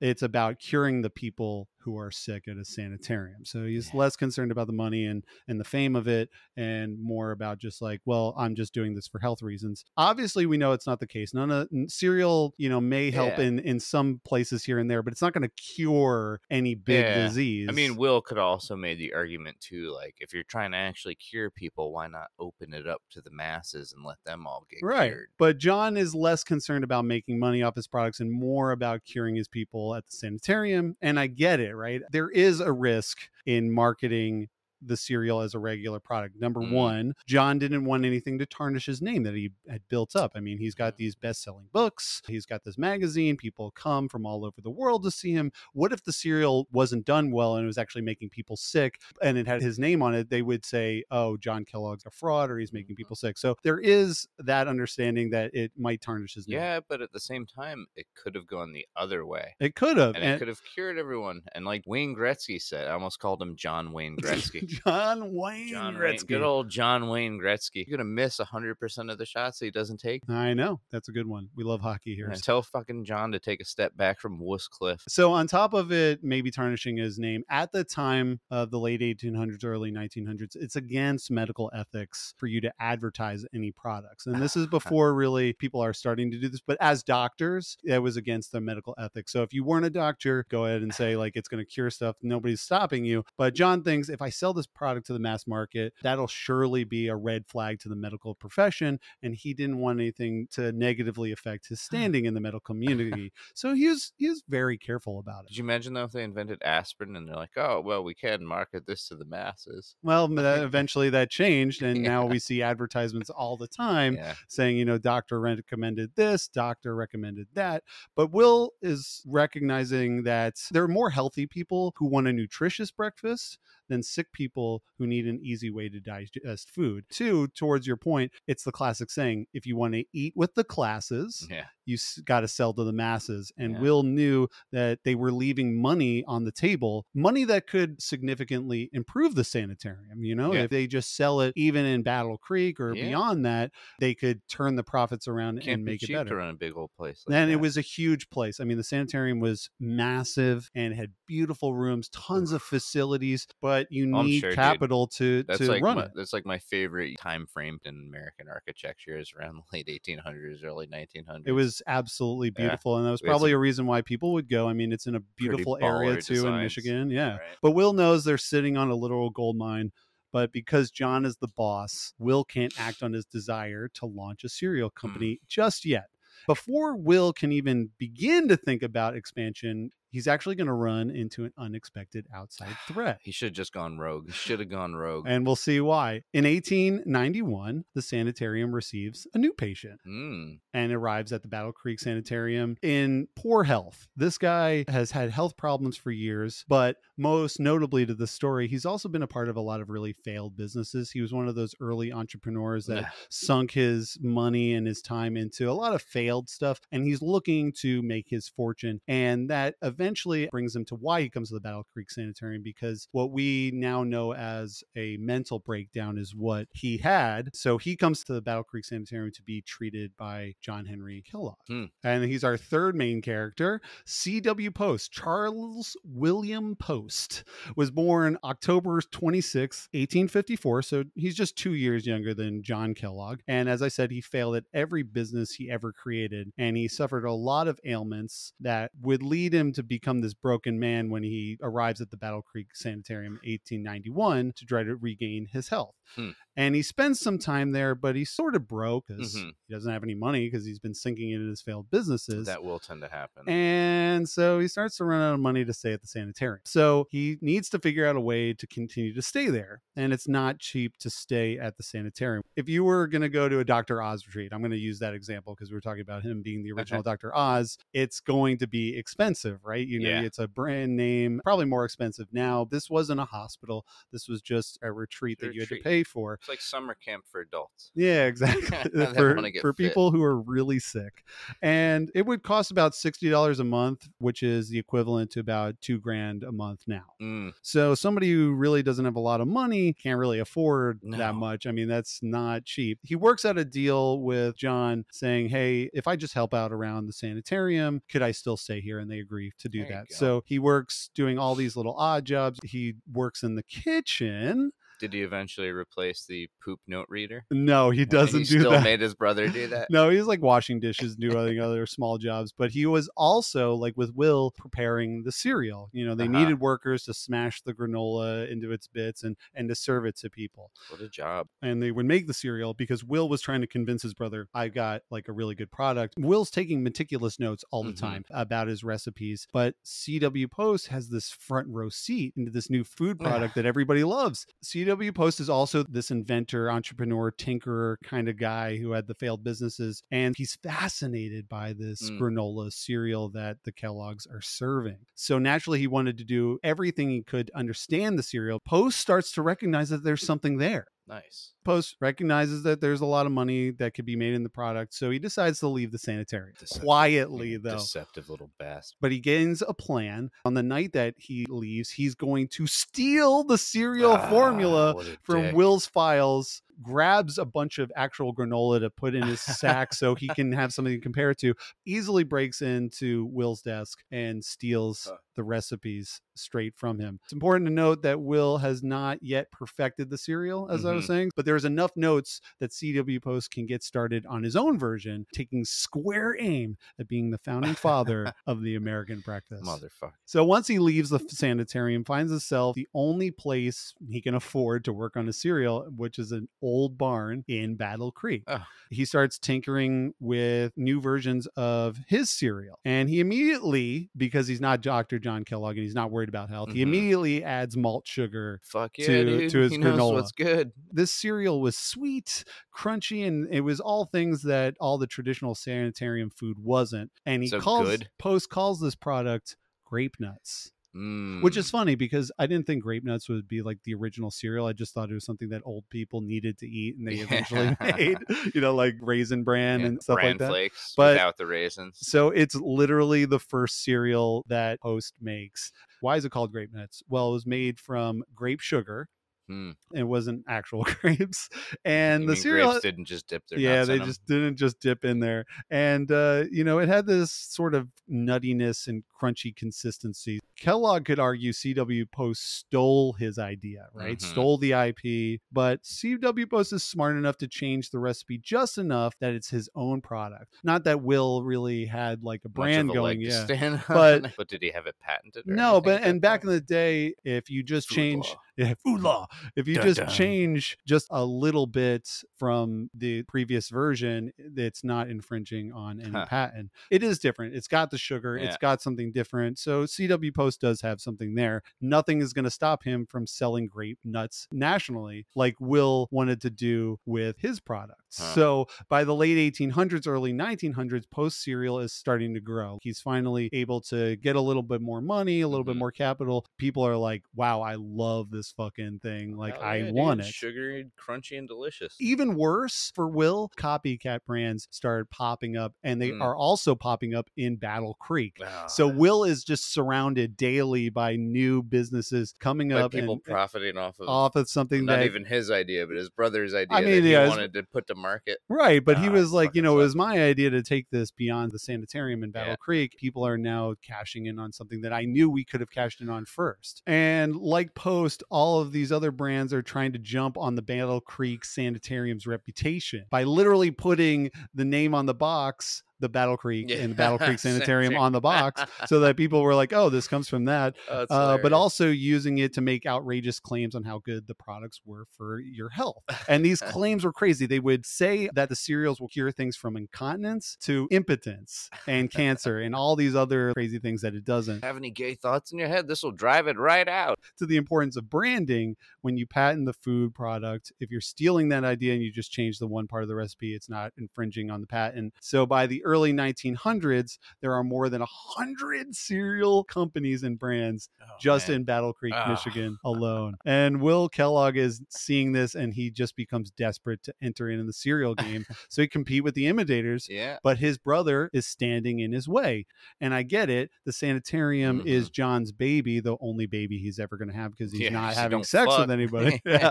It's 0.00 0.22
about 0.22 0.58
curing 0.58 1.02
the 1.02 1.08
people 1.08 1.68
who 1.86 1.96
are 1.96 2.10
sick 2.10 2.46
at 2.48 2.56
a 2.58 2.64
sanitarium. 2.64 3.44
So 3.46 3.64
he's 3.64 3.90
Yeah. 3.94 4.00
less 4.00 4.16
concerned 4.16 4.50
about 4.52 4.66
the 4.66 4.72
money 4.74 5.06
and 5.06 5.24
and 5.48 5.58
the 5.58 5.64
fame 5.64 5.96
of 5.96 6.06
it 6.08 6.28
and 6.56 7.00
more 7.00 7.30
about 7.30 7.58
just 7.58 7.80
like, 7.80 8.00
well, 8.04 8.34
I'm 8.36 8.54
just 8.54 8.74
doing 8.74 8.94
this 8.94 9.06
for 9.08 9.20
health 9.20 9.40
reasons. 9.40 9.84
Obviously, 9.96 10.44
we 10.46 10.58
know 10.58 10.72
it's 10.72 10.86
not 10.86 11.00
the 11.00 11.06
case. 11.06 11.32
None 11.32 11.50
of 11.50 11.68
cereal, 11.86 12.52
you 12.58 12.68
know, 12.68 12.80
may 12.80 13.10
help 13.10 13.38
Yeah. 13.38 13.44
in 13.44 13.58
in 13.60 13.80
some 13.80 14.20
places 14.24 14.64
here 14.64 14.78
and 14.78 14.90
there, 14.90 15.02
but 15.02 15.12
it's 15.12 15.22
not 15.22 15.32
going 15.32 15.48
to 15.48 15.54
cure 15.62 16.40
any 16.50 16.74
big 16.74 17.06
Yeah. 17.06 17.14
disease. 17.14 17.68
I 17.68 17.72
mean, 17.72 17.96
Will 17.96 18.20
could 18.20 18.38
also 18.38 18.74
made 18.76 18.98
the 18.98 19.14
argument 19.14 19.60
too, 19.60 19.92
like 19.92 20.16
if 20.20 20.34
you're 20.34 20.42
trying 20.44 20.72
to 20.72 20.76
actually 20.76 21.14
cure 21.14 21.50
people, 21.50 21.92
why 21.92 22.08
not 22.08 22.28
open 22.38 22.74
it 22.74 22.86
up 22.86 23.02
to 23.10 23.20
the 23.20 23.30
masses 23.30 23.92
and 23.92 24.04
let 24.04 24.18
them 24.24 24.46
all 24.46 24.66
get 24.68 24.80
Right. 24.82 25.10
cured? 25.12 25.28
But 25.38 25.58
John 25.58 25.96
is 25.96 26.14
less 26.14 26.42
concerned 26.42 26.82
about 26.84 27.04
making 27.04 27.38
money 27.38 27.62
off 27.62 27.76
his 27.76 27.86
products 27.86 28.18
and 28.20 28.32
more 28.32 28.72
about 28.72 29.04
curing 29.04 29.36
his 29.36 29.46
people 29.48 29.94
at 29.94 30.06
the 30.06 30.12
sanitarium. 30.12 30.96
And 31.00 31.20
I 31.20 31.26
get 31.28 31.60
it, 31.60 31.74
right? 31.76 32.02
There 32.10 32.30
is 32.30 32.60
a 32.60 32.72
risk 32.72 33.18
in 33.46 33.72
marketing 33.72 34.48
the 34.82 34.96
cereal 34.96 35.40
as 35.40 35.54
a 35.54 35.58
regular 35.58 35.98
product. 36.00 36.36
Number 36.40 36.60
Mhm. 36.60 36.72
one, 36.72 37.12
John 37.26 37.58
didn't 37.58 37.84
want 37.84 38.04
anything 38.04 38.38
to 38.38 38.46
tarnish 38.46 38.86
his 38.86 39.00
name 39.02 39.22
that 39.24 39.34
he 39.34 39.50
had 39.68 39.82
built 39.88 40.14
up. 40.16 40.32
I 40.34 40.40
mean, 40.40 40.58
he's 40.58 40.74
got 40.74 40.96
these 40.96 41.14
best 41.14 41.42
selling 41.42 41.68
books, 41.72 42.22
he's 42.26 42.46
got 42.46 42.64
this 42.64 42.76
magazine, 42.78 43.36
people 43.36 43.70
come 43.70 44.08
from 44.08 44.26
all 44.26 44.44
over 44.44 44.60
the 44.60 44.70
world 44.70 45.02
to 45.04 45.10
see 45.10 45.32
him. 45.32 45.50
What 45.72 45.92
if 45.92 46.04
the 46.04 46.12
cereal 46.12 46.66
wasn't 46.72 47.04
done 47.06 47.30
well 47.30 47.56
and 47.56 47.64
it 47.64 47.66
was 47.66 47.78
actually 47.78 48.02
making 48.02 48.30
people 48.30 48.56
sick 48.56 49.00
and 49.22 49.38
it 49.38 49.46
had 49.46 49.62
his 49.62 49.78
name 49.78 50.02
on 50.02 50.14
it? 50.14 50.30
They 50.30 50.42
would 50.42 50.64
say, 50.64 51.04
oh, 51.10 51.36
John 51.36 51.64
Kellogg's 51.64 52.04
a 52.06 52.10
fraud 52.10 52.50
or 52.50 52.58
he's 52.58 52.72
making 52.72 52.94
Mhm. 52.94 52.98
people 52.98 53.16
sick. 53.16 53.38
So 53.38 53.56
there 53.62 53.78
is 53.78 54.28
that 54.38 54.68
understanding 54.68 55.30
that 55.30 55.54
it 55.54 55.72
might 55.76 56.00
tarnish 56.00 56.34
his 56.34 56.46
name. 56.48 56.58
Yeah, 56.58 56.80
but 56.86 57.00
at 57.00 57.12
the 57.12 57.20
same 57.20 57.46
time, 57.46 57.86
it 57.96 58.06
could 58.14 58.34
have 58.34 58.46
gone 58.46 58.72
the 58.72 58.86
other 58.96 59.24
way. 59.26 59.54
It 59.60 59.74
could 59.74 59.96
have. 59.96 60.14
And 60.16 60.24
it 60.24 60.38
could 60.38 60.48
have 60.48 60.60
cured 60.74 60.98
everyone. 60.98 61.42
And 61.54 61.64
like 61.64 61.82
Wayne 61.86 62.14
Gretzky 62.14 62.60
said, 62.60 62.88
I 62.88 62.92
almost 62.92 63.18
called 63.18 63.40
him 63.40 63.56
John 63.56 63.92
Wayne 63.92 64.16
Gretzky. 64.54 64.65
John 64.66 65.32
Wayne 65.34 65.68
John 65.68 65.98
Wayne, 65.98 66.16
Gretzky. 66.18 66.26
good 66.26 66.42
old 66.42 66.68
John 66.68 67.08
Wayne 67.08 67.38
Gretzky. 67.38 67.86
You're 67.86 67.98
gonna 67.98 68.08
miss 68.08 68.38
hundred 68.38 68.78
percent 68.78 69.10
of 69.10 69.18
the 69.18 69.26
shots 69.26 69.58
that 69.58 69.66
he 69.66 69.70
doesn't 69.70 69.98
take. 69.98 70.22
I 70.28 70.54
know. 70.54 70.80
That's 70.90 71.08
a 71.08 71.12
good 71.12 71.26
one. 71.26 71.48
We 71.56 71.64
love 71.64 71.80
hockey 71.80 72.14
here. 72.14 72.28
And 72.28 72.42
tell 72.42 72.62
fucking 72.62 73.04
John 73.04 73.32
to 73.32 73.38
take 73.38 73.60
a 73.60 73.64
step 73.64 73.96
back 73.96 74.20
from 74.20 74.38
Wuss 74.38 74.68
Cliff. 74.68 75.02
So 75.08 75.32
on 75.32 75.46
top 75.46 75.74
of 75.74 75.92
it, 75.92 76.20
maybe 76.22 76.50
tarnishing 76.50 76.96
his 76.96 77.18
name 77.18 77.42
at 77.50 77.72
the 77.72 77.84
time 77.84 78.40
of 78.50 78.70
the 78.70 78.78
late 78.78 79.00
1800s, 79.00 79.64
early 79.64 79.90
1900s, 79.92 80.56
it's 80.56 80.76
against 80.76 81.30
medical 81.30 81.70
ethics 81.74 82.34
for 82.36 82.46
you 82.46 82.60
to 82.60 82.72
advertise 82.80 83.44
any 83.54 83.72
products. 83.72 84.26
And 84.26 84.40
this 84.40 84.56
is 84.56 84.66
before 84.76 85.14
really 85.14 85.52
people 85.52 85.80
are 85.80 85.92
starting 85.92 86.30
to 86.30 86.38
do 86.38 86.48
this. 86.48 86.60
But 86.60 86.78
as 86.80 87.02
doctors, 87.02 87.76
it 87.84 88.02
was 88.02 88.16
against 88.16 88.52
the 88.52 88.60
medical 88.60 88.94
ethics. 88.98 89.32
So 89.32 89.42
if 89.42 89.52
you 89.52 89.64
weren't 89.64 89.86
a 89.86 89.90
doctor, 89.90 90.46
go 90.50 90.64
ahead 90.66 90.82
and 90.82 90.92
say 90.94 91.16
like 91.16 91.36
it's 91.36 91.48
going 91.48 91.64
to 91.64 91.70
cure 91.70 91.90
stuff. 91.90 92.16
Nobody's 92.22 92.60
stopping 92.60 93.04
you. 93.04 93.24
But 93.36 93.54
John 93.54 93.82
thinks 93.82 94.08
if 94.08 94.22
I 94.22 94.30
sell 94.30 94.52
this 94.56 94.66
product 94.66 95.06
to 95.06 95.12
the 95.12 95.18
mass 95.18 95.46
market, 95.46 95.92
that'll 96.02 96.26
surely 96.26 96.84
be 96.84 97.08
a 97.08 97.16
red 97.16 97.46
flag 97.46 97.78
to 97.80 97.88
the 97.88 97.96
medical 97.96 98.34
profession. 98.34 98.98
And 99.22 99.34
he 99.34 99.54
didn't 99.54 99.78
want 99.78 100.00
anything 100.00 100.48
to 100.52 100.72
negatively 100.72 101.32
affect 101.32 101.68
his 101.68 101.80
hmm. 101.80 101.96
standing 101.96 102.24
in 102.24 102.34
the 102.34 102.40
medical 102.40 102.60
community. 102.60 103.32
So 103.54 103.74
he 103.74 103.88
was 103.88 104.12
he 104.16 104.28
was 104.28 104.42
very 104.48 104.76
careful 104.76 105.18
about 105.18 105.44
it. 105.44 105.48
Did 105.48 105.58
you 105.58 105.64
imagine 105.64 105.94
though 105.94 106.04
if 106.04 106.12
they 106.12 106.22
invented 106.22 106.62
aspirin 106.62 107.16
and 107.16 107.28
they're 107.28 107.36
like, 107.36 107.56
oh 107.56 107.80
well, 107.80 108.02
we 108.02 108.14
can 108.14 108.44
market 108.44 108.86
this 108.86 109.08
to 109.08 109.16
the 109.16 109.24
masses. 109.24 109.96
Well, 110.02 110.28
that- 110.36 110.62
eventually 110.62 111.10
that 111.10 111.30
changed, 111.30 111.82
and 111.82 112.02
now 112.02 112.26
we 112.26 112.38
see 112.38 112.62
advertisements 112.62 113.30
all 113.30 113.56
the 113.56 113.68
time 113.68 114.16
Yeah. 114.16 114.34
saying, 114.48 114.76
you 114.76 114.84
know, 114.84 114.98
doctor 114.98 115.40
recommended 115.40 116.12
this, 116.16 116.48
doctor 116.48 116.94
recommended 116.94 117.48
that. 117.54 117.82
But 118.14 118.32
Will 118.32 118.72
is 118.82 119.22
recognizing 119.26 120.22
that 120.24 120.56
there 120.70 120.82
are 120.82 120.88
more 120.88 121.10
healthy 121.10 121.46
people 121.46 121.92
who 121.96 122.06
want 122.06 122.26
a 122.26 122.32
nutritious 122.32 122.90
breakfast 122.90 123.58
than 123.88 124.02
sick 124.02 124.32
people 124.32 124.82
who 124.98 125.06
need 125.06 125.26
an 125.26 125.38
easy 125.42 125.70
way 125.70 125.88
to 125.88 126.00
digest 126.00 126.70
food. 126.70 127.04
Two, 127.10 127.48
towards 127.48 127.86
your 127.86 127.96
point, 127.96 128.32
it's 128.46 128.64
the 128.64 128.72
classic 128.72 129.10
saying 129.10 129.46
if 129.52 129.66
you 129.66 129.76
want 129.76 129.94
to 129.94 130.04
eat 130.12 130.32
with 130.36 130.54
the 130.54 130.64
classes, 130.64 131.46
Yeah. 131.50 131.66
you 131.84 131.96
got 132.24 132.40
to 132.40 132.48
sell 132.48 132.72
to 132.74 132.84
the 132.84 132.92
masses. 132.92 133.52
And 133.56 133.74
Yeah. 133.74 133.80
Will 133.80 134.02
knew 134.02 134.48
that 134.72 135.00
they 135.04 135.14
were 135.14 135.30
leaving 135.32 135.80
money 135.80 136.24
on 136.26 136.44
the 136.44 136.52
table, 136.52 137.06
money 137.14 137.44
that 137.44 137.66
could 137.66 138.00
significantly 138.02 138.90
improve 138.92 139.34
the 139.34 139.44
sanitarium. 139.44 140.24
You 140.24 140.34
know, 140.34 140.52
Yeah. 140.52 140.62
if 140.64 140.70
they 140.70 140.86
just 140.86 141.14
sell 141.14 141.40
it 141.40 141.52
even 141.56 141.84
in 141.84 142.02
Battle 142.02 142.38
Creek 142.38 142.80
or 142.80 142.92
beyond 142.94 143.44
that, 143.44 143.70
they 144.00 144.14
could 144.14 144.40
turn 144.48 144.76
the 144.76 144.82
profits 144.84 145.28
around 145.28 145.60
Can't 145.60 145.74
and 145.76 145.84
make 145.84 146.02
it 146.02 146.12
better. 146.12 146.36
run 146.36 146.50
a 146.50 146.54
big 146.54 146.76
old 146.76 146.90
place. 146.96 147.24
Like 147.26 147.36
And 147.36 147.50
it 147.50 147.56
was 147.60 147.76
a 147.76 147.80
huge 147.82 148.30
place. 148.30 148.58
I 148.60 148.64
mean, 148.64 148.76
the 148.78 148.84
sanitarium 148.84 149.40
was 149.40 149.70
massive 149.78 150.70
and 150.74 150.94
had 150.94 151.12
beautiful 151.26 151.74
rooms, 151.74 152.08
tons 152.08 152.52
of 152.52 152.62
facilities, 152.62 153.46
but 153.60 153.75
you 153.90 154.06
I'm 154.06 154.26
need 154.26 154.40
sure, 154.40 154.50
dude. 154.50 154.56
capital 154.56 155.06
to 155.08 155.42
That's 155.44 155.58
to 155.58 155.68
like 155.68 155.82
run 155.82 155.96
my, 155.96 156.04
it. 156.04 156.10
that's 156.14 156.32
like 156.32 156.46
my 156.46 156.58
favorite 156.58 157.16
time 157.20 157.46
frame 157.46 157.78
in 157.84 157.94
American 158.08 158.48
architecture 158.48 159.18
is 159.18 159.32
around 159.38 159.56
the 159.56 159.62
late 159.72 159.86
1800s, 159.88 160.64
early 160.64 160.86
1900s. 160.86 161.42
It 161.46 161.52
was 161.52 161.82
absolutely 161.86 162.48
Yeah. 162.48 162.68
beautiful, 162.68 162.96
and 162.96 163.06
that 163.06 163.10
was 163.10 163.20
probably 163.22 163.50
some 163.50 163.56
a 163.56 163.58
reason 163.58 163.86
why 163.86 164.02
people 164.02 164.32
would 164.32 164.48
go. 164.48 164.68
I 164.68 164.72
mean, 164.72 164.92
it's 164.92 165.06
in 165.06 165.14
a 165.14 165.20
beautiful 165.20 165.78
area 165.80 166.20
too 166.20 166.46
in. 166.46 166.62
Michigan, 166.62 167.10
yeah. 167.10 167.32
Right. 167.38 167.56
But 167.62 167.72
Will 167.72 167.92
knows 167.92 168.24
they're 168.24 168.38
sitting 168.38 168.76
on 168.76 168.90
a 168.90 168.94
literal 168.94 169.30
gold 169.30 169.56
mine. 169.56 169.92
But 170.32 170.52
because 170.52 170.90
John 170.90 171.24
is 171.24 171.36
the 171.38 171.48
boss, 171.48 172.12
Will 172.18 172.44
can't 172.44 172.74
act 172.78 173.02
on 173.02 173.12
his 173.12 173.24
desire 173.24 173.88
to 173.94 174.06
launch 174.06 174.44
a 174.44 174.48
cereal 174.48 174.90
Hmm. 174.90 175.00
company 175.00 175.40
just 175.48 175.84
yet. 175.84 176.06
Before 176.46 176.96
Will 176.96 177.32
can 177.32 177.52
even 177.52 177.90
begin 177.98 178.46
to 178.48 178.56
think 178.56 178.82
about 178.82 179.16
expansion, 179.16 179.92
he's 180.10 180.26
actually 180.26 180.54
going 180.54 180.66
to 180.66 180.72
run 180.72 181.10
into 181.10 181.44
an 181.44 181.52
unexpected 181.58 182.26
outside 182.34 182.76
threat. 182.88 183.18
He 183.22 183.32
should 183.32 183.46
have 183.48 183.54
just 183.54 183.72
gone 183.72 183.98
rogue. 183.98 184.26
He 184.26 184.32
should 184.32 184.60
have 184.60 184.70
gone 184.70 184.94
rogue. 184.94 185.24
And 185.28 185.44
we'll 185.46 185.56
see 185.56 185.80
why. 185.80 186.22
In 186.32 186.44
1891, 186.44 187.84
the 187.94 188.02
sanitarium 188.02 188.74
receives 188.74 189.26
a 189.34 189.38
new 189.38 189.52
patient 189.52 190.00
Mm. 190.06 190.58
and 190.72 190.92
arrives 190.92 191.32
at 191.32 191.42
the 191.42 191.48
Battle 191.48 191.72
Creek 191.72 191.98
Sanitarium 192.00 192.76
in 192.82 193.28
poor 193.36 193.64
health. 193.64 194.06
This 194.16 194.38
guy 194.38 194.84
has 194.88 195.10
had 195.10 195.30
health 195.30 195.56
problems 195.56 195.96
for 195.96 196.10
years, 196.10 196.64
but 196.68 196.96
most 197.16 197.58
notably 197.60 198.04
to 198.06 198.14
the 198.14 198.26
story, 198.26 198.68
he's 198.68 198.86
also 198.86 199.08
been 199.08 199.22
a 199.22 199.26
part 199.26 199.48
of 199.48 199.56
a 199.56 199.60
lot 199.60 199.80
of 199.80 199.88
really 199.90 200.12
failed 200.12 200.56
businesses. 200.56 201.10
He 201.10 201.20
was 201.20 201.32
one 201.32 201.48
of 201.48 201.54
those 201.54 201.74
early 201.80 202.12
entrepreneurs 202.12 202.86
that 202.86 203.12
sunk 203.30 203.72
his 203.72 204.18
money 204.20 204.74
and 204.74 204.86
his 204.86 205.00
time 205.02 205.36
into 205.36 205.70
a 205.70 205.72
lot 205.72 205.94
of 205.94 206.02
failed 206.02 206.48
stuff, 206.48 206.80
and 206.92 207.04
he's 207.04 207.22
looking 207.22 207.72
to 207.80 208.02
make 208.02 208.26
his 208.28 208.48
fortune. 208.48 209.00
And 209.08 209.50
that 209.50 209.74
eventually 209.98 210.48
brings 210.50 210.76
him 210.76 210.84
to 210.86 210.94
why 210.94 211.22
he 211.22 211.30
comes 211.30 211.48
to 211.48 211.54
the 211.54 211.60
Battle 211.60 211.86
Creek 211.92 212.10
Sanitarium 212.10 212.62
because 212.62 213.08
what 213.12 213.30
we 213.30 213.70
now 213.74 214.04
know 214.04 214.34
as 214.34 214.84
a 214.96 215.16
mental 215.18 215.58
breakdown 215.58 216.18
is 216.18 216.34
what 216.34 216.68
he 216.72 216.98
had. 216.98 217.50
So 217.54 217.78
he 217.78 217.96
comes 217.96 218.24
to 218.24 218.34
the 218.34 218.42
Battle 218.42 218.64
Creek 218.64 218.84
Sanitarium 218.84 219.32
to 219.32 219.42
be 219.42 219.62
treated 219.62 220.12
by 220.18 220.54
John 220.60 220.84
Henry 220.84 221.22
Kellogg. 221.30 221.56
Hmm. 221.68 221.84
And 222.04 222.24
he's 222.24 222.44
our 222.44 222.56
third 222.56 222.94
main 222.94 223.22
character, 223.22 223.80
C.W. 224.04 224.70
Post. 224.70 225.12
Charles 225.12 225.96
William 226.04 226.76
Post 226.76 227.44
was 227.74 227.90
born 227.90 228.38
October 228.44 229.00
26, 229.00 229.88
1854. 229.92 230.82
So 230.82 231.04
he's 231.14 231.34
just 231.34 231.56
two 231.56 231.74
years 231.74 232.06
younger 232.06 232.34
than 232.34 232.62
John 232.62 232.94
Kellogg. 232.94 233.40
And 233.48 233.68
as 233.68 233.82
I 233.82 233.88
said, 233.88 234.10
he 234.10 234.20
failed 234.20 234.56
at 234.56 234.64
every 234.74 235.02
business 235.02 235.52
he 235.52 235.70
ever 235.70 235.92
created. 235.92 236.52
And 236.58 236.76
he 236.76 236.88
suffered 236.88 237.24
a 237.24 237.32
lot 237.32 237.68
of 237.68 237.80
ailments 237.84 238.52
that 238.60 238.90
would 239.00 239.22
lead 239.22 239.54
him 239.54 239.72
to 239.72 239.82
become 239.88 240.20
this 240.20 240.34
broken 240.34 240.78
man 240.78 241.10
when 241.10 241.22
he 241.22 241.58
arrives 241.62 242.00
at 242.00 242.10
the 242.10 242.16
Battle 242.16 242.42
Creek 242.42 242.68
Sanitarium 242.74 243.38
in 243.42 243.50
1891 243.52 244.52
to 244.56 244.64
try 244.64 244.82
to 244.82 244.96
regain 244.96 245.46
his 245.52 245.68
health. 245.68 245.94
Hmm. 246.14 246.30
And 246.58 246.74
he 246.74 246.82
spends 246.82 247.20
some 247.20 247.38
time 247.38 247.72
there, 247.72 247.94
but 247.94 248.16
he's 248.16 248.30
sort 248.30 248.54
of 248.56 248.66
broke 248.66 249.08
because 249.08 249.34
Mhm. 249.36 249.52
he 249.66 249.74
doesn't 249.74 249.92
have 249.92 250.02
any 250.02 250.14
money 250.14 250.46
because 250.46 250.64
he's 250.64 250.78
been 250.78 250.94
sinking 250.94 251.30
into 251.30 251.48
his 251.50 251.60
failed 251.60 251.90
businesses. 251.90 252.46
That 252.46 252.64
will 252.64 252.78
tend 252.78 253.02
to 253.02 253.08
happen. 253.08 253.46
And 253.48 254.26
so 254.28 254.58
he 254.60 254.68
starts 254.68 254.96
to 254.98 255.04
run 255.04 255.20
out 255.20 255.34
of 255.34 255.40
money 255.40 255.64
to 255.66 255.74
stay 255.74 255.92
at 255.92 256.00
the 256.00 256.06
sanitarium. 256.06 256.60
So 256.64 257.08
he 257.10 257.36
needs 257.42 257.68
to 257.70 257.78
figure 257.78 258.06
out 258.06 258.16
a 258.16 258.20
way 258.20 258.54
to 258.54 258.66
continue 258.66 259.12
to 259.12 259.20
stay 259.20 259.48
there. 259.50 259.82
And 259.96 260.12
it's 260.14 260.26
not 260.28 260.58
cheap 260.58 260.96
to 260.98 261.10
stay 261.10 261.58
at 261.58 261.76
the 261.76 261.82
sanitarium. 261.82 262.42
If 262.54 262.68
you 262.70 262.84
were 262.84 263.06
going 263.06 263.22
to 263.22 263.28
go 263.28 263.48
to 263.50 263.58
a 263.58 263.64
Dr. 263.64 264.00
Oz 264.00 264.26
retreat, 264.26 264.52
I'm 264.52 264.60
going 264.60 264.70
to 264.70 264.78
use 264.78 264.98
that 265.00 265.12
example 265.12 265.54
because 265.54 265.70
we 265.70 265.74
were 265.74 265.80
talking 265.82 266.00
about 266.00 266.22
him 266.22 266.40
being 266.40 266.62
the 266.62 266.72
original 266.72 267.02
Dr. 267.02 267.36
Oz. 267.36 267.76
It's 267.92 268.20
going 268.20 268.56
to 268.58 268.66
be 268.66 268.96
expensive, 268.96 269.62
right? 269.62 269.75
You 269.76 270.00
know, 270.00 270.08
Yeah. 270.08 270.22
it's 270.22 270.38
a 270.38 270.48
brand 270.48 270.96
name, 270.96 271.40
probably 271.44 271.64
more 271.66 271.84
expensive 271.84 272.26
now. 272.32 272.64
This 272.70 272.88
wasn't 272.90 273.20
a 273.20 273.24
hospital, 273.24 273.86
this 274.12 274.28
was 274.28 274.40
just 274.42 274.78
a 274.82 274.90
retreat 274.92 275.38
that 275.40 275.54
you 275.54 275.60
had 275.60 275.68
to 275.70 275.76
pay 275.76 276.02
for. 276.02 276.34
it's 276.34 276.48
like 276.48 276.60
summer 276.60 276.94
camp 276.94 277.24
for 277.30 277.40
adults. 277.40 277.90
Yeah, 277.94 278.24
exactly. 278.26 278.66
For 279.16 279.50
for 279.60 279.72
fit. 279.72 279.76
people 279.76 280.10
who 280.10 280.22
are 280.22 280.40
really 280.40 280.78
sick. 280.78 281.24
And 281.62 282.10
it 282.14 282.26
would 282.26 282.42
cost 282.42 282.70
about 282.70 282.92
$60 282.92 283.58
a 283.60 283.64
month, 283.64 284.08
which 284.18 284.42
is 284.42 284.68
the 284.68 284.78
equivalent 284.78 285.30
to 285.32 285.40
about 285.40 285.80
two 285.80 285.98
grand 285.98 286.42
a 286.42 286.52
month 286.52 286.82
now. 286.86 287.04
Mm. 287.20 287.52
So 287.62 287.94
somebody 287.94 288.30
who 288.32 288.52
really 288.54 288.82
doesn't 288.82 289.04
have 289.04 289.16
a 289.16 289.20
lot 289.20 289.40
of 289.40 289.48
money 289.48 289.92
can't 289.92 290.18
really 290.18 290.38
afford 290.38 291.00
No. 291.02 291.16
that 291.18 291.34
much. 291.34 291.66
I 291.66 291.72
mean, 291.72 291.88
that's 291.88 292.20
not 292.22 292.64
cheap. 292.64 292.98
He 293.02 293.14
works 293.16 293.44
out 293.44 293.58
a 293.58 293.64
deal 293.64 294.20
with 294.20 294.56
John 294.56 295.04
saying, 295.12 295.48
Hey, 295.48 295.90
if 295.92 296.06
I 296.06 296.16
just 296.16 296.34
help 296.34 296.54
out 296.54 296.72
around 296.72 297.06
the 297.06 297.12
sanitarium, 297.12 298.02
could 298.10 298.22
I 298.22 298.32
still 298.32 298.56
stay 298.56 298.80
here? 298.80 298.98
And 298.98 299.10
they 299.10 299.18
agree 299.20 299.52
to 299.58 299.65
do 299.68 299.84
There 299.84 300.04
that. 300.08 300.12
So 300.12 300.42
he 300.46 300.58
works 300.58 301.10
doing 301.14 301.38
all 301.38 301.54
these 301.54 301.76
little 301.76 301.94
odd 301.96 302.24
jobs. 302.24 302.58
He 302.64 302.94
works 303.12 303.42
in 303.42 303.54
the 303.54 303.62
kitchen. 303.62 304.72
Did 304.98 305.12
he 305.12 305.22
eventually 305.22 305.68
replace 305.68 306.24
the 306.26 306.48
poop 306.64 306.80
note 306.86 307.06
reader? 307.08 307.44
No, 307.50 307.90
he 307.90 308.04
doesn't 308.04 308.40
he 308.40 308.44
do 308.46 308.60
still 308.60 308.70
that. 308.72 308.82
made 308.84 309.00
his 309.00 309.14
brother 309.22 309.48
do 309.48 309.66
that. 309.68 309.88
No, 309.90 310.08
he's 310.10 310.24
like 310.26 310.40
washing 310.42 310.80
dishes, 310.80 311.12
and 311.12 311.20
doing 311.20 311.60
other 311.60 311.86
small 311.86 312.18
jobs. 312.18 312.52
But 312.56 312.70
he 312.70 312.86
was 312.86 313.08
also 313.16 313.74
like 313.74 313.96
with 313.96 314.14
Will 314.14 314.52
preparing 314.56 315.22
the 315.24 315.32
cereal. 315.32 315.90
You 315.92 316.06
know, 316.06 316.14
they 316.14 316.24
Uh-huh. 316.24 316.32
needed 316.38 316.60
workers 316.60 317.04
to 317.04 317.14
smash 317.14 317.62
the 317.62 317.74
granola 317.74 318.50
into 318.50 318.72
its 318.72 318.88
bits 318.88 319.22
and 319.22 319.36
and 319.54 319.68
to 319.68 319.74
serve 319.74 320.04
it 320.06 320.16
to 320.18 320.30
people. 320.30 320.70
What 320.88 321.00
a 321.00 321.08
job. 321.08 321.46
And 321.62 321.82
they 321.82 321.90
would 321.92 322.06
make 322.06 322.26
the 322.26 322.34
cereal 322.34 322.74
because 322.74 323.04
Will 323.04 323.28
was 323.28 323.40
trying 323.42 323.60
to 323.60 323.66
convince 323.66 324.02
his 324.02 324.14
brother, 324.14 324.48
I 324.54 324.68
got 324.68 325.02
like 325.10 325.28
a 325.28 325.32
really 325.32 325.54
good 325.54 325.70
product. 325.70 326.14
Will's 326.18 326.50
taking 326.50 326.82
meticulous 326.82 327.38
notes 327.38 327.64
all 327.70 327.84
the 327.84 327.92
Mhm. 327.92 327.98
time 328.00 328.24
about 328.30 328.68
his 328.68 328.82
recipes, 328.82 329.46
but 329.52 329.74
CW 329.84 330.48
Post 330.48 330.88
has 330.88 331.08
this 331.08 331.30
front 331.30 331.68
row 331.68 331.88
seat 331.88 332.34
into 332.36 332.50
this 332.50 332.70
new 332.70 332.84
food 332.84 333.18
product 333.50 333.54
that 333.54 333.66
everybody 333.66 334.04
loves. 334.04 334.46
CW 334.64 334.85
Post 335.12 335.40
is 335.40 335.48
also 335.50 335.82
this 335.82 336.10
inventor, 336.10 336.70
entrepreneur, 336.70 337.32
tinkerer 337.32 337.96
kind 338.04 338.28
of 338.28 338.36
guy 338.38 338.76
who 338.76 338.92
had 338.92 339.06
the 339.06 339.14
failed 339.14 339.42
businesses. 339.44 340.02
And 340.10 340.34
he's 340.36 340.56
fascinated 340.62 341.48
by 341.48 341.72
this 341.72 342.10
Mm. 342.10 342.18
granola 342.20 342.72
cereal 342.72 343.28
that 343.30 343.58
the 343.64 343.72
Kellogg's 343.72 344.26
are 344.26 344.40
serving. 344.40 344.98
So 345.14 345.38
naturally, 345.38 345.78
he 345.78 345.86
wanted 345.86 346.18
to 346.18 346.24
do 346.24 346.58
everything 346.62 347.10
he 347.10 347.22
could 347.22 347.48
to 347.48 347.56
understand 347.56 348.18
the 348.18 348.22
cereal. 348.22 348.60
Post 348.60 349.00
starts 349.00 349.32
to 349.32 349.42
recognize 349.42 349.88
that 349.90 350.04
there's 350.04 350.24
something 350.24 350.58
there. 350.58 350.86
Nice. 351.08 351.52
Post 351.64 351.96
recognizes 352.00 352.64
that 352.64 352.80
there's 352.80 353.00
a 353.00 353.06
lot 353.06 353.26
of 353.26 353.32
money 353.32 353.70
that 353.70 353.94
could 353.94 354.04
be 354.04 354.16
made 354.16 354.34
in 354.34 354.42
the 354.42 354.48
product, 354.48 354.92
so 354.92 355.10
he 355.10 355.18
decides 355.20 355.60
to 355.60 355.68
leave 355.68 355.92
the 355.92 355.98
sanitarium 355.98 356.54
Deceptive. 356.58 356.82
quietly, 356.84 357.56
though. 357.56 357.74
Deceptive 357.78 358.28
little 358.28 358.50
bastard. 358.58 358.96
But 359.00 359.12
he 359.12 359.20
gains 359.20 359.62
a 359.62 359.72
plan. 359.72 360.30
On 360.44 360.54
the 360.54 360.62
night 360.64 360.92
that 360.94 361.14
he 361.16 361.46
leaves, 361.48 361.90
he's 361.90 362.14
going 362.16 362.48
to 362.48 362.66
steal 362.66 363.44
the 363.44 363.58
cereal 363.58 364.18
formula 364.18 364.90
Ah, 364.90 364.94
what 364.94 365.06
a 365.06 365.16
from 365.22 365.42
dick. 365.42 365.54
Will's 365.54 365.86
files, 365.86 366.62
grabs 366.82 367.38
a 367.38 367.44
bunch 367.44 367.78
of 367.78 367.90
actual 367.96 368.34
granola 368.34 368.80
to 368.80 368.90
put 368.90 369.14
in 369.14 369.26
his 369.26 369.40
sack 369.40 369.92
so 369.94 370.14
he 370.14 370.28
can 370.28 370.52
have 370.52 370.72
something 370.72 370.94
to 370.94 371.00
compare 371.00 371.30
it 371.30 371.38
to, 371.38 371.54
easily 371.84 372.24
breaks 372.24 372.62
into 372.62 373.26
Will's 373.26 373.62
desk 373.62 374.00
and 374.10 374.44
steals 374.44 375.06
Huh. 375.10 375.16
the 375.36 375.42
recipes 375.44 376.20
straight 376.34 376.74
from 376.76 376.98
him. 376.98 377.20
It's 377.24 377.32
important 377.32 377.66
to 377.68 377.72
note 377.72 378.02
that 378.02 378.20
Will 378.20 378.58
has 378.58 378.82
not 378.82 379.22
yet 379.22 379.50
perfected 379.52 380.08
the 380.10 380.16
cereal, 380.18 380.70
as 380.70 380.84
I 380.86 380.92
was 380.92 381.04
Mhm. 381.04 381.08
saying, 381.08 381.30
but 381.36 381.44
there's 381.44 381.64
enough 381.66 381.92
notes 381.96 382.40
that 382.60 382.72
CW 382.72 383.20
Post 383.20 383.50
can 383.50 383.66
get 383.66 383.82
started 383.82 384.24
on 384.26 384.42
his 384.42 384.56
own 384.56 384.78
version, 384.78 385.26
taking 385.34 385.64
square 385.64 386.36
aim 386.40 386.76
at 386.98 387.08
being 387.08 387.30
the 387.30 387.38
founding 387.38 387.74
father 387.74 388.32
of 388.46 388.62
the 388.62 388.74
American 388.74 389.20
breakfast. 389.20 389.64
Motherfucker. 389.64 390.12
So 390.24 390.44
once 390.44 390.66
he 390.68 390.78
leaves 390.78 391.10
the 391.10 391.18
sanitarium, 391.28 392.04
finds 392.04 392.30
himself 392.30 392.74
the 392.74 392.88
only 392.94 393.30
place 393.30 393.94
he 394.10 394.20
can 394.22 394.34
afford 394.34 394.84
to 394.86 394.92
work 394.92 395.16
on 395.16 395.28
a 395.28 395.32
cereal, 395.32 395.84
which 395.96 396.18
is 396.18 396.32
an 396.32 396.48
old 396.66 396.98
barn 396.98 397.44
in 397.46 397.76
Battle 397.76 398.10
Creek. 398.10 398.42
Oh. 398.48 398.62
He 398.90 399.04
starts 399.04 399.38
tinkering 399.38 400.14
with 400.20 400.72
new 400.76 401.00
versions 401.00 401.46
of 401.56 401.98
his 402.08 402.30
cereal. 402.30 402.78
And 402.84 403.08
he 403.08 403.20
immediately, 403.20 404.10
because 404.16 404.48
he's 404.48 404.60
not 404.60 404.80
Dr. 404.80 405.18
John 405.18 405.44
Kellogg 405.44 405.76
and 405.76 405.84
he's 405.84 405.94
not 405.94 406.10
worried 406.10 406.28
about 406.28 406.50
health, 406.50 406.70
he 406.72 406.78
Mhm. 406.80 406.82
immediately 406.82 407.44
adds 407.44 407.76
malt 407.76 408.06
sugar. 408.06 408.60
Fuck 408.64 408.98
yeah, 408.98 409.06
To- 409.06 409.24
dude. 409.24 409.50
to 409.50 409.58
his 409.58 409.72
he 409.72 409.78
knows 409.78 409.98
granola. 409.98 410.12
what's 410.14 410.32
good. 410.32 410.72
This 410.90 411.12
cereal 411.12 411.60
was 411.60 411.76
sweet, 411.76 412.44
crunchy, 412.76 413.26
and 413.26 413.48
it 413.52 413.60
was 413.62 413.80
all 413.80 414.04
things 414.04 414.42
that 414.42 414.76
all 414.80 414.98
the 414.98 415.06
traditional 415.06 415.54
sanitarium 415.54 416.30
food 416.30 416.58
wasn't. 416.58 417.10
And 417.24 417.42
he 417.42 417.48
So 417.48 417.60
calls 417.60 417.88
good? 417.88 418.08
Post 418.18 418.50
calls 418.50 418.80
this 418.80 418.94
product 418.94 419.56
grape 419.84 420.16
nuts 420.18 420.72
Mm. 420.96 421.42
which 421.42 421.56
is 421.58 421.68
funny 421.68 421.94
because 421.94 422.32
I 422.38 422.46
didn't 422.46 422.66
think 422.66 422.82
grape 422.82 423.04
nuts 423.04 423.28
would 423.28 423.46
be 423.46 423.60
like 423.60 423.78
the 423.84 423.94
original 423.94 424.30
cereal. 424.30 424.66
I 424.66 424.72
just 424.72 424.94
thought 424.94 425.10
it 425.10 425.14
was 425.14 425.26
something 425.26 425.50
that 425.50 425.60
old 425.66 425.84
people 425.90 426.22
needed 426.22 426.56
to 426.58 426.66
eat, 426.66 426.96
and 426.96 427.06
they 427.06 427.16
eventually 427.16 427.76
made, 427.80 428.16
you 428.54 428.60
know, 428.62 428.74
like 428.74 428.94
raisin 429.02 429.44
bran 429.44 429.80
Yeah, 429.80 429.86
and 429.86 430.02
stuff 430.02 430.14
bran 430.16 430.28
like 430.30 430.38
that. 430.38 430.48
flakes 430.48 430.94
But- 430.96 431.12
without 431.14 431.36
the 431.36 431.46
raisins. 431.46 431.98
So 432.00 432.30
it's 432.30 432.54
literally 432.54 433.26
the 433.26 433.38
first 433.38 433.84
cereal 433.84 434.44
that 434.48 434.80
Post 434.80 435.14
makes. 435.20 435.70
Why 436.00 436.16
is 436.16 436.24
it 436.24 436.30
called 436.30 436.52
grape 436.52 436.72
nuts? 436.72 437.02
Well, 437.08 437.28
it 437.28 437.32
was 437.32 437.46
made 437.46 437.78
from 437.78 438.22
grape 438.34 438.60
sugar. 438.60 439.08
Hmm. 439.48 439.72
It 439.94 440.02
wasn't 440.02 440.44
actual 440.48 440.82
grapes, 441.00 441.48
and 441.84 442.24
You 442.24 442.30
the 442.30 442.36
cereal. 442.36 442.70
grapes 442.70 442.82
didn't 442.82 443.04
just 443.04 443.28
dip 443.28 443.46
their 443.46 443.58
yeah, 443.60 443.84
they 443.84 443.98
just 444.00 444.26
didn't 444.26 444.56
just 444.56 444.80
dip 444.80 445.04
in 445.04 445.20
there, 445.20 445.44
and 445.70 446.10
uh, 446.10 446.44
you 446.50 446.64
know 446.64 446.78
it 446.80 446.88
had 446.88 447.06
this 447.06 447.30
sort 447.30 447.74
of 447.76 447.86
nuttiness 448.10 448.88
and 448.88 449.04
crunchy 449.22 449.54
consistency. 449.54 450.40
Kellogg 450.58 451.04
could 451.04 451.18
argue 451.18 451.52
CW 451.52 452.10
Post 452.10 452.58
stole 452.58 453.12
his 453.14 453.38
idea, 453.38 453.86
right? 453.92 454.18
Mhm. 454.18 454.22
Stole 454.22 454.58
the 454.58 454.72
IP, 454.72 455.40
but 455.52 455.82
CW 455.84 456.46
Post 456.48 456.72
is 456.72 456.82
smart 456.82 457.16
enough 457.16 457.36
to 457.38 457.48
change 457.48 457.90
the 457.90 457.98
recipe 457.98 458.38
just 458.38 458.78
enough 458.78 459.14
that 459.20 459.34
it's 459.34 459.50
his 459.50 459.68
own 459.74 460.00
product. 460.00 460.54
Not 460.64 460.84
that 460.84 461.02
Will 461.02 461.42
really 461.42 461.84
had 461.86 462.22
like 462.22 462.44
a 462.44 462.48
brand 462.48 462.90
going, 462.92 463.20
yeah. 463.20 463.46
But- 463.88 464.32
but 464.36 464.48
did 464.48 464.62
he 464.62 464.70
have 464.70 464.86
it 464.86 464.96
patented? 465.00 465.48
Or 465.48 465.54
No, 465.54 465.80
but 465.80 466.02
and 466.02 466.20
back 466.20 466.42
in 466.42 466.48
the 466.50 466.60
day, 466.60 467.14
if 467.24 467.50
you 467.50 467.62
just 467.62 467.88
Food 467.88 467.94
change 467.94 468.28
law. 468.28 468.40
yeah, 468.56 468.74
food 468.82 469.00
law. 469.02 469.26
If 469.56 469.68
you 469.68 469.74
Dun, 469.74 469.84
just 469.86 470.00
dun. 470.00 470.08
change 470.08 470.78
just 470.86 471.06
a 471.10 471.24
little 471.24 471.66
bit 471.66 472.08
from 472.38 472.88
the 472.94 473.22
previous 473.24 473.68
version, 473.68 474.32
it's 474.38 474.82
not 474.82 475.08
infringing 475.10 475.72
on 475.72 476.00
any 476.00 476.10
Huh. 476.12 476.26
patent. 476.26 476.70
It 476.90 477.02
is 477.02 477.18
different. 477.18 477.54
It's 477.54 477.68
got 477.68 477.90
the 477.90 477.98
sugar, 477.98 478.38
Yeah. 478.38 478.46
it's 478.46 478.56
got 478.56 478.80
something 478.80 479.12
different. 479.12 479.58
So 479.58 479.84
CW 479.84 480.32
Post 480.32 480.45
does 480.54 480.82
have 480.82 481.00
something 481.00 481.34
there. 481.34 481.62
Nothing 481.80 482.20
is 482.20 482.34
going 482.34 482.44
to 482.44 482.50
stop 482.50 482.84
him 482.84 483.06
from 483.06 483.26
selling 483.26 483.68
grape 483.68 483.98
nuts 484.04 484.46
nationally, 484.52 485.26
like 485.34 485.54
Will 485.60 486.08
wanted 486.10 486.42
to 486.42 486.50
do 486.50 486.98
with 487.06 487.36
his 487.38 487.58
products. 487.60 488.18
Huh. 488.18 488.34
So 488.34 488.66
by 488.90 489.04
the 489.04 489.14
late 489.14 489.38
1800s, 489.38 490.06
early 490.06 490.34
1900s, 490.34 491.04
Post 491.10 491.42
cereal 491.42 491.78
is 491.78 491.94
starting 491.94 492.34
to 492.34 492.40
grow. 492.40 492.78
He's 492.82 493.00
finally 493.00 493.48
able 493.54 493.80
to 493.82 494.16
get 494.16 494.36
a 494.36 494.40
little 494.40 494.62
bit 494.62 494.82
more 494.82 495.00
money, 495.00 495.40
a 495.40 495.48
little 495.48 495.64
bit 495.64 495.76
Mhm. 495.76 495.78
more 495.78 495.92
capital. 495.92 496.44
People 496.58 496.82
are 496.82 496.96
like, 496.96 497.22
wow, 497.34 497.62
I 497.62 497.76
love 497.78 498.30
this 498.30 498.52
fucking 498.52 498.98
thing. 499.00 499.36
Like, 499.36 499.58
I 499.58 499.76
yeah, 499.78 499.90
want 499.92 500.20
dude. 500.20 500.28
it. 500.28 500.34
Sugary, 500.34 500.90
crunchy, 500.98 501.38
and 501.38 501.48
delicious. 501.48 501.96
Even 501.98 502.34
worse 502.36 502.90
for 502.94 503.08
Will, 503.08 503.50
copycat 503.56 504.20
brands 504.26 504.68
started 504.70 505.08
popping 505.10 505.56
up, 505.56 505.74
and 505.82 506.02
they 506.02 506.10
Mm. 506.10 506.20
are 506.20 506.36
also 506.36 506.74
popping 506.74 507.14
up 507.14 507.30
in 507.36 507.56
Battle 507.56 507.94
Creek. 507.94 508.38
Ah, 508.42 508.66
So 508.66 508.86
Will 508.88 509.24
is 509.24 509.44
just 509.44 509.72
surrounded 509.72 510.35
daily 510.36 510.88
by 510.88 511.16
new 511.16 511.62
businesses 511.62 512.34
coming 512.40 512.68
by 512.68 512.82
up 512.82 512.92
people 512.92 513.14
and 513.14 513.22
profiting 513.24 513.76
off 513.76 513.98
of 514.00 514.08
off 514.08 514.36
of 514.36 514.48
something 514.48 514.84
not 514.84 514.98
that 514.98 515.04
even 515.06 515.24
his 515.24 515.50
idea, 515.50 515.86
but 515.86 515.96
his 515.96 516.10
brother's 516.10 516.54
idea 516.54 516.76
I 516.76 516.80
mean, 516.82 517.02
that 517.02 517.08
yeah, 517.08 517.24
he 517.24 517.28
wanted 517.28 517.52
to 517.54 517.62
put 517.64 517.86
to 517.88 517.94
market. 517.94 518.38
Right, 518.48 518.84
but 518.84 518.98
he 518.98 519.08
Ah, 519.08 519.12
was 519.12 519.32
like, 519.32 519.54
you 519.54 519.62
know, 519.62 519.74
it 519.78 519.82
was 519.82 519.94
my 519.96 520.22
idea 520.22 520.50
to 520.50 520.62
take 520.62 520.90
this 520.90 521.10
beyond 521.10 521.52
the 521.52 521.58
sanitarium 521.58 522.22
in 522.22 522.30
Battle 522.30 522.50
Yeah. 522.52 522.56
Creek. 522.56 522.96
People 522.98 523.26
are 523.26 523.38
now 523.38 523.74
cashing 523.82 524.26
in 524.26 524.38
on 524.38 524.52
something 524.52 524.80
that 524.82 524.92
I 524.92 525.04
knew 525.04 525.30
we 525.30 525.44
could 525.44 525.60
have 525.60 525.70
cashed 525.70 526.00
in 526.00 526.08
on 526.08 526.24
first. 526.26 526.82
And 526.86 527.36
like 527.36 527.74
Post, 527.74 528.22
all 528.30 528.60
of 528.60 528.72
these 528.72 528.92
other 528.92 529.10
brands 529.10 529.52
are 529.52 529.62
trying 529.62 529.92
to 529.92 529.98
jump 529.98 530.36
on 530.38 530.54
the 530.54 530.62
Battle 530.62 531.00
Creek 531.00 531.44
Sanitarium's 531.44 532.26
reputation 532.26 533.04
by 533.10 533.24
literally 533.24 533.70
putting 533.70 534.30
the 534.54 534.64
name 534.64 534.94
on 534.94 535.06
the 535.06 535.14
box, 535.14 535.82
the 536.00 536.08
Battle 536.08 536.36
Creek 536.36 536.70
and 536.70 536.92
the 536.92 536.94
Battle 536.94 537.18
Creek 537.18 537.38
Sanitarium 537.46 537.96
on 537.96 538.12
the 538.12 538.20
box, 538.20 538.62
so 538.86 539.00
that 539.00 539.16
people 539.16 539.42
were 539.42 539.54
like, 539.54 539.72
oh, 539.72 539.88
this 539.90 540.08
comes 540.08 540.28
from 540.28 540.44
that 540.46 540.74
Oh, 540.90 541.06
uh, 541.10 541.38
but 541.38 541.52
also 541.52 541.88
using 541.88 542.38
it 542.38 542.52
to 542.54 542.60
make 542.60 542.86
outrageous 542.86 543.40
claims 543.40 543.74
on 543.74 543.84
how 543.84 543.98
good 543.98 544.26
the 544.26 544.34
products 544.34 544.80
were 544.84 545.06
for 545.16 545.38
your 545.40 545.68
health. 545.68 546.02
And 546.28 546.44
these 546.44 546.60
claims 546.62 547.04
were 547.04 547.12
crazy. 547.12 547.46
They 547.46 547.60
would 547.60 547.86
say 547.86 548.28
that 548.34 548.48
the 548.48 548.56
cereals 548.56 549.00
will 549.00 549.08
cure 549.08 549.30
things 549.30 549.56
from 549.56 549.76
incontinence 549.76 550.56
to 550.62 550.88
impotence 550.90 551.70
and 551.86 552.10
cancer 552.10 552.60
and 552.60 552.74
all 552.74 552.96
these 552.96 553.14
other 553.14 553.52
crazy 553.52 553.78
things 553.78 554.02
that 554.02 554.14
it 554.14 554.24
doesn't. 554.24 554.64
have 554.64 554.76
any 554.76 554.90
gay 554.90 555.14
thoughts 555.14 555.52
in 555.52 555.58
your 555.58 555.68
head, 555.68 555.88
this 555.88 556.02
will 556.02 556.12
drive 556.12 556.46
it 556.46 556.58
right 556.58 556.88
out. 556.88 557.18
To 557.38 557.46
the 557.46 557.56
importance 557.56 557.96
of 557.96 558.08
branding, 558.10 558.76
when 559.02 559.16
you 559.16 559.26
patent 559.26 559.66
the 559.66 559.72
food 559.72 560.14
product, 560.14 560.72
if 560.80 560.90
you're 560.90 561.00
stealing 561.00 561.48
that 561.50 561.64
idea 561.64 561.94
and 561.94 562.02
you 562.02 562.12
just 562.12 562.32
change 562.32 562.58
the 562.58 562.66
one 562.66 562.86
part 562.86 563.02
of 563.02 563.08
the 563.08 563.14
recipe, 563.14 563.54
it's 563.54 563.68
not 563.68 563.92
infringing 563.98 564.50
on 564.50 564.60
the 564.60 564.66
patent. 564.66 565.14
So 565.20 565.46
by 565.46 565.66
the 565.66 565.82
early 565.86 566.12
1900s, 566.12 567.18
there 567.40 567.54
are 567.54 567.64
more 567.64 567.88
than 567.88 568.02
a 568.02 568.06
hundred 568.06 568.94
cereal 568.94 569.64
companies 569.64 570.22
and 570.22 570.38
brands 570.38 570.88
just 571.20 571.48
in 571.48 571.64
Battle 571.64 571.92
Creek, 571.92 572.12
Ah. 572.14 572.28
Michigan 572.28 572.76
alone. 572.84 573.36
And 573.44 573.80
Will 573.80 574.08
Kellogg 574.08 574.56
is 574.56 574.82
seeing 574.90 575.32
this 575.32 575.54
and 575.54 575.72
he 575.74 575.90
just 575.90 576.16
becomes 576.16 576.50
desperate 576.50 577.02
to 577.04 577.14
enter 577.22 577.48
in 577.48 577.60
in 577.60 577.66
the 577.66 577.72
cereal 577.72 578.14
game 578.14 578.44
so 578.68 578.82
he 578.82 578.88
compete 578.88 579.24
with 579.24 579.34
the 579.34 579.46
imitators. 579.46 580.08
yeah. 580.10 580.38
But 580.42 580.58
his 580.58 580.76
brother 580.78 581.30
is 581.32 581.46
standing 581.46 582.00
in 582.00 582.12
his 582.12 582.28
way. 582.28 582.66
And 583.00 583.14
I 583.14 583.22
get 583.22 583.48
it. 583.48 583.70
The 583.84 583.92
sanitarium 583.92 584.82
is 584.84 585.08
John's 585.10 585.52
baby, 585.52 586.00
the 586.00 586.16
only 586.20 586.46
baby 586.46 586.78
he's 586.78 586.98
ever 586.98 587.16
going 587.16 587.28
to 587.30 587.34
have 587.34 587.52
because 587.52 587.72
he's 587.72 587.82
Mm-hmm. 587.86 587.94
Yeah, 587.94 588.00
not 588.00 588.14
having 588.22 588.42
sex 588.44 588.66
fuck. 588.70 588.80
with 588.80 588.90
anybody. 588.90 589.40
yeah. 589.46 589.70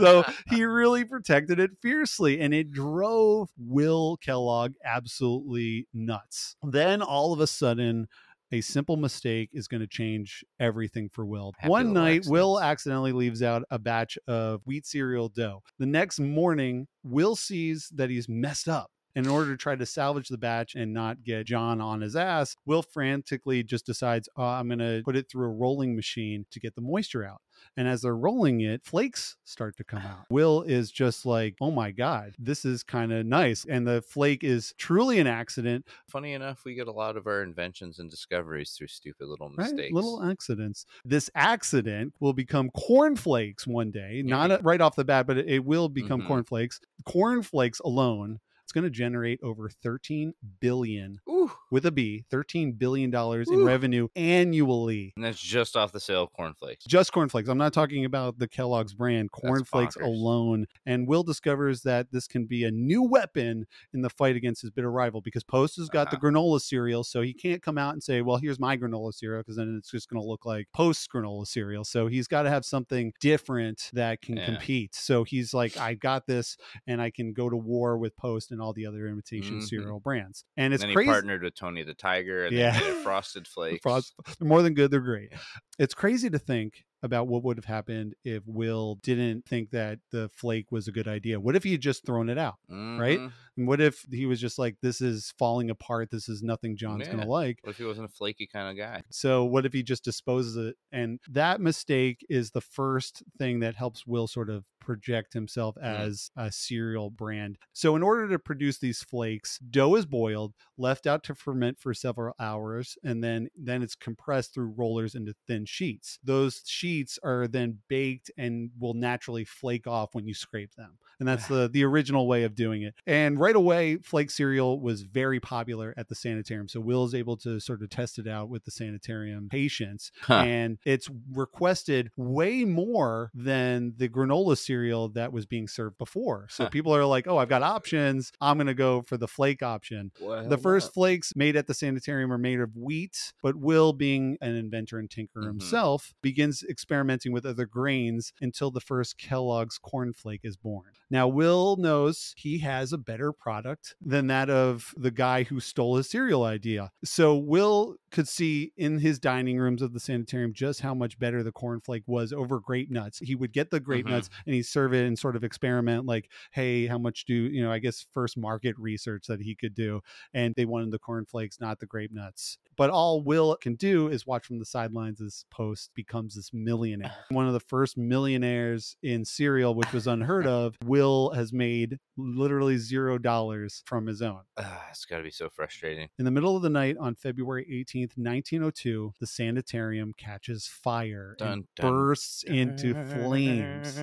So 0.00 0.24
he 0.50 0.64
really 0.64 1.04
protected 1.04 1.58
it 1.58 1.70
fiercely 1.80 2.40
and 2.40 2.52
it 2.52 2.70
drove 2.70 3.48
Will 3.58 4.16
Kellogg 4.18 4.72
absolutely 4.84 5.53
nuts. 5.92 6.56
Then 6.62 7.02
all 7.02 7.32
of 7.32 7.40
a 7.40 7.46
sudden, 7.46 8.06
a 8.52 8.60
simple 8.60 8.96
mistake 8.96 9.50
is 9.52 9.66
going 9.66 9.80
to 9.80 9.86
change 9.86 10.44
everything 10.60 11.08
for 11.12 11.26
Will. 11.26 11.52
Happy 11.58 11.70
One 11.70 11.92
night, 11.92 12.24
Will 12.26 12.60
accidentally 12.60 13.12
leaves 13.12 13.42
out 13.42 13.64
a 13.70 13.78
batch 13.78 14.16
of 14.28 14.60
wheat 14.64 14.86
cereal 14.86 15.28
dough. 15.28 15.62
The 15.78 15.86
next 15.86 16.20
morning, 16.20 16.86
Will 17.02 17.36
sees 17.36 17.88
that 17.94 18.10
he's 18.10 18.28
messed 18.28 18.68
up. 18.68 18.90
In 19.14 19.28
order 19.28 19.52
to 19.52 19.56
try 19.56 19.76
to 19.76 19.86
salvage 19.86 20.28
the 20.28 20.38
batch 20.38 20.74
and 20.74 20.92
not 20.92 21.22
get 21.22 21.46
John 21.46 21.80
on 21.80 22.00
his 22.00 22.16
ass, 22.16 22.56
Will 22.66 22.82
frantically 22.82 23.62
just 23.62 23.86
decides, 23.86 24.28
oh, 24.36 24.42
I'm 24.42 24.66
going 24.68 24.80
to 24.80 25.02
put 25.04 25.14
it 25.16 25.30
through 25.30 25.46
a 25.46 25.52
rolling 25.54 25.94
machine 25.94 26.46
to 26.50 26.58
get 26.60 26.74
the 26.74 26.80
moisture 26.80 27.24
out. 27.24 27.40
And 27.76 27.86
as 27.86 28.02
they're 28.02 28.16
rolling 28.16 28.60
it, 28.60 28.84
flakes 28.84 29.36
start 29.44 29.76
to 29.76 29.84
come 29.84 30.00
out. 30.02 30.26
Will 30.30 30.62
is 30.62 30.90
just 30.90 31.24
like, 31.24 31.54
oh 31.60 31.70
my 31.70 31.92
God, 31.92 32.34
this 32.38 32.64
is 32.64 32.82
kind 32.82 33.12
of 33.12 33.24
nice. 33.24 33.64
And 33.64 33.86
the 33.86 34.02
flake 34.02 34.42
is 34.42 34.74
truly 34.78 35.20
an 35.20 35.26
accident, 35.28 35.86
Funny 36.08 36.32
enough, 36.32 36.64
we 36.64 36.74
get 36.74 36.88
a 36.88 36.92
lot 36.92 37.16
of 37.16 37.26
our 37.26 37.42
inventions 37.42 37.98
and 38.00 38.10
discoveries 38.10 38.72
through 38.72 38.88
stupid 38.88 39.26
little 39.28 39.48
right? 39.56 39.72
mistakes. 39.72 39.92
Little 39.94 40.22
accidents. 40.24 40.86
This 41.04 41.30
accident 41.34 42.14
will 42.20 42.32
become 42.32 42.70
cornflakes 42.70 43.66
one 43.66 43.90
day, 43.92 44.22
not 44.24 44.50
Yeah. 44.50 44.56
uh, 44.56 44.60
right 44.62 44.80
off 44.80 44.96
the 44.96 45.04
bat, 45.04 45.26
but 45.26 45.38
it, 45.38 45.64
will 45.64 45.88
become 45.88 46.22
Mhm. 46.22 46.26
cornflakes. 46.26 46.80
Cornflakes 47.04 47.80
alone. 47.80 48.40
It's 48.74 48.80
going 48.80 48.90
to 48.92 48.98
generate 48.98 49.38
over 49.40 49.68
13 49.70 50.34
billion 50.58 51.20
Ooh. 51.30 51.52
with 51.70 51.86
a 51.86 51.92
B, 51.92 52.24
13 52.28 52.72
billion 52.72 53.08
dollars 53.08 53.48
in 53.48 53.62
revenue 53.62 54.08
annually. 54.16 55.12
And 55.14 55.24
that's 55.24 55.40
just 55.40 55.76
off 55.76 55.92
the 55.92 56.00
sale 56.00 56.24
of 56.24 56.32
cornflakes. 56.32 56.84
Just 56.84 57.12
cornflakes. 57.12 57.48
I'm 57.48 57.56
not 57.56 57.72
talking 57.72 58.04
about 58.04 58.40
the 58.40 58.48
Kellogg's 58.48 58.92
brand, 58.92 59.30
cornflakes 59.30 59.94
alone. 59.94 60.66
And 60.86 61.06
Will 61.06 61.22
discovers 61.22 61.82
that 61.82 62.10
this 62.10 62.26
can 62.26 62.46
be 62.46 62.64
a 62.64 62.72
new 62.72 63.00
weapon 63.04 63.66
in 63.92 64.02
the 64.02 64.10
fight 64.10 64.34
against 64.34 64.62
his 64.62 64.72
bitter 64.72 64.90
rival 64.90 65.20
because 65.20 65.44
Post 65.44 65.76
has 65.76 65.88
got 65.88 66.10
the 66.10 66.16
Uh-huh. 66.16 66.26
granola 66.30 66.60
cereal. 66.60 67.04
So 67.04 67.22
he 67.22 67.32
can't 67.32 67.62
come 67.62 67.78
out 67.78 67.92
and 67.92 68.02
say, 68.02 68.22
well, 68.22 68.38
here's 68.38 68.58
my 68.58 68.76
granola 68.76 69.14
cereal 69.14 69.42
because 69.42 69.54
then 69.54 69.76
it's 69.78 69.92
just 69.92 70.08
going 70.08 70.20
to 70.20 70.26
look 70.28 70.44
like 70.44 70.66
Post 70.74 71.08
granola 71.14 71.46
cereal. 71.46 71.84
So 71.84 72.08
he's 72.08 72.26
got 72.26 72.42
to 72.42 72.50
have 72.50 72.64
something 72.64 73.12
different 73.20 73.90
that 73.92 74.20
can 74.20 74.36
Yeah. 74.38 74.46
compete. 74.46 74.96
So 74.96 75.22
he's 75.22 75.54
like, 75.54 75.76
I 75.76 75.94
got 75.94 76.26
this 76.26 76.56
and 76.88 77.00
I 77.00 77.10
can 77.10 77.32
go 77.34 77.48
to 77.48 77.56
war 77.56 77.96
with 77.98 78.16
Post 78.16 78.50
and 78.50 78.63
all 78.64 78.72
the 78.72 78.86
other 78.86 79.06
imitation 79.06 79.58
Mhm. 79.60 79.62
cereal 79.68 80.00
brands. 80.00 80.44
And 80.56 80.72
it's 80.74 80.82
and 80.82 80.90
then 80.90 80.96
crazy. 80.96 81.08
he 81.10 81.12
partnered 81.12 81.42
with 81.42 81.54
Tony 81.54 81.82
the 81.84 81.94
Tiger 81.94 82.46
and 82.46 82.56
Yeah. 82.56 82.72
Frosted 83.04 83.46
Flakes. 83.46 83.80
Frost, 83.82 84.14
they're 84.38 84.48
more 84.48 84.62
than 84.62 84.74
good. 84.74 84.90
They're 84.90 85.00
great. 85.00 85.32
It's 85.78 85.94
crazy 85.94 86.30
to 86.30 86.38
think 86.38 86.84
about 87.02 87.28
what 87.28 87.42
would 87.44 87.58
have 87.58 87.66
happened 87.66 88.14
if 88.24 88.42
Will 88.46 88.94
didn't 89.02 89.44
think 89.44 89.70
that 89.72 89.98
the 90.10 90.30
flake 90.34 90.72
was 90.72 90.88
a 90.88 90.92
good 90.92 91.06
idea. 91.06 91.38
What 91.38 91.54
if 91.54 91.62
he 91.62 91.72
had 91.72 91.82
just 91.82 92.06
thrown 92.06 92.30
it 92.30 92.38
out? 92.38 92.54
right? 92.70 93.20
And 93.56 93.66
what 93.68 93.80
if 93.80 94.04
he 94.10 94.26
was 94.26 94.40
just 94.40 94.58
like, 94.58 94.76
this 94.82 95.00
is 95.00 95.32
falling 95.38 95.70
apart. 95.70 96.10
This 96.10 96.28
is 96.28 96.42
nothing 96.42 96.76
John's 96.76 97.06
going 97.06 97.20
to 97.20 97.26
like. 97.26 97.58
What 97.62 97.70
if 97.70 97.78
he 97.78 97.84
wasn't 97.84 98.06
a 98.06 98.12
flaky 98.12 98.46
kind 98.46 98.68
of 98.68 98.76
guy? 98.76 99.02
So 99.10 99.44
what 99.44 99.64
if 99.64 99.72
he 99.72 99.82
just 99.82 100.04
disposes 100.04 100.56
it? 100.56 100.76
And 100.92 101.20
that 101.28 101.60
mistake 101.60 102.24
is 102.28 102.50
the 102.50 102.60
first 102.60 103.22
thing 103.38 103.60
that 103.60 103.76
helps 103.76 104.06
Will 104.06 104.26
sort 104.26 104.50
of 104.50 104.64
project 104.80 105.32
himself 105.32 105.76
Mhm. 105.76 105.82
as 105.82 106.30
a 106.36 106.52
cereal 106.52 107.08
brand. 107.10 107.56
So 107.72 107.96
in 107.96 108.02
order 108.02 108.28
to 108.28 108.38
produce 108.38 108.78
these 108.78 109.02
flakes, 109.02 109.58
dough 109.58 109.94
is 109.94 110.04
boiled, 110.04 110.52
left 110.76 111.06
out 111.06 111.24
to 111.24 111.34
ferment 111.34 111.78
for 111.78 111.94
several 111.94 112.34
hours, 112.38 112.98
and 113.02 113.24
then 113.24 113.48
then 113.56 113.82
it's 113.82 113.94
compressed 113.94 114.52
through 114.52 114.74
rollers 114.76 115.14
into 115.14 115.34
thin 115.46 115.64
sheets. 115.64 116.18
Those 116.22 116.60
sheets 116.66 117.18
are 117.22 117.48
then 117.48 117.78
baked 117.88 118.30
and 118.36 118.72
will 118.78 118.92
naturally 118.94 119.44
flake 119.46 119.86
off 119.86 120.14
when 120.14 120.26
you 120.26 120.34
scrape 120.34 120.74
them. 120.74 120.98
And 121.18 121.26
that's 121.26 121.46
the 121.48 121.68
the 121.72 121.84
original 121.84 122.26
way 122.28 122.42
of 122.44 122.54
doing 122.54 122.82
it. 122.82 122.94
And 123.06 123.40
right 123.44 123.56
away, 123.56 123.96
flake 123.98 124.30
cereal 124.30 124.80
was 124.80 125.02
very 125.02 125.38
popular 125.40 125.92
at 125.96 126.08
the 126.08 126.14
sanitarium. 126.14 126.68
So 126.68 126.80
Will 126.80 127.04
is 127.04 127.14
able 127.14 127.36
to 127.38 127.60
sort 127.60 127.82
of 127.82 127.90
test 127.90 128.18
it 128.18 128.26
out 128.26 128.48
with 128.48 128.64
the 128.64 128.70
sanitarium 128.70 129.48
patients 129.50 130.10
Huh. 130.22 130.42
and 130.46 130.78
it's 130.84 131.08
requested 131.32 132.10
way 132.16 132.64
more 132.64 133.30
than 133.34 133.94
the 133.96 134.08
granola 134.08 134.56
cereal 134.56 135.08
that 135.10 135.32
was 135.32 135.46
being 135.46 135.68
served 135.68 135.98
before. 135.98 136.46
So 136.50 136.64
Huh. 136.64 136.70
people 136.70 136.94
are 136.94 137.04
like, 137.04 137.26
"Oh, 137.26 137.36
I've 137.38 137.48
got 137.48 137.62
options. 137.62 138.32
I'm 138.40 138.56
going 138.56 138.66
to 138.66 138.74
go 138.74 139.02
for 139.02 139.16
the 139.16 139.28
flake 139.28 139.62
option." 139.62 140.10
the 140.48 140.58
first 140.58 140.92
flakes 140.94 141.32
made 141.36 141.56
at 141.56 141.66
the 141.66 141.74
sanitarium 141.74 142.32
are 142.32 142.38
made 142.38 142.60
of 142.60 142.76
wheat, 142.76 143.32
but 143.42 143.56
Will, 143.56 143.92
being 143.92 144.36
an 144.40 144.54
inventor 144.54 144.98
and 144.98 145.08
tinkerer 145.10 145.44
Mhm. 145.44 145.46
himself, 145.46 146.14
begins 146.22 146.62
experimenting 146.68 147.32
with 147.32 147.44
other 147.46 147.66
grains 147.66 148.32
until 148.40 148.70
the 148.70 148.80
first 148.80 149.18
Kellogg's 149.18 149.78
cornflake 149.78 150.40
is 150.44 150.56
born. 150.56 150.92
Now, 151.10 151.28
Will 151.28 151.76
knows 151.76 152.34
he 152.36 152.58
has 152.58 152.92
a 152.92 152.98
better 152.98 153.32
product 153.38 153.94
than 154.00 154.26
that 154.28 154.48
of 154.50 154.92
the 154.96 155.10
guy 155.10 155.42
who 155.44 155.60
stole 155.60 155.96
his 155.96 156.08
cereal 156.08 156.44
idea. 156.44 156.90
So, 157.04 157.36
Will 157.36 157.96
could 158.10 158.28
see 158.28 158.72
in 158.76 158.98
his 159.00 159.18
dining 159.18 159.58
rooms 159.58 159.82
of 159.82 159.92
the 159.92 159.98
sanitarium 160.00 160.52
just 160.52 160.80
how 160.80 160.94
much 160.94 161.18
better 161.18 161.42
the 161.42 161.50
cornflake 161.52 162.04
was 162.06 162.32
over 162.32 162.60
grape 162.60 162.90
nuts. 162.90 163.18
He 163.18 163.34
would 163.34 163.52
get 163.52 163.70
the 163.70 163.80
grape 163.80 164.06
Mhm. 164.06 164.10
nuts 164.10 164.30
and 164.46 164.54
he'd 164.54 164.62
serve 164.62 164.94
it 164.94 165.04
and 165.04 165.18
sort 165.18 165.34
of 165.34 165.42
experiment, 165.42 166.06
like, 166.06 166.30
hey, 166.52 166.86
how 166.86 166.98
much 166.98 167.24
do 167.24 167.34
you 167.34 167.60
know? 167.62 167.72
I 167.72 167.80
guess 167.80 168.06
first 168.12 168.36
market 168.36 168.76
research 168.78 169.26
that 169.26 169.40
he 169.40 169.54
could 169.56 169.74
do 169.74 170.00
and 170.32 170.54
they 170.54 170.64
wanted 170.64 170.92
the 170.92 170.98
cornflakes, 171.00 171.58
not 171.60 171.80
the 171.80 171.86
grape 171.86 172.12
nuts. 172.12 172.58
But 172.76 172.90
all 172.90 173.22
Will 173.22 173.56
can 173.56 173.74
do 173.74 174.08
is 174.08 174.26
watch 174.26 174.46
from 174.46 174.58
the 174.60 174.64
sidelines 174.64 175.20
as 175.20 175.44
Post 175.50 175.90
becomes 175.94 176.34
this 176.36 176.52
millionaire. 176.52 177.12
One 177.30 177.46
of 177.48 177.52
the 177.52 177.60
first 177.60 177.96
millionaires 177.96 178.96
in 179.02 179.24
cereal, 179.24 179.74
which 179.74 179.92
was 179.92 180.06
unheard 180.06 180.46
of. 180.46 180.76
Will 180.84 181.30
has 181.30 181.52
made 181.52 181.98
literally 182.16 182.76
zero 182.78 183.18
dollars 183.24 183.82
from 183.86 184.06
his 184.06 184.22
own. 184.22 184.42
Ah, 184.56 184.86
it's 184.90 185.04
got 185.04 185.16
to 185.16 185.22
be 185.24 185.30
so 185.32 185.48
frustrating. 185.48 186.08
In 186.18 186.24
the 186.24 186.30
middle 186.30 186.56
of 186.56 186.62
the 186.62 186.68
night 186.70 186.96
on 187.00 187.16
February 187.16 187.64
18th, 187.68 188.16
1902, 188.16 189.14
the 189.18 189.26
sanitarium 189.26 190.12
catches 190.16 190.66
fire 190.68 191.34
and 191.40 191.64
Dun, 191.64 191.68
dun, 191.74 191.90
bursts 191.90 192.44
into 192.44 192.94
flames. 193.06 193.98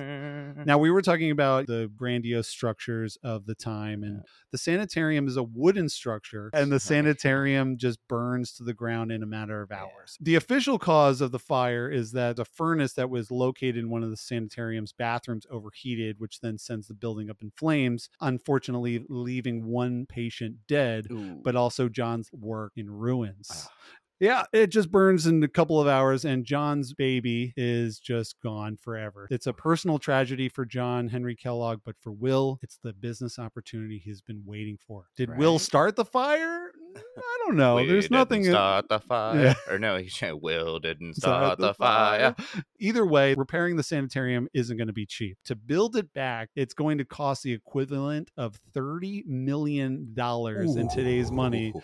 Now, 0.66 0.76
we 0.78 0.90
were 0.90 1.02
talking 1.02 1.30
about 1.30 1.66
the 1.66 1.90
grandiose 1.96 2.48
structures 2.48 3.16
of 3.22 3.46
the 3.46 3.54
time, 3.54 4.02
and 4.02 4.22
the 4.50 4.58
sanitarium 4.58 5.28
is 5.28 5.36
a 5.36 5.42
wooden 5.42 5.88
structure, 5.88 6.50
and 6.52 6.70
the 6.70 6.80
sanitarium 6.92 7.76
just 7.78 7.98
burns 8.08 8.52
to 8.54 8.64
the 8.64 8.74
ground 8.74 9.12
in 9.12 9.22
a 9.22 9.26
matter 9.26 9.62
of 9.62 9.70
hours. 9.70 10.18
The 10.20 10.34
official 10.34 10.78
cause 10.78 11.20
of 11.20 11.30
the 11.30 11.38
fire 11.38 11.88
is 11.88 12.12
that 12.12 12.38
a 12.38 12.44
furnace 12.44 12.92
that 12.94 13.08
was 13.08 13.30
located 13.30 13.76
in 13.76 13.88
one 13.88 14.02
of 14.02 14.10
the 14.10 14.16
sanitarium's 14.16 14.92
bathrooms 14.92 15.46
overheated, 15.50 16.16
which 16.18 16.40
then 16.40 16.58
sends 16.58 16.88
the 16.88 16.94
building 16.94 17.30
up 17.30 17.42
in 17.42 17.52
flames, 17.56 18.08
unfortunately, 18.20 19.04
leaving 19.12 19.66
one 19.66 20.06
patient 20.08 20.56
dead, 20.66 21.06
Ooh. 21.10 21.40
but 21.44 21.54
also 21.54 21.88
John's 21.88 22.30
work 22.32 22.72
in 22.76 22.90
ruins. 22.90 23.48
Ah. 23.52 23.68
Yeah, 24.22 24.44
it 24.52 24.68
just 24.68 24.92
burns 24.92 25.26
in 25.26 25.42
a 25.42 25.48
couple 25.48 25.80
of 25.80 25.88
hours, 25.88 26.24
and 26.24 26.44
John's 26.44 26.94
baby 26.94 27.52
is 27.56 27.98
just 27.98 28.36
gone 28.40 28.76
forever. 28.76 29.26
It's 29.32 29.48
a 29.48 29.52
personal 29.52 29.98
tragedy 29.98 30.48
for 30.48 30.64
John 30.64 31.08
Henry 31.08 31.34
Kellogg, 31.34 31.80
but 31.84 31.96
for 31.98 32.12
Will, 32.12 32.60
it's 32.62 32.78
the 32.84 32.92
business 32.92 33.36
opportunity 33.40 33.98
he's 33.98 34.20
been 34.20 34.44
waiting 34.46 34.78
for. 34.86 35.06
Did 35.16 35.36
Will 35.36 35.58
start 35.58 35.96
the 35.96 36.04
fire? 36.04 36.70
I 36.96 37.38
don't 37.44 37.56
know. 37.56 37.74
We 37.74 37.88
There's 37.88 38.04
didn't 38.04 38.16
nothing. 38.16 38.44
Start 38.44 38.88
the 38.88 39.00
fire. 39.00 39.42
Yeah. 39.42 39.54
Or 39.68 39.80
no, 39.80 39.96
he 39.96 40.08
said, 40.08 40.34
Will 40.40 40.78
didn't 40.78 41.14
Start 41.14 41.58
start 41.58 41.58
the 41.58 41.74
fire. 41.74 42.36
Either 42.78 43.04
way, 43.04 43.34
repairing 43.34 43.74
the 43.74 43.82
sanitarium 43.82 44.46
isn't 44.54 44.76
going 44.76 44.86
to 44.86 44.92
be 44.92 45.04
cheap. 45.04 45.36
To 45.46 45.56
build 45.56 45.96
it 45.96 46.12
back, 46.12 46.50
it's 46.54 46.74
going 46.74 46.98
to 46.98 47.04
cost 47.04 47.42
the 47.42 47.52
equivalent 47.52 48.30
of 48.36 48.60
$30 48.72 49.26
million 49.26 50.14
in 50.16 50.88
today's 50.94 51.32
money. 51.32 51.74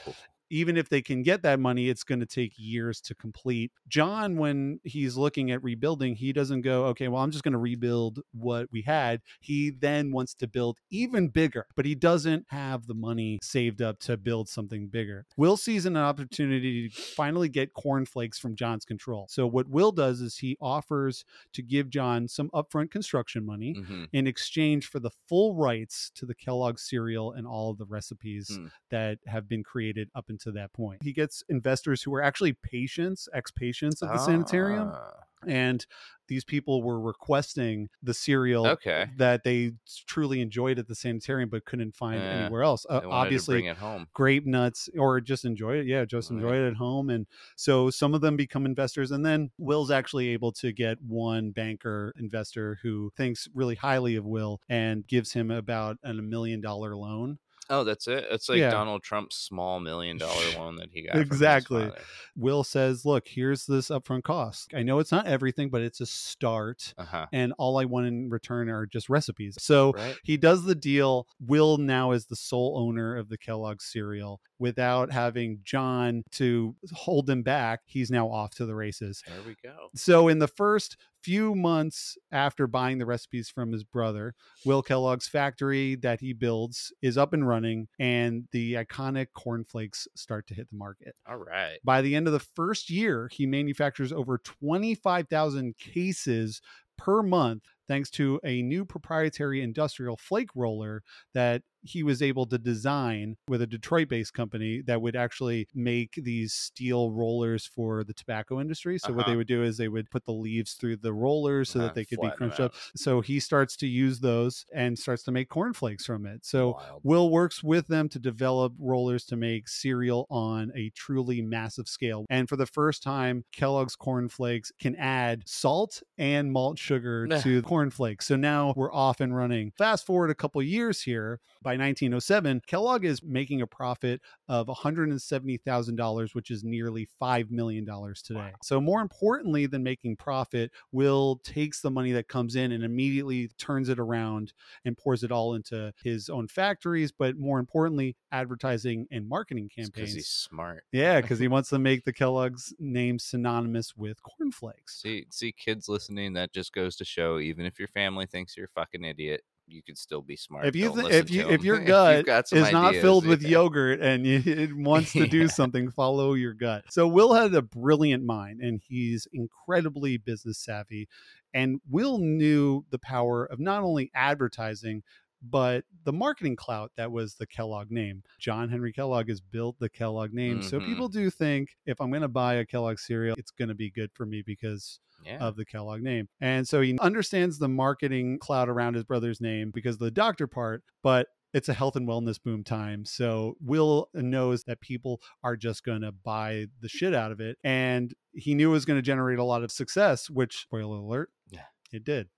Even 0.50 0.76
if 0.76 0.88
they 0.88 1.02
can 1.02 1.22
get 1.22 1.42
that 1.42 1.60
money, 1.60 1.88
it's 1.88 2.04
going 2.04 2.20
to 2.20 2.26
take 2.26 2.52
years 2.56 3.00
to 3.02 3.14
complete. 3.14 3.70
John, 3.88 4.36
when 4.36 4.80
he's 4.84 5.16
looking 5.16 5.50
at 5.50 5.62
rebuilding, 5.62 6.14
he 6.16 6.32
doesn't 6.32 6.62
go, 6.62 6.86
okay, 6.86 7.08
well, 7.08 7.22
I'm 7.22 7.30
just 7.30 7.44
going 7.44 7.52
to 7.52 7.58
rebuild 7.58 8.20
what 8.32 8.68
we 8.72 8.82
had. 8.82 9.20
He 9.40 9.70
then 9.70 10.10
wants 10.12 10.34
to 10.36 10.46
build 10.46 10.78
even 10.90 11.28
bigger, 11.28 11.66
but 11.76 11.84
he 11.84 11.94
doesn't 11.94 12.46
have 12.48 12.86
the 12.86 12.94
money 12.94 13.38
saved 13.42 13.82
up 13.82 13.98
to 14.00 14.16
build 14.16 14.48
something 14.48 14.88
bigger. 14.88 15.26
Will 15.36 15.56
sees 15.56 15.84
an 15.86 15.96
opportunity 15.96 16.88
to 16.88 16.94
finally 17.14 17.48
get 17.48 17.74
cornflakes 17.74 18.38
from 18.38 18.56
John's 18.56 18.84
control. 18.84 19.26
So, 19.28 19.46
what 19.46 19.68
Will 19.68 19.92
does 19.92 20.20
is 20.20 20.38
he 20.38 20.56
offers 20.60 21.24
to 21.52 21.62
give 21.62 21.90
John 21.90 22.28
some 22.28 22.48
upfront 22.50 22.90
construction 22.90 23.44
money 23.44 23.74
Mhm. 23.74 24.08
in 24.12 24.26
exchange 24.26 24.86
for 24.86 24.98
the 25.00 25.10
full 25.28 25.54
rights 25.54 26.10
to 26.14 26.26
the 26.26 26.34
Kellogg 26.34 26.78
cereal 26.78 27.32
and 27.32 27.46
all 27.46 27.70
of 27.70 27.78
the 27.78 27.84
recipes 27.86 28.48
Hmm. 28.56 28.66
that 28.90 29.18
have 29.26 29.48
been 29.48 29.62
created 29.62 30.08
up 30.14 30.28
until 30.28 30.37
that 30.52 30.72
point. 30.72 31.02
He 31.02 31.12
gets 31.12 31.42
investors 31.48 32.02
who 32.02 32.14
are 32.14 32.22
actually 32.22 32.52
patients, 32.54 33.28
ex 33.34 33.50
patients 33.50 34.02
of 34.02 34.10
the 34.10 34.18
sanitarium, 34.18 34.90
Ah, 34.94 35.24
and 35.46 35.84
these 36.26 36.44
people 36.44 36.82
were 36.82 37.00
requesting 37.00 37.88
the 38.02 38.12
cereal 38.12 38.66
Okay. 38.66 39.06
that 39.16 39.44
they 39.44 39.72
truly 40.06 40.40
enjoyed 40.42 40.78
at 40.78 40.86
the 40.88 40.94
sanitarium 40.94 41.48
but 41.48 41.64
couldn't 41.64 41.96
find 41.96 42.20
Yeah. 42.20 42.42
anywhere 42.42 42.62
else. 42.62 42.84
Uh, 42.88 43.00
to 43.00 43.08
obviously, 43.10 43.54
bring 43.54 43.64
it 43.66 43.78
home. 43.78 44.08
grape 44.12 44.44
nuts 44.44 44.90
or 44.98 45.20
just 45.22 45.44
enjoy 45.46 45.76
it. 45.78 45.86
Yeah, 45.86 46.04
just 46.04 46.30
Right. 46.30 46.36
enjoy 46.36 46.56
it 46.56 46.68
at 46.68 46.74
home. 46.76 47.08
And 47.08 47.26
so 47.56 47.88
some 47.88 48.12
of 48.14 48.20
them 48.20 48.36
become 48.36 48.66
investors. 48.66 49.10
And 49.10 49.24
then 49.24 49.50
Will's 49.58 49.90
actually 49.90 50.28
able 50.28 50.52
to 50.52 50.70
get 50.72 51.00
one 51.00 51.50
banker 51.52 52.12
investor 52.18 52.78
who 52.82 53.10
thinks 53.16 53.48
really 53.54 53.76
highly 53.76 54.16
of 54.16 54.26
Will 54.26 54.60
and 54.68 55.06
gives 55.06 55.32
him 55.32 55.50
about 55.50 55.96
a 56.02 56.12
million 56.12 56.60
dollar 56.60 56.94
loan. 56.94 57.38
Oh, 57.70 57.84
that's 57.84 58.08
it. 58.08 58.26
It's 58.30 58.48
like 58.48 58.58
Yeah. 58.58 58.70
Donald 58.70 59.02
Trump's 59.02 59.36
small 59.36 59.78
million 59.80 60.16
dollar 60.16 60.32
loan 60.58 60.76
that 60.76 60.88
he 60.92 61.02
got. 61.06 61.16
Exactly. 61.18 61.90
Will 62.36 62.64
says, 62.64 63.04
"Look, 63.04 63.28
here's 63.28 63.66
this 63.66 63.88
upfront 63.88 64.22
cost. 64.22 64.72
I 64.74 64.82
know 64.82 64.98
it's 65.00 65.12
not 65.12 65.26
everything, 65.26 65.68
but 65.70 65.82
it's 65.82 66.00
a 66.00 66.06
start, 66.06 66.94
Uh-huh. 66.96 67.26
and 67.32 67.52
all 67.58 67.78
I 67.78 67.84
want 67.84 68.06
in 68.06 68.30
return 68.30 68.68
are 68.70 68.86
just 68.86 69.08
recipes." 69.08 69.56
So 69.60 69.92
Right. 69.92 70.16
he 70.24 70.36
does 70.36 70.64
the 70.64 70.74
deal. 70.74 71.26
Will 71.40 71.78
now 71.78 72.12
is 72.12 72.26
the 72.26 72.36
sole 72.36 72.78
owner 72.78 73.16
of 73.16 73.28
the 73.28 73.38
Kellogg 73.38 73.82
cereal 73.82 74.40
without 74.58 75.12
having 75.12 75.60
John 75.64 76.22
to 76.32 76.74
hold 76.92 77.28
him 77.28 77.42
back. 77.42 77.80
He's 77.86 78.10
now 78.10 78.28
off 78.30 78.50
to 78.56 78.66
the 78.66 78.74
races. 78.74 79.22
There 79.26 79.42
we 79.46 79.56
go. 79.62 79.88
So 79.94 80.28
in 80.28 80.38
the 80.38 80.48
first 80.48 80.96
few 81.28 81.54
months 81.54 82.16
after 82.32 82.66
buying 82.66 82.96
the 82.96 83.04
recipes 83.04 83.50
from 83.50 83.70
his 83.70 83.84
brother, 83.84 84.34
Will 84.64 84.82
Kellogg's 84.82 85.28
factory 85.28 85.94
that 85.96 86.20
he 86.20 86.32
builds 86.32 86.90
is 87.02 87.18
up 87.18 87.34
and 87.34 87.46
running 87.46 87.86
and 87.98 88.48
the 88.52 88.72
iconic 88.72 89.26
cornflakes 89.34 90.08
start 90.16 90.46
to 90.46 90.54
hit 90.54 90.70
the 90.70 90.76
market. 90.78 91.14
All 91.28 91.36
right. 91.36 91.80
By 91.84 92.00
the 92.00 92.16
end 92.16 92.28
of 92.28 92.32
the 92.32 92.38
first 92.40 92.88
year, 92.88 93.28
he 93.30 93.44
manufactures 93.44 94.10
over 94.10 94.38
25,000 94.38 95.76
cases 95.76 96.62
per 96.96 97.22
month 97.22 97.64
thanks 97.86 98.08
to 98.12 98.40
a 98.42 98.62
new 98.62 98.86
proprietary 98.86 99.60
industrial 99.62 100.16
flake 100.16 100.50
roller 100.54 101.02
that 101.34 101.62
he 101.82 102.02
was 102.02 102.22
able 102.22 102.46
to 102.46 102.58
design 102.58 103.36
with 103.48 103.62
a 103.62 103.66
Detroit 103.66 104.08
based 104.08 104.34
company 104.34 104.82
that 104.82 105.00
would 105.02 105.16
actually 105.16 105.68
make 105.74 106.14
these 106.16 106.52
steel 106.54 107.10
rollers 107.12 107.66
for 107.66 108.04
the 108.04 108.14
tobacco 108.14 108.60
industry. 108.60 108.98
So, 108.98 109.12
what 109.12 109.26
they 109.26 109.34
Uh-huh. 109.34 109.36
would 109.36 109.46
do 109.48 109.62
is 109.62 109.76
they 109.76 109.88
would 109.88 110.10
put 110.10 110.24
the 110.24 110.32
leaves 110.32 110.74
through 110.74 110.96
the 110.98 111.12
rollers 111.14 111.70
so 111.70 111.78
Uh-huh, 111.78 111.80
that 111.80 111.94
they 111.94 112.04
could 112.04 112.20
be 112.20 112.30
flatten 112.30 112.44
'em 112.44 112.50
crunched 112.50 112.60
up. 112.60 112.74
So, 112.96 113.20
he 113.20 113.40
starts 113.40 113.76
to 113.78 113.86
use 113.86 114.20
those 114.20 114.64
and 114.74 114.98
starts 114.98 115.22
to 115.24 115.32
make 115.32 115.48
cornflakes 115.48 116.04
from 116.06 116.26
it. 116.26 116.44
So, 116.44 116.74
Wild. 116.74 117.02
Will 117.02 117.30
works 117.30 117.62
with 117.62 117.86
them 117.88 118.08
to 118.10 118.18
develop 118.18 118.72
rollers 118.78 119.24
to 119.26 119.36
make 119.36 119.68
cereal 119.68 120.26
on 120.30 120.72
a 120.74 120.90
truly 120.90 121.42
massive 121.42 121.88
scale. 121.88 122.26
And 122.30 122.48
for 122.48 122.56
the 122.56 122.66
first 122.66 123.02
time, 123.02 123.44
Kellogg's 123.52 123.96
cornflakes 123.96 124.72
can 124.80 124.96
add 124.96 125.42
salt 125.48 126.02
and 126.18 126.52
malt 126.52 126.78
sugar 126.78 127.28
to 127.42 127.62
cornflakes. 127.62 128.26
So 128.26 128.36
now 128.36 128.72
we're 128.76 128.92
off 128.92 129.20
and 129.20 129.34
running. 129.34 129.72
Fast 129.78 130.06
forward 130.06 130.30
a 130.30 130.34
couple 130.34 130.62
years 130.62 131.02
here, 131.02 131.40
by 131.68 131.72
1907, 131.72 132.62
Kellogg 132.66 133.04
is 133.04 133.22
making 133.22 133.60
a 133.60 133.66
profit 133.66 134.22
of 134.48 134.68
$170,000, 134.68 136.34
which 136.34 136.50
is 136.50 136.64
nearly 136.64 137.06
$5 137.20 137.50
million 137.50 137.84
today. 137.84 138.40
Wow. 138.40 138.50
So, 138.62 138.80
more 138.80 139.02
importantly 139.02 139.66
than 139.66 139.82
making 139.82 140.16
profit, 140.16 140.70
Will 140.92 141.42
takes 141.44 141.82
the 141.82 141.90
money 141.90 142.12
that 142.12 142.26
comes 142.26 142.56
in 142.56 142.72
and 142.72 142.82
immediately 142.82 143.50
turns 143.58 143.90
it 143.90 143.98
around 143.98 144.54
and 144.86 144.96
pours 144.96 145.22
it 145.22 145.30
all 145.30 145.56
into 145.56 145.92
his 146.02 146.30
own 146.30 146.48
factories, 146.48 147.12
but 147.12 147.36
more 147.36 147.58
importantly, 147.58 148.16
advertising 148.32 149.06
and 149.10 149.28
marketing 149.28 149.68
because 149.68 149.90
campaigns. 149.90 150.14
he's 150.14 150.28
smart. 150.28 150.84
Yeah, 150.90 151.20
because 151.20 151.38
he 151.38 151.48
wants 151.48 151.68
to 151.68 151.78
make 151.78 152.06
the 152.06 152.14
Kellogg's 152.14 152.72
name 152.78 153.18
synonymous 153.18 153.94
with 153.94 154.22
cornflakes. 154.22 155.02
See, 155.02 155.26
see, 155.28 155.52
kids 155.52 155.86
listening. 155.86 156.32
That 156.32 156.54
just 156.54 156.72
goes 156.72 156.96
to 156.96 157.04
show, 157.04 157.38
even 157.38 157.66
if 157.66 157.78
your 157.78 157.88
family 157.88 158.24
thinks 158.24 158.56
you're 158.56 158.70
a 158.74 158.80
fucking 158.80 159.04
idiot, 159.04 159.42
you 159.68 159.82
could 159.82 159.98
still 159.98 160.22
be 160.22 160.36
smart. 160.36 160.66
If 160.66 160.74
you 160.74 160.90
listen 160.90 161.12
if 161.12 161.30
you 161.30 161.48
if 161.48 161.62
your 161.62 161.78
gut 161.84 162.48
some 162.48 162.58
is 162.58 162.72
not 162.72 162.88
ideas, 162.90 163.02
filled 163.02 163.26
with 163.26 163.42
yeah. 163.42 163.48
yogurt 163.50 164.00
and 164.00 164.26
you, 164.26 164.42
it 164.46 164.74
wants 164.74 165.12
to 165.12 165.26
do 165.26 165.40
Yeah. 165.42 165.46
something, 165.48 165.90
follow 165.90 166.34
your 166.34 166.54
gut. 166.54 166.84
So 166.90 167.06
Will 167.06 167.34
had 167.34 167.54
a 167.54 167.62
brilliant 167.62 168.24
mind 168.24 168.60
and 168.60 168.80
he's 168.86 169.26
incredibly 169.32 170.16
business 170.16 170.58
savvy. 170.58 171.08
And 171.54 171.80
Will 171.88 172.18
knew 172.18 172.84
the 172.90 172.98
power 172.98 173.44
of 173.46 173.58
not 173.60 173.82
only 173.82 174.10
advertising 174.14 175.02
but 175.40 175.84
the 176.02 176.12
marketing 176.12 176.56
clout 176.56 176.90
that 176.96 177.12
was 177.12 177.34
the 177.34 177.46
Kellogg 177.46 177.92
name. 177.92 178.24
John 178.40 178.68
Henry 178.68 178.92
Kellogg 178.92 179.28
has 179.28 179.40
built 179.40 179.78
the 179.78 179.88
Kellogg 179.88 180.32
name. 180.32 180.62
So 180.62 180.80
Mhm. 180.80 180.86
people 180.86 181.08
do 181.08 181.30
think 181.30 181.76
if 181.86 182.00
I'm 182.00 182.10
going 182.10 182.22
to 182.22 182.28
buy 182.28 182.54
a 182.54 182.66
Kellogg 182.66 182.98
cereal, 182.98 183.36
it's 183.38 183.52
going 183.52 183.68
to 183.68 183.74
be 183.76 183.88
good 183.88 184.10
for 184.12 184.26
me 184.26 184.42
because 184.42 184.98
Yeah. 185.24 185.38
of 185.38 185.56
the 185.56 185.64
Kellogg 185.64 186.02
name. 186.02 186.28
And 186.40 186.66
so 186.66 186.80
he 186.80 186.96
understands 187.00 187.58
the 187.58 187.68
marketing 187.68 188.38
cloud 188.38 188.68
around 188.68 188.94
his 188.94 189.04
brother's 189.04 189.40
name 189.40 189.70
because 189.74 189.94
of 189.96 190.00
the 190.00 190.10
doctor 190.10 190.46
part, 190.46 190.82
but 191.02 191.28
it's 191.54 191.68
a 191.68 191.74
health 191.74 191.96
and 191.96 192.06
wellness 192.06 192.38
boom 192.42 192.62
time. 192.62 193.04
So 193.04 193.56
Will 193.60 194.10
knows 194.14 194.64
that 194.64 194.80
people 194.80 195.20
are 195.42 195.56
just 195.56 195.82
going 195.82 196.02
to 196.02 196.12
buy 196.12 196.66
the 196.80 196.88
shit 196.88 197.14
out 197.14 197.32
of 197.32 197.40
it. 197.40 197.56
And 197.64 198.14
he 198.32 198.54
knew 198.54 198.68
it 198.70 198.72
was 198.72 198.84
going 198.84 198.98
to 198.98 199.02
generate 199.02 199.38
a 199.38 199.44
lot 199.44 199.62
of 199.64 199.72
success, 199.72 200.28
which, 200.28 200.58
spoiler 200.60 200.96
alert, 200.98 201.30
Yeah. 201.50 201.62
it 201.90 202.04
did. 202.04 202.28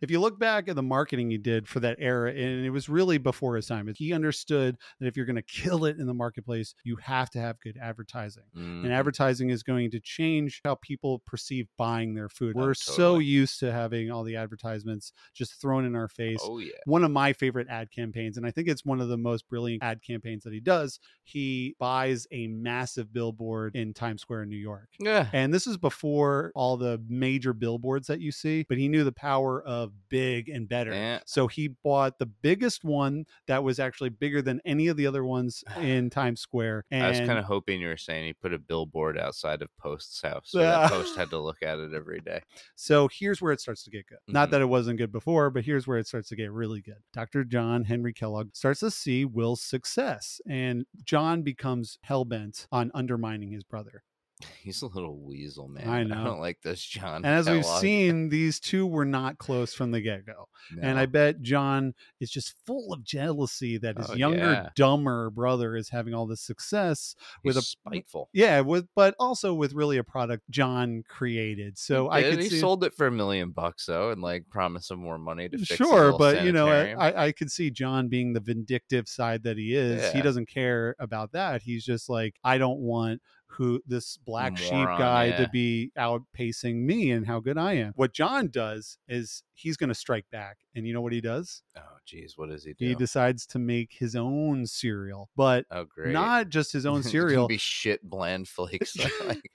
If 0.00 0.10
you 0.10 0.20
look 0.20 0.38
back 0.38 0.68
at 0.68 0.74
the 0.76 0.82
marketing 0.82 1.30
he 1.30 1.38
did 1.38 1.68
for 1.68 1.80
that 1.80 1.96
era, 2.00 2.30
and 2.30 2.64
it 2.66 2.70
was 2.70 2.88
really 2.88 3.18
before 3.18 3.56
his 3.56 3.66
time, 3.66 3.90
he 3.96 4.12
understood 4.12 4.76
that 5.00 5.06
if 5.06 5.16
you're 5.16 5.26
going 5.26 5.36
to 5.36 5.42
kill 5.42 5.84
it 5.84 5.98
in 5.98 6.06
the 6.06 6.14
marketplace, 6.14 6.74
you 6.84 6.96
have 6.96 7.30
to 7.30 7.38
have 7.40 7.60
good 7.60 7.76
advertising 7.80 8.42
and 8.54 8.84
Mhm. 8.84 8.90
advertising 8.90 9.50
is 9.50 9.62
going 9.62 9.90
to 9.92 10.00
change 10.00 10.60
how 10.64 10.74
people 10.76 11.20
perceive 11.20 11.68
buying 11.76 12.14
their 12.14 12.28
food. 12.28 12.54
Oh, 12.56 12.60
We're 12.60 12.74
so 12.74 12.96
totally. 12.96 13.24
used 13.26 13.60
to 13.60 13.72
having 13.72 14.10
all 14.10 14.24
the 14.24 14.36
advertisements 14.36 15.12
just 15.34 15.60
thrown 15.60 15.84
in 15.84 15.94
our 15.94 16.08
face. 16.08 16.40
Oh 16.42 16.58
yeah. 16.58 16.72
One 16.84 17.04
of 17.04 17.10
my 17.10 17.32
favorite 17.32 17.68
ad 17.68 17.90
campaigns, 17.90 18.36
and 18.36 18.44
I 18.46 18.50
think 18.50 18.68
it's 18.68 18.84
one 18.84 19.00
of 19.00 19.08
the 19.08 19.16
most 19.16 19.48
brilliant 19.48 19.82
ad 19.82 20.02
campaigns 20.02 20.42
that 20.44 20.52
he 20.52 20.60
does. 20.60 20.98
He 21.24 21.76
buys 21.78 22.26
a 22.30 22.46
massive 22.48 23.12
billboard 23.12 23.76
in 23.76 23.94
Times 23.94 24.22
Square 24.22 24.44
in 24.44 24.48
New 24.48 24.56
York. 24.56 24.88
Yeah. 24.98 25.28
And 25.32 25.52
this 25.54 25.66
is 25.66 25.76
before 25.76 26.50
all 26.54 26.76
the 26.76 27.00
major 27.08 27.52
billboards 27.52 28.06
that 28.08 28.20
you 28.20 28.32
see, 28.32 28.64
but 28.68 28.78
he 28.78 28.88
knew 28.88 29.04
the 29.04 29.12
power 29.12 29.35
of 29.40 29.92
big 30.08 30.48
and 30.48 30.68
better. 30.68 30.92
Yeah. 30.92 31.20
So 31.26 31.46
he 31.46 31.68
bought 31.68 32.18
the 32.18 32.26
biggest 32.26 32.84
one 32.84 33.24
that 33.46 33.62
was 33.64 33.78
actually 33.78 34.10
bigger 34.10 34.40
than 34.42 34.60
any 34.64 34.88
of 34.88 34.96
the 34.96 35.06
other 35.06 35.24
ones 35.24 35.62
in 35.80 36.10
Times 36.10 36.40
Square. 36.40 36.84
And 36.90 37.04
I 37.04 37.08
was 37.10 37.18
kind 37.20 37.38
of 37.38 37.44
hoping 37.44 37.80
you 37.80 37.88
were 37.88 37.96
saying 37.96 38.26
he 38.26 38.32
put 38.32 38.52
a 38.52 38.58
billboard 38.58 39.18
outside 39.18 39.62
of 39.62 39.68
Post's 39.78 40.20
house, 40.22 40.44
so 40.46 40.58
that 40.58 40.90
Post 40.90 41.16
had 41.16 41.30
to 41.30 41.38
look 41.40 41.62
at 41.62 41.78
it 41.78 41.92
every 41.94 42.20
day. 42.20 42.40
So 42.74 43.08
here's 43.12 43.40
where 43.42 43.52
it 43.52 43.60
starts 43.60 43.82
to 43.84 43.90
get 43.90 44.06
good. 44.06 44.18
Not 44.28 44.48
Mhm. 44.48 44.50
that 44.52 44.60
it 44.62 44.66
wasn't 44.66 44.98
good 44.98 45.12
before, 45.12 45.50
but 45.50 45.64
here's 45.64 45.86
where 45.86 45.98
it 45.98 46.06
starts 46.06 46.28
to 46.28 46.36
get 46.36 46.50
really 46.52 46.80
good. 46.80 47.02
Dr. 47.12 47.44
John 47.44 47.84
Henry 47.84 48.12
Kellogg 48.12 48.54
starts 48.54 48.80
to 48.80 48.90
see 48.90 49.24
Will's 49.24 49.62
success, 49.62 50.40
and 50.48 50.84
John 51.04 51.42
becomes 51.42 51.98
hell 52.02 52.24
bent 52.24 52.66
on 52.72 52.90
undermining 52.94 53.50
his 53.52 53.64
brother. 53.64 54.02
He's 54.62 54.82
a 54.82 54.86
little 54.86 55.16
weasel, 55.18 55.66
man. 55.68 55.88
I 55.88 56.02
know. 56.04 56.20
I 56.20 56.24
don't 56.24 56.40
like 56.40 56.60
this 56.62 56.82
John. 56.84 57.16
And 57.24 57.26
as 57.26 57.48
we've 57.48 57.64
seen, 57.80 58.28
these 58.28 58.60
two 58.60 58.86
were 58.86 59.04
not 59.06 59.38
close 59.38 59.72
from 59.72 59.92
the 59.92 60.00
get 60.00 60.26
go. 60.26 60.48
And 60.82 60.98
I 60.98 61.06
bet 61.06 61.42
John 61.42 61.94
is 62.18 62.28
just 62.30 62.54
full 62.66 62.92
of 62.92 63.04
jealousy 63.04 63.78
that 63.78 63.96
his 63.96 64.10
Oh, 64.10 64.14
younger, 64.14 64.38
yeah. 64.38 64.68
dumber 64.74 65.30
brother 65.30 65.76
is 65.76 65.88
having 65.88 66.12
all 66.12 66.26
this 66.26 66.40
success 66.40 67.14
with 67.44 67.56
a 67.56 67.62
spiteful. 67.62 68.28
yeah, 68.32 68.60
with 68.60 68.88
but 68.96 69.14
also 69.20 69.54
with 69.54 69.72
really 69.74 69.96
a 69.98 70.04
product 70.04 70.42
John 70.50 71.04
created. 71.08 71.78
So 71.78 72.08
I 72.10 72.22
He 72.22 72.30
could 72.30 72.40
did. 72.40 72.50
see 72.50 72.58
sold 72.58 72.82
it 72.84 72.94
for 72.94 73.06
a 73.06 73.12
million 73.12 73.50
bucks 73.52 73.86
though, 73.86 74.10
and 74.10 74.20
like 74.20 74.48
promised 74.50 74.90
him 74.90 74.98
more 74.98 75.18
money 75.18 75.48
to 75.48 75.56
fix. 75.56 75.76
sure 75.76 76.18
but 76.18 76.42
you 76.44 76.50
know. 76.52 76.66
I, 76.68 77.26
I 77.26 77.32
could 77.32 77.50
see 77.50 77.70
john 77.70 78.08
being 78.08 78.32
the 78.32 78.40
vindictive 78.40 79.08
side 79.08 79.44
that 79.44 79.56
he 79.56 79.74
is 79.74 80.12
he 80.12 80.20
doesn't 80.20 80.46
care 80.48 80.94
about 80.98 81.32
that 81.32 81.62
he's 81.62 81.84
just 81.84 82.08
like 82.10 82.34
i 82.44 82.58
don't 82.58 82.80
want 82.80 83.20
who 83.56 83.80
this 83.86 84.16
black 84.18 84.56
sheep 84.56 84.72
Moron, 84.72 84.98
guy 84.98 85.30
to 85.32 85.48
be 85.52 85.90
outpacing 85.98 86.76
me 86.76 87.10
and 87.10 87.26
how 87.26 87.40
good 87.40 87.58
i 87.58 87.72
am 87.72 87.92
what 87.96 88.12
john 88.12 88.48
does 88.48 88.98
is 89.08 89.42
he's 89.54 89.76
going 89.76 89.88
to 89.88 89.94
strike 89.94 90.26
back 90.30 90.58
and 90.74 90.86
you 90.86 90.92
know 90.92 91.00
what 91.00 91.12
he 91.12 91.20
does 91.20 91.62
oh, 91.76 91.80
geez, 92.04 92.34
what 92.36 92.48
does 92.48 92.64
he 92.64 92.72
do? 92.74 92.86
he 92.86 92.94
decides 92.94 93.46
to 93.46 93.58
make 93.58 93.92
his 93.92 94.14
own 94.14 94.66
cereal 94.66 95.28
but 95.36 95.64
oh, 95.70 95.84
great. 95.84 96.12
not 96.12 96.48
just 96.48 96.72
his 96.72 96.86
own 96.86 97.02
cereal 97.02 97.48
be 97.48 97.56
shit 97.56 98.02
bland 98.02 98.48
flakes. 98.48 98.96
like, 99.26 99.50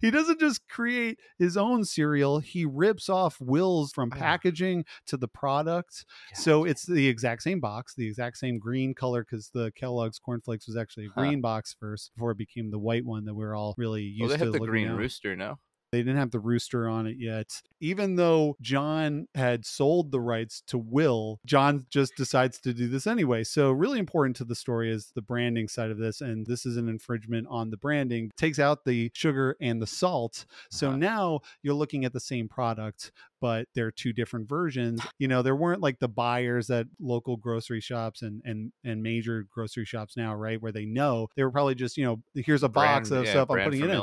he 0.00 0.10
doesn't 0.10 0.40
just 0.40 0.66
create 0.68 1.18
his 1.38 1.56
own 1.56 1.84
cereal 1.84 2.38
he 2.40 2.64
rips 2.64 3.08
off 3.08 3.40
wills 3.40 3.92
from 3.92 4.10
Ah. 4.12 4.16
packaging 4.16 4.84
to 5.06 5.16
the 5.16 5.28
product 5.28 6.04
so 6.34 6.64
it's 6.64 6.86
the 6.86 7.08
exact 7.08 7.42
same 7.42 7.60
box 7.60 7.94
the 7.94 8.06
exact 8.06 8.36
same 8.38 8.58
green 8.58 8.94
color 8.94 9.24
because 9.24 9.50
the 9.54 9.70
kellogg's 9.72 10.18
cornflakes 10.18 10.66
was 10.66 10.76
actually 10.76 11.06
a 11.06 11.08
Huh. 11.14 11.22
green 11.22 11.40
box 11.40 11.74
first 11.78 12.12
before 12.14 12.30
it 12.32 12.38
became 12.38 12.70
the 12.70 12.78
white 12.78 13.04
one 13.04 13.24
that 13.24 13.34
we're 13.34 13.54
all 13.54 13.74
really 13.76 14.02
used 14.02 14.20
well, 14.20 14.28
they 14.30 14.36
to 14.38 14.44
have 14.44 14.52
the 14.52 14.58
green 14.60 14.90
rooster 14.90 15.34
now. 15.36 15.58
They 15.92 15.98
didn't 15.98 16.16
have 16.16 16.30
the 16.30 16.40
rooster 16.40 16.88
on 16.88 17.06
it 17.06 17.16
yet. 17.18 17.62
Even 17.80 18.16
though 18.16 18.56
john 18.60 19.28
had 19.34 19.64
sold 19.66 20.10
the 20.10 20.20
rights 20.20 20.62
to 20.66 20.78
will 20.78 21.38
john 21.46 21.86
just 21.90 22.14
decides 22.16 22.58
to 22.60 22.72
do 22.72 22.88
this 22.88 23.06
anyway. 23.06 23.44
So 23.44 23.70
really 23.70 23.98
important 23.98 24.36
to 24.36 24.44
the 24.44 24.54
story 24.54 24.90
is 24.90 25.12
the 25.14 25.22
branding 25.22 25.68
side 25.68 25.90
of 25.90 25.98
this 25.98 26.20
and 26.20 26.46
this 26.46 26.64
is 26.66 26.76
an 26.76 26.88
infringement 26.88 27.46
on 27.50 27.70
the 27.70 27.76
branding. 27.76 28.30
Takes 28.36 28.58
out 28.58 28.84
the 28.84 29.10
sugar 29.14 29.56
and 29.60 29.80
the 29.80 29.86
salt. 29.86 30.46
So 30.70 30.88
Uh-huh. 30.88 30.96
now 30.96 31.40
you're 31.62 31.74
looking 31.74 32.04
at 32.04 32.12
the 32.12 32.20
same 32.20 32.48
product 32.48 33.12
but 33.42 33.66
they're 33.74 33.90
two 33.90 34.12
different 34.12 34.48
versions. 34.48 35.02
You 35.18 35.26
know, 35.26 35.42
there 35.42 35.56
weren't 35.56 35.80
like 35.82 35.98
the 35.98 36.08
buyers 36.08 36.70
at 36.70 36.86
local 37.00 37.36
grocery 37.36 37.80
shops 37.80 38.22
and 38.22 38.40
and 38.44 38.72
and 38.84 39.02
major 39.02 39.44
grocery 39.52 39.84
shops 39.84 40.16
now, 40.16 40.32
right? 40.32 40.62
Where 40.62 40.70
they 40.70 40.86
know 40.86 41.26
they 41.34 41.42
were 41.42 41.50
probably 41.50 41.74
just, 41.74 41.96
you 41.96 42.04
know, 42.04 42.22
here's 42.34 42.62
a 42.62 42.68
box 42.68 43.08
Brand- 43.08 43.20
of 43.20 43.26
yeah, 43.26 43.32
stuff 43.32 43.50
I'm 43.50 43.64
putting 43.64 43.82
it 43.82 43.90
in. 43.90 43.96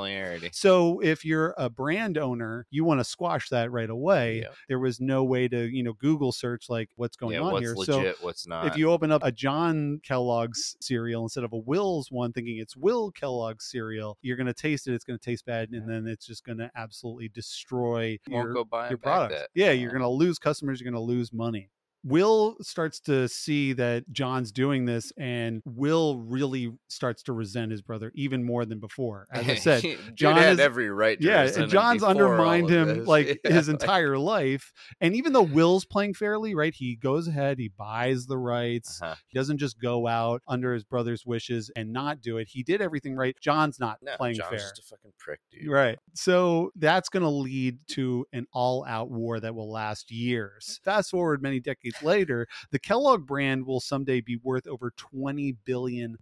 So 0.51 0.99
if 0.99 1.23
you're 1.23 1.55
a 1.57 1.69
brand 1.69 2.17
owner, 2.17 2.67
you 2.69 2.83
want 2.83 2.99
to 2.99 3.05
squash 3.05 3.47
that 3.49 3.71
right 3.71 3.89
away. 3.89 4.41
Yeah. 4.41 4.49
There 4.67 4.79
was 4.79 4.99
no 4.99 5.23
way 5.23 5.47
to, 5.47 5.73
you 5.73 5.83
know, 5.83 5.93
Google 5.93 6.33
search 6.33 6.69
like 6.69 6.89
what's 6.97 7.15
going 7.15 7.35
yeah, 7.35 7.41
on 7.41 7.53
what's 7.53 7.65
here. 7.65 7.75
legit, 7.75 8.17
So 8.17 8.25
what's 8.25 8.45
not. 8.45 8.67
if 8.67 8.75
you 8.75 8.91
open 8.91 9.09
up 9.09 9.23
a 9.23 9.31
John 9.31 10.01
Kellogg's 10.03 10.75
cereal 10.81 11.23
instead 11.23 11.45
of 11.45 11.53
a 11.53 11.57
Will's 11.57 12.11
one, 12.11 12.33
thinking 12.33 12.57
it's 12.57 12.75
Will 12.75 13.09
Kellogg's 13.11 13.71
cereal, 13.71 14.17
you're 14.21 14.35
going 14.35 14.47
to 14.47 14.53
taste 14.53 14.89
it. 14.89 14.93
It's 14.93 15.05
going 15.05 15.17
to 15.17 15.23
taste 15.23 15.45
bad, 15.45 15.69
and 15.71 15.89
then 15.89 16.07
it's 16.07 16.25
just 16.25 16.43
going 16.43 16.57
to 16.57 16.69
absolutely 16.75 17.29
destroy 17.29 18.17
your, 18.27 18.51
go 18.51 18.65
buy 18.65 18.89
your 18.89 18.97
back 18.97 19.28
products. 19.29 19.49
that. 19.53 19.59
Yeah, 19.59 19.71
you're 19.71 19.91
going 19.91 20.01
to 20.01 20.07
lose 20.09 20.39
customers. 20.39 20.79
You're 20.79 20.91
going 20.91 21.01
to 21.01 21.05
lose 21.05 21.31
money. 21.31 21.69
Will 22.03 22.55
starts 22.61 22.99
to 23.01 23.27
see 23.27 23.73
that 23.73 24.09
John's 24.11 24.51
doing 24.51 24.85
this, 24.85 25.11
and 25.17 25.61
Will 25.65 26.19
really 26.19 26.71
starts 26.87 27.23
to 27.23 27.33
resent 27.33 27.71
his 27.71 27.81
brother 27.81 28.11
even 28.15 28.43
more 28.43 28.65
than 28.65 28.79
before. 28.79 29.27
As 29.31 29.47
I 29.47 29.55
said, 29.55 29.83
John 30.15 30.37
had 30.37 30.53
is- 30.53 30.59
every 30.59 30.89
right. 30.89 31.19
To 31.19 31.25
yeah, 31.27 31.49
and 31.57 31.69
John's 31.69 32.03
undermined 32.03 32.69
him 32.69 33.05
like 33.05 33.39
Yeah, 33.43 33.51
his 33.53 33.67
like- 33.67 33.81
entire 33.81 34.17
life. 34.17 34.71
And 35.01 35.15
even 35.15 35.33
though 35.33 35.41
Will's 35.43 35.85
playing 35.85 36.13
fairly, 36.13 36.55
right? 36.55 36.73
He 36.73 36.95
goes 36.95 37.27
ahead, 37.27 37.59
he 37.59 37.67
buys 37.69 38.27
the 38.27 38.37
rights. 38.37 39.01
Uh-huh. 39.01 39.15
He 39.27 39.37
doesn't 39.37 39.57
just 39.57 39.79
go 39.81 40.07
out 40.07 40.41
under 40.47 40.73
his 40.73 40.83
brother's 40.83 41.25
wishes 41.25 41.69
and 41.75 41.91
not 41.91 42.21
do 42.21 42.37
it. 42.37 42.47
He 42.49 42.63
did 42.63 42.81
everything 42.81 43.15
right. 43.15 43.35
John's 43.41 43.79
not 43.79 43.97
No, 44.01 44.15
playing 44.15 44.35
John's 44.37 44.49
fair. 44.49 44.59
just 44.59 44.79
a 44.79 44.81
fucking 44.83 45.11
prick, 45.19 45.39
dude. 45.51 45.69
Right. 45.69 45.97
So 46.13 46.71
that's 46.75 47.09
going 47.09 47.23
to 47.23 47.29
lead 47.29 47.79
to 47.89 48.25
an 48.33 48.45
all 48.53 48.85
out 48.87 49.11
war 49.11 49.39
that 49.39 49.53
will 49.53 49.71
last 49.71 50.11
years. 50.11 50.79
Fast 50.85 51.11
forward 51.11 51.41
many 51.41 51.59
decades 51.59 51.88
later, 52.01 52.47
the 52.71 52.79
Kellogg 52.79 53.25
brand 53.25 53.65
will 53.65 53.79
someday 53.79 54.21
be 54.21 54.37
worth 54.37 54.67
over 54.67 54.91
$20 55.13 55.55
billion. 55.65 56.17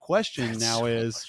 Question 0.00 0.46
That's 0.48 0.60
now 0.60 0.78
so 0.78 0.86
is 0.86 1.26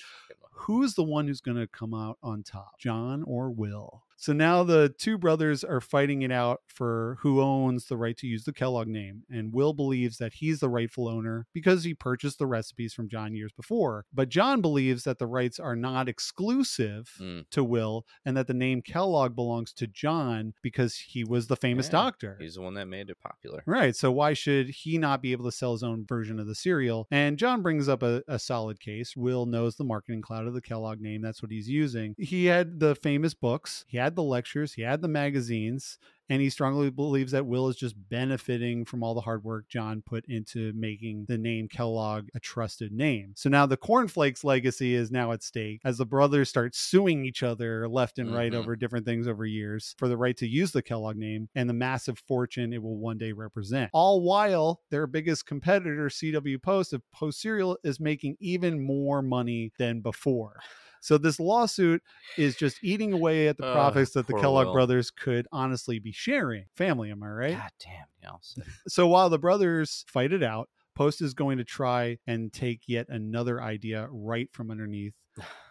who's 0.51 0.95
the 0.95 1.03
one 1.03 1.27
who's 1.27 1.41
going 1.41 1.57
to 1.57 1.67
come 1.67 1.93
out 1.93 2.17
on 2.23 2.43
top, 2.43 2.79
John 2.79 3.23
or 3.23 3.49
Will? 3.49 4.04
So 4.17 4.33
now 4.33 4.63
the 4.63 4.93
two 4.97 5.17
brothers 5.17 5.63
are 5.63 5.81
fighting 5.81 6.21
it 6.21 6.31
out 6.31 6.61
for 6.67 7.17
who 7.21 7.41
owns 7.41 7.85
the 7.85 7.97
right 7.97 8.15
to 8.17 8.27
use 8.27 8.45
the 8.45 8.53
Kellogg 8.53 8.87
name. 8.87 9.23
And 9.29 9.53
Will 9.53 9.73
believes 9.73 10.17
that 10.17 10.35
he's 10.35 10.59
the 10.59 10.69
rightful 10.69 11.07
owner 11.07 11.47
because 11.53 11.83
he 11.83 11.93
purchased 11.93 12.39
the 12.39 12.47
recipes 12.47 12.93
from 12.93 13.09
John 13.09 13.35
years 13.35 13.51
before. 13.51 14.05
But 14.13 14.29
John 14.29 14.61
believes 14.61 15.03
that 15.03 15.19
the 15.19 15.27
rights 15.27 15.59
are 15.59 15.75
not 15.75 16.07
exclusive 16.09 17.11
Mm. 17.19 17.45
to 17.51 17.63
Will 17.63 18.05
and 18.25 18.35
that 18.37 18.47
the 18.47 18.53
name 18.53 18.81
Kellogg 18.81 19.35
belongs 19.35 19.73
to 19.73 19.87
John 19.87 20.53
because 20.61 20.95
he 20.95 21.23
was 21.23 21.47
the 21.47 21.55
famous 21.55 21.87
Yeah, 21.87 21.91
doctor. 21.91 22.37
He's 22.39 22.55
the 22.55 22.61
one 22.61 22.73
that 22.75 22.87
made 22.87 23.09
it 23.09 23.17
popular. 23.21 23.63
Right. 23.65 23.95
So 23.95 24.11
why 24.11 24.33
should 24.33 24.69
he 24.69 24.97
not 24.97 25.21
be 25.21 25.31
able 25.31 25.45
to 25.45 25.51
sell 25.51 25.73
his 25.73 25.83
own 25.83 26.05
version 26.05 26.39
of 26.39 26.47
the 26.47 26.55
cereal? 26.55 27.07
And 27.11 27.37
John 27.37 27.61
brings 27.61 27.87
up 27.89 28.03
a, 28.03 28.23
a 28.27 28.39
solid 28.39 28.79
case. 28.79 29.15
Will 29.15 29.45
knows 29.45 29.75
the 29.75 29.83
marketing 29.83 30.21
cloud 30.21 30.45
of 30.47 30.53
the 30.53 30.61
Kellogg 30.61 31.01
name. 31.01 31.21
That's 31.21 31.41
what 31.41 31.51
he's 31.51 31.69
using. 31.69 32.15
He 32.17 32.45
had 32.45 32.79
the 32.79 32.95
famous 32.95 33.33
books, 33.33 33.85
he 33.87 33.97
had 33.97 34.04
the 34.13 34.21
lectures, 34.21 34.73
he 34.73 34.83
had 34.83 35.01
the 35.01 35.07
magazines. 35.07 35.97
And 36.27 36.41
he 36.41 36.49
strongly 36.49 36.89
believes 36.89 37.33
that 37.33 37.45
Will 37.45 37.69
is 37.69 37.75
just 37.75 37.93
benefiting 38.09 38.83
from 38.83 39.03
all 39.03 39.13
the 39.13 39.21
hard 39.21 39.43
work 39.43 39.67
John 39.69 40.01
put 40.03 40.25
into 40.27 40.73
making 40.73 41.25
the 41.27 41.37
name 41.37 41.67
Kellogg 41.67 42.29
a 42.33 42.39
trusted 42.39 42.91
name. 42.91 43.33
So 43.35 43.47
now 43.47 43.67
the 43.67 43.77
Cornflakes 43.77 44.43
legacy 44.43 44.95
is 44.95 45.11
now 45.11 45.33
at 45.33 45.43
stake 45.43 45.81
as 45.85 45.99
the 45.99 46.05
brothers 46.05 46.49
start 46.49 46.73
suing 46.73 47.25
each 47.25 47.43
other 47.43 47.87
left 47.87 48.17
and 48.17 48.33
right 48.33 48.51
Mhm. 48.51 48.55
over 48.55 48.75
different 48.75 49.05
things 49.05 49.27
over 49.27 49.45
years 49.45 49.93
for 49.99 50.07
the 50.07 50.17
right 50.17 50.35
to 50.37 50.47
use 50.47 50.71
the 50.71 50.81
Kellogg 50.81 51.15
name 51.15 51.47
and 51.53 51.69
the 51.69 51.73
massive 51.75 52.17
fortune 52.17 52.73
it 52.73 52.81
will 52.81 52.97
one 52.97 53.19
day 53.19 53.31
represent. 53.31 53.91
All 53.93 54.21
while 54.23 54.81
their 54.89 55.05
biggest 55.05 55.45
competitor, 55.45 56.09
CW 56.09 56.57
Post 56.57 56.91
of 56.93 57.03
Post 57.11 57.39
Cereal, 57.39 57.77
is 57.83 57.99
making 57.99 58.37
even 58.39 58.83
more 58.83 59.21
money 59.21 59.73
than 59.77 60.01
before. 60.01 60.59
So 61.05 61.19
this 61.19 61.39
lawsuit 61.39 62.01
is 62.35 62.55
just 62.55 62.83
eating 62.83 63.13
away 63.13 63.47
at 63.47 63.57
the 63.57 63.71
profits 63.71 64.13
that 64.13 64.25
the 64.25 64.33
Kellogg 64.33 64.65
Will. 64.65 64.73
brothers 64.73 65.11
could 65.11 65.47
honestly 65.51 65.99
be 65.99 66.11
sharing. 66.11 66.65
Family, 66.75 67.11
am 67.11 67.21
I 67.21 67.27
right? 67.27 67.55
God 67.55 67.69
damn, 67.79 68.07
Nelson. 68.23 68.63
So 68.87 69.05
while 69.05 69.29
the 69.29 69.37
brothers 69.37 70.03
fight 70.07 70.33
it 70.33 70.41
out, 70.41 70.67
Post 70.95 71.21
is 71.21 71.35
going 71.35 71.59
to 71.59 71.63
try 71.63 72.17
and 72.25 72.51
take 72.51 72.87
yet 72.87 73.05
another 73.09 73.61
idea 73.61 74.07
right 74.09 74.49
from 74.51 74.71
underneath 74.71 75.13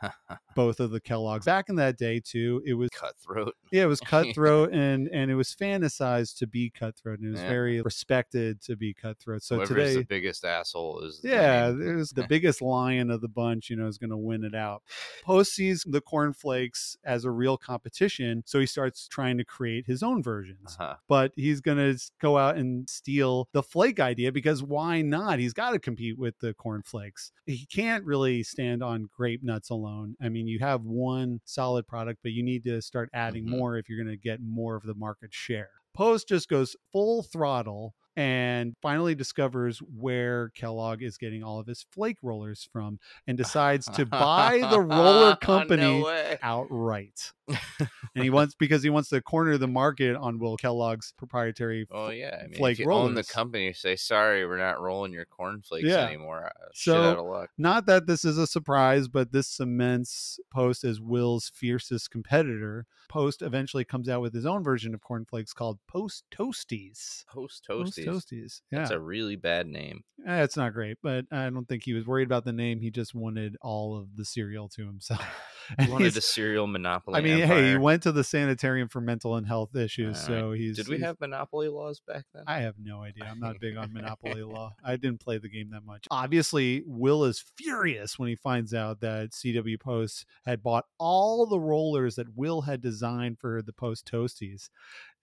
both 0.54 0.80
of 0.80 0.90
the 0.90 1.00
Kellogg's. 1.00 1.46
Back 1.46 1.68
in 1.68 1.76
that 1.76 1.96
day, 1.96 2.20
too, 2.20 2.62
it 2.66 2.74
was 2.74 2.90
Cutthroat. 2.90 3.54
yeah, 3.72 3.84
it 3.84 3.86
was 3.86 4.00
cutthroat 4.00 4.72
and 4.72 5.08
and 5.08 5.30
it 5.30 5.34
was 5.34 5.54
fantasized 5.54 6.38
to 6.38 6.46
be 6.46 6.70
cutthroat 6.70 7.18
and 7.20 7.28
it 7.28 7.32
was 7.32 7.40
Yeah. 7.40 7.48
very 7.48 7.82
respected 7.82 8.60
to 8.62 8.76
be 8.76 8.94
cutthroat. 8.94 9.42
So 9.42 9.56
Whoever's 9.56 9.68
today, 9.68 9.94
the 9.96 10.04
biggest 10.04 10.44
asshole 10.44 11.00
is. 11.04 11.20
yeah, 11.24 11.70
there's 11.70 12.10
the 12.10 12.26
biggest 12.28 12.60
lion 12.62 13.10
of 13.10 13.20
the 13.20 13.28
bunch, 13.28 13.70
you 13.70 13.76
know, 13.76 13.86
is 13.86 13.98
going 13.98 14.10
to 14.10 14.16
win 14.16 14.44
it 14.44 14.54
out. 14.54 14.82
Post 15.24 15.54
sees 15.54 15.84
the 15.88 16.00
cornflakes 16.00 16.96
as 17.04 17.24
a 17.24 17.30
real 17.30 17.56
competition, 17.56 18.42
so 18.46 18.60
he 18.60 18.66
starts 18.66 19.08
trying 19.08 19.38
to 19.38 19.44
create 19.44 19.86
his 19.86 20.02
own 20.02 20.22
versions. 20.22 20.76
Uh-huh. 20.78 20.96
But 21.08 21.32
he's 21.36 21.60
going 21.60 21.78
to 21.78 21.98
go 22.20 22.36
out 22.38 22.56
and 22.56 22.88
steal 22.88 23.48
the 23.52 23.62
flake 23.62 24.00
idea 24.00 24.32
because 24.32 24.62
why 24.62 25.02
not? 25.02 25.38
He's 25.38 25.52
got 25.52 25.70
to 25.70 25.78
compete 25.78 26.18
with 26.18 26.38
the 26.40 26.54
cornflakes. 26.54 27.32
He 27.46 27.66
can't 27.66 28.04
really 28.04 28.42
stand 28.42 28.82
on 28.82 29.08
grape 29.16 29.42
nuts 29.42 29.53
alone. 29.70 30.16
I 30.20 30.28
mean, 30.28 30.46
you 30.46 30.58
have 30.60 30.82
one 30.82 31.40
solid 31.44 31.86
product, 31.86 32.20
but 32.22 32.32
you 32.32 32.42
need 32.42 32.64
to 32.64 32.80
start 32.82 33.08
adding 33.12 33.44
Mhm. 33.44 33.50
more 33.50 33.76
if 33.78 33.88
you're 33.88 33.98
going 34.02 34.16
to 34.16 34.20
get 34.22 34.40
more 34.40 34.76
of 34.76 34.82
the 34.84 34.94
market 34.94 35.32
share. 35.32 35.70
Post 35.94 36.28
just 36.28 36.48
goes 36.48 36.74
full 36.92 37.22
throttle 37.22 37.94
and 38.16 38.74
finally 38.80 39.14
discovers 39.14 39.78
where 39.80 40.50
Kellogg 40.50 41.02
is 41.02 41.16
getting 41.18 41.42
all 41.42 41.58
of 41.58 41.66
his 41.66 41.84
flake 41.90 42.18
rollers 42.22 42.68
from 42.72 42.98
and 43.26 43.36
decides 43.36 43.86
to 43.86 44.06
buy 44.06 44.66
the 44.70 44.80
roller 44.80 45.36
company 45.40 46.00
No 46.00 46.36
outright. 46.42 47.32
and 48.14 48.24
he 48.24 48.30
wants 48.30 48.54
because 48.54 48.82
he 48.82 48.88
wants 48.90 49.08
to 49.10 49.20
corner 49.20 49.58
the 49.58 49.66
market 49.68 50.16
on 50.16 50.38
Will 50.38 50.56
Kellogg's 50.56 51.12
proprietary. 51.18 51.86
Oh 51.90 52.08
yeah, 52.10 52.38
I 52.42 52.46
mean, 52.46 52.54
flake 52.54 52.74
if 52.78 52.86
you 52.86 52.92
own 52.92 53.08
the 53.08 53.18
rollers. 53.18 53.28
company, 53.28 53.72
say 53.72 53.96
sorry, 53.96 54.46
we're 54.46 54.56
not 54.58 54.80
rolling 54.80 55.12
your 55.12 55.26
cornflakes 55.26 55.86
Yeah. 55.86 56.06
anymore. 56.06 56.46
Uh, 56.46 56.66
So- 56.72 56.92
Shit 56.94 57.00
out 57.04 57.18
of 57.18 57.26
luck. 57.26 57.50
Not 57.58 57.86
that 57.86 58.06
this 58.06 58.24
is 58.24 58.38
a 58.38 58.46
surprise, 58.46 59.08
but 59.08 59.32
this 59.32 59.48
cements 59.48 60.38
Post 60.52 60.84
as 60.84 61.00
Will's 61.00 61.50
fiercest 61.54 62.10
competitor. 62.10 62.86
Post 63.10 63.42
eventually 63.42 63.84
comes 63.84 64.08
out 64.08 64.22
with 64.22 64.32
his 64.32 64.46
own 64.46 64.64
version 64.64 64.94
of 64.94 65.02
cornflakes 65.02 65.52
called 65.52 65.78
Post 65.86 66.24
Toasties. 66.34 67.26
Post 67.26 67.66
Post 67.68 67.98
toasties. 68.04 68.24
Toasties. 68.24 68.60
Yeah. 68.70 68.78
That's 68.80 68.90
a 68.90 68.98
really 69.00 69.36
bad 69.36 69.66
name. 69.66 70.04
Eh, 70.26 70.42
it's 70.42 70.56
not 70.56 70.72
great, 70.72 70.98
but 71.02 71.26
I 71.32 71.50
don't 71.50 71.68
think 71.68 71.82
he 71.84 71.92
was 71.92 72.06
worried 72.06 72.26
about 72.26 72.44
the 72.44 72.52
name. 72.52 72.80
He 72.80 72.90
just 72.90 73.14
wanted 73.14 73.56
all 73.60 73.96
of 73.98 74.16
the 74.16 74.24
cereal 74.24 74.68
to 74.70 74.86
himself. 74.86 75.24
He 75.80 75.90
wanted 75.90 76.14
a 76.14 76.20
cereal 76.20 76.66
monopoly. 76.66 77.16
I 77.16 77.22
mean, 77.22 77.38
hey, 77.38 77.70
he 77.70 77.78
went 77.78 78.02
to 78.02 78.12
the 78.12 78.22
sanitarium 78.22 78.86
for 78.88 79.00
mental 79.00 79.36
and 79.36 79.46
health 79.46 79.74
issues, 79.74 80.18
All 80.18 80.26
so 80.26 80.52
he's. 80.52 80.76
Did 80.76 80.88
we 80.88 80.96
he's- 80.96 81.06
have 81.06 81.18
monopoly 81.22 81.68
laws 81.68 82.02
back 82.06 82.26
then? 82.34 82.42
I 82.46 82.58
have 82.58 82.74
no 82.78 83.02
idea. 83.02 83.24
I'm 83.24 83.40
not 83.40 83.58
big 83.60 83.78
on 83.78 83.90
Monopoly 83.94 84.42
Law. 84.42 84.74
I 84.84 84.96
didn't 84.96 85.20
play 85.20 85.38
the 85.38 85.48
game 85.48 85.70
that 85.70 85.82
much. 85.82 86.04
Obviously, 86.10 86.82
Will 86.84 87.24
is 87.24 87.42
furious 87.56 88.18
when 88.18 88.28
he 88.28 88.36
finds 88.36 88.74
out 88.74 89.00
that 89.00 89.30
CW 89.30 89.80
Post 89.80 90.26
had 90.44 90.62
bought 90.62 90.84
all 90.98 91.46
the 91.46 91.58
rollers 91.58 92.16
that 92.16 92.36
Will 92.36 92.60
had 92.60 92.82
designed 92.82 93.38
for 93.38 93.62
the 93.62 93.72
Post 93.72 94.06
Toasties. 94.06 94.68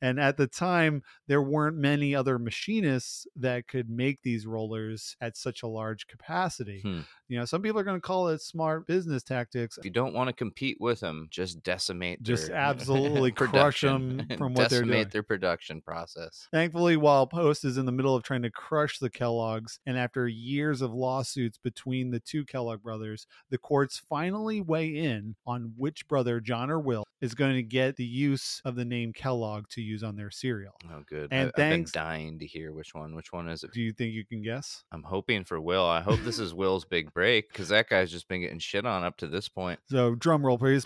And 0.02 0.20
at 0.20 0.38
the 0.38 0.48
time, 0.48 1.04
there 1.28 1.42
weren't 1.42 1.78
many 1.78 2.16
other 2.16 2.40
machinists 2.40 3.28
that 3.36 3.68
could 3.68 3.90
make 3.90 4.22
these 4.24 4.48
rollers 4.48 5.16
at 5.22 5.38
such 5.38 5.64
a 5.64 5.68
large 5.68 6.08
capacity. 6.08 6.82
Hmm. 6.82 7.02
You 7.28 7.40
know, 7.40 7.46
some 7.46 7.62
people 7.62 7.80
are 7.80 7.84
going 7.84 7.98
to 7.98 8.02
call 8.02 8.28
it 8.30 8.42
smart 8.42 8.88
business 8.88 9.24
tactics. 9.24 9.78
If 9.78 9.86
you 9.86 9.92
don't 9.92 10.14
want 10.14 10.28
to 10.30 10.34
compete 10.34 10.78
with 10.80 11.00
them, 11.00 11.28
just 11.30 11.64
decimate. 11.64 12.24
Just 12.24 12.48
their 12.48 12.56
absolutely 12.58 13.32
crush 13.32 13.52
production. 13.52 14.26
'em 14.30 14.38
from 14.38 14.54
what 14.54 14.70
they're 14.70 14.82
Decimate 14.82 14.94
doing. 15.04 15.10
their 15.12 15.24
production 15.24 15.82
process. 15.82 16.48
Thankfully, 16.52 16.98
while 16.98 17.28
Post 17.28 17.64
is 17.64 17.78
in 17.78 17.86
the 17.86 17.92
middle 17.92 18.16
of 18.16 18.24
trying 18.24 18.42
to 18.44 18.50
crush 18.52 19.00
the 19.00 19.10
Kellogg's, 19.10 19.80
and 19.86 19.98
after 19.98 20.28
years 20.28 20.82
of 20.82 20.94
lawsuits 20.94 21.58
between 21.58 22.12
the 22.12 22.20
two 22.20 22.44
Kellogg 22.46 22.82
brothers, 22.82 23.28
the 23.50 23.58
courts 23.58 24.02
finally 24.10 24.60
weigh 24.62 24.96
in 24.96 25.36
on 25.46 25.74
which 25.78 26.08
brother, 26.08 26.40
John 26.40 26.70
or 26.70 26.80
Will, 26.80 27.04
is 27.22 27.34
going 27.36 27.56
to 27.56 27.64
get 27.64 27.96
the 27.98 28.04
use 28.06 28.62
of 28.66 28.76
the 28.76 28.86
name 28.86 29.14
Kellogg 29.14 29.68
to 29.70 29.82
use 29.82 29.91
on 30.04 30.16
their 30.16 30.32
cereal. 30.32 30.74
Oh, 30.92 31.04
good. 31.08 31.28
And 31.32 31.46
I, 31.46 31.48
I've 31.50 31.56
been 31.56 31.70
thanks- 31.72 31.92
dying 31.92 32.40
to 32.40 32.48
hear 32.48 32.72
which 32.74 32.94
one. 32.94 33.16
Which 33.16 33.32
one 33.34 33.50
is 33.50 33.64
it? 33.64 33.72
Do 33.74 33.82
you 33.82 33.92
think 33.92 34.14
you 34.14 34.26
can 34.26 34.42
guess? 34.42 34.84
I'm 34.92 35.04
hoping 35.04 35.44
for 35.44 35.60
Will. 35.60 35.86
I 35.86 36.02
hope 36.02 36.20
this 36.24 36.40
is 36.40 36.54
Will's 36.54 36.86
big 36.86 37.14
break 37.14 37.50
because 37.52 37.68
that 37.70 37.90
guy's 37.90 38.12
just 38.12 38.28
been 38.28 38.42
getting 38.42 38.60
shit 38.60 38.86
on 38.86 39.04
up 39.04 39.18
to 39.18 39.28
this 39.28 39.50
point. 39.50 39.80
So, 39.90 40.16
drum 40.16 40.46
roll, 40.46 40.58
please. 40.58 40.86